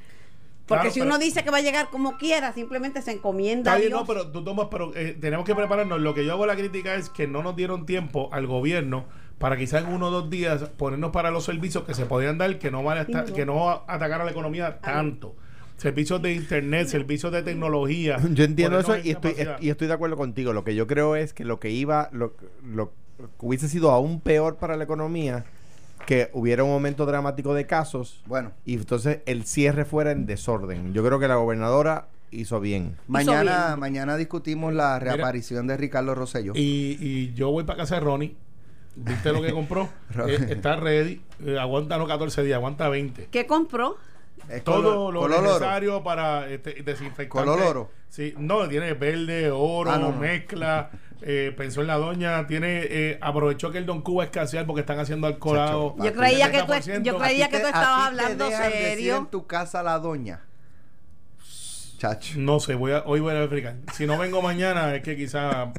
Porque 0.67 0.81
Claro, 0.83 0.95
si 0.95 1.01
pero- 1.01 1.11
uno 1.11 1.19
dice 1.19 1.45
que 1.45 1.51
va 1.51 1.59
a 1.59 1.62
llegar 1.62 1.91
como 1.91 2.17
quiera, 2.17 2.53
simplemente 2.55 3.03
se 3.03 3.12
encomienda 3.12 3.71
Está 3.71 3.73
a 3.75 3.79
bien, 3.79 3.89
Dios. 3.91 4.01
no, 4.01 4.07
pero 4.07 4.29
tú 4.31 4.43
tomas, 4.43 4.69
pero 4.71 4.93
eh, 4.97 5.17
tenemos 5.21 5.45
que 5.45 5.55
prepararnos. 5.55 6.01
Lo 6.01 6.15
que 6.15 6.25
yo 6.25 6.33
hago 6.33 6.47
la 6.47 6.57
crítica 6.57 6.95
es 6.95 7.11
que 7.11 7.27
no 7.27 7.43
nos 7.43 7.55
dieron 7.55 7.85
tiempo 7.85 8.31
al 8.33 8.47
gobierno 8.47 9.05
para 9.39 9.59
quizás 9.59 9.83
en 9.85 9.93
uno 9.93 10.07
o 10.07 10.11
dos 10.11 10.31
días 10.31 10.62
ponernos 10.79 11.11
para 11.11 11.31
los 11.31 11.45
servicios 11.45 11.85
que 11.85 11.93
se 11.93 12.07
podían 12.07 12.39
dar, 12.39 12.59
que 12.59 12.71
no 12.71 12.83
van 12.83 12.97
a 12.99 13.01
estar, 13.03 13.29
No. 13.29 13.35
que 13.35 13.45
no 13.45 13.71
atacar 13.87 14.23
a 14.23 14.25
la 14.25 14.31
economía 14.31 14.79
tanto. 14.81 15.37
Servicios 15.77 16.23
de 16.23 16.33
internet, 16.33 16.87
servicios 16.87 17.31
de 17.33 17.43
tecnología. 17.43 18.17
Yo 18.31 18.45
entiendo 18.45 18.79
eso 18.79 18.97
y 18.97 19.11
estoy, 19.11 19.35
y 19.61 19.69
estoy 19.69 19.89
de 19.89 19.93
acuerdo 19.93 20.17
contigo. 20.17 20.53
Lo 20.55 20.65
que 20.65 20.75
yo 20.75 20.87
creo 20.87 21.15
es 21.17 21.35
que 21.35 21.45
lo 21.45 21.61
que 21.61 21.71
iba, 21.71 22.09
lo, 22.12 22.33
lo 22.65 22.91
que 23.19 23.25
hubiese 23.41 23.69
sido 23.69 23.91
aún 23.91 24.21
peor 24.21 24.57
para 24.57 24.77
la 24.77 24.85
economía, 24.85 25.45
que 26.07 26.30
hubiera 26.32 26.64
un 26.64 26.70
momento 26.70 27.07
dramático 27.07 27.55
de 27.55 27.66
casos 27.66 28.22
Bueno, 28.26 28.52
y 28.64 28.74
entonces 28.74 29.20
el 29.26 29.44
cierre 29.46 29.84
fuera 29.84 30.11
en 30.12 30.26
desorden. 30.26 30.92
Yo 30.94 31.05
creo 31.05 31.18
que 31.18 31.28
la 31.28 31.36
gobernadora 31.36 32.09
hizo 32.30 32.61
bien. 32.61 32.96
mañana, 33.07 33.66
bien. 33.68 33.80
mañana 33.80 34.16
discutimos 34.16 34.72
la 34.74 34.98
reaparición 34.98 35.66
de 35.66 35.76
Ricardo 35.76 36.14
Rosselló. 36.14 36.52
Y, 36.55 36.96
y 37.00 37.32
yo 37.34 37.50
voy 37.50 37.64
para 37.64 37.78
casa 37.78 37.96
de 37.96 38.00
Ronnie. 38.00 38.36
¿Viste 38.96 39.32
lo 39.32 39.42
que 39.42 39.52
compró? 39.52 39.88
Eh, 40.28 40.46
está 40.50 40.76
ready. 40.76 41.20
Eh, 41.44 41.59
aguanta 41.59 41.98
no 41.98 42.07
14 42.07 42.42
días, 42.44 42.57
aguanta 42.57 42.88
20. 42.88 43.26
¿Qué 43.30 43.46
compró? 43.46 43.96
Es 44.48 44.62
Todo 44.62 44.76
color- 44.82 45.14
lo 45.14 45.20
color 45.20 45.38
oro. 45.40 45.46
necesario 45.52 46.02
para 46.05 46.48
este, 46.50 46.82
desinfectar. 46.82 47.44
Color 47.44 47.61
oro. 47.62 47.90
Sí, 48.09 48.34
no, 48.38 48.68
tiene 48.68 48.92
verde, 48.94 49.50
oro, 49.50 49.90
Ah, 49.90 49.98
no, 49.98 50.12
no. 50.12 50.18
mezcla. 50.18 50.90
Eh, 51.23 51.55
pensó 51.57 51.81
en 51.81 51.87
la 51.87 51.97
doña, 51.97 52.47
tiene 52.47 52.81
eh, 52.83 53.19
aprovechó 53.21 53.71
que 53.71 53.79
el 53.79 53.87
Don 53.87 54.03
Cuba 54.03 54.25
escasear 54.25 54.67
porque 54.67 54.81
están 54.81 54.99
haciendo 54.99 55.27
alcoholado. 55.27 55.95
Yo 55.99 56.12
creía 56.12 56.51
que 56.51 56.62
tú, 56.62 56.73
70%. 56.73 57.03
yo 57.03 57.19
creía 57.19 57.49
que 57.49 57.61
tú 57.61 57.67
¿A 57.67 57.71
ti 57.71 57.73
te- 57.73 57.79
a 57.79 57.81
estabas 57.81 58.07
hablando 58.09 58.51
serio. 58.51 59.17
en 59.17 59.27
tu 59.27 59.47
casa 59.47 59.83
la 59.83 59.99
doña? 59.99 60.45
Chacho. 62.05 62.34
No 62.36 62.61
sé, 62.61 62.74
voy 62.74 62.92
a, 62.92 63.02
hoy 63.07 63.20
voy 63.20 63.30
a 63.34 63.40
verificar. 63.40 63.76
Si 63.96 64.07
no 64.07 64.18
vengo 64.18 64.42
mañana, 64.42 64.94
es 64.94 65.02
que 65.02 65.16
quizá. 65.16 65.72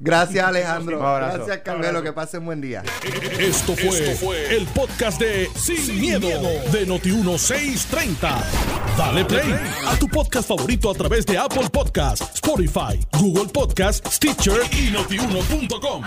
Gracias, 0.00 0.46
Alejandro. 0.46 0.98
Un 0.98 1.04
abrazo. 1.04 1.36
Gracias, 1.36 1.58
Carmelo. 1.58 2.02
Que 2.02 2.12
pasen 2.14 2.44
buen 2.46 2.62
día. 2.62 2.82
Esto 3.38 3.74
fue, 3.76 4.56
el 4.56 4.66
podcast 4.68 5.20
de 5.20 5.48
Sin, 5.54 6.00
miedo, 6.00 6.28
de 6.72 6.86
Noti1630. 6.86 8.16
Dale 8.96 9.24
play 9.26 9.54
a 9.86 9.98
tu 9.98 10.08
podcast 10.08 10.48
favorito 10.48 10.90
a 10.90 10.94
través 10.94 11.26
de 11.26 11.36
Apple 11.36 11.68
Podcasts, 11.70 12.34
Spotify, 12.34 12.98
Google 13.18 13.52
Podcasts, 13.52 14.16
Stitcher 14.16 14.60
y 14.72 14.90
notiuno.com. 14.90 16.02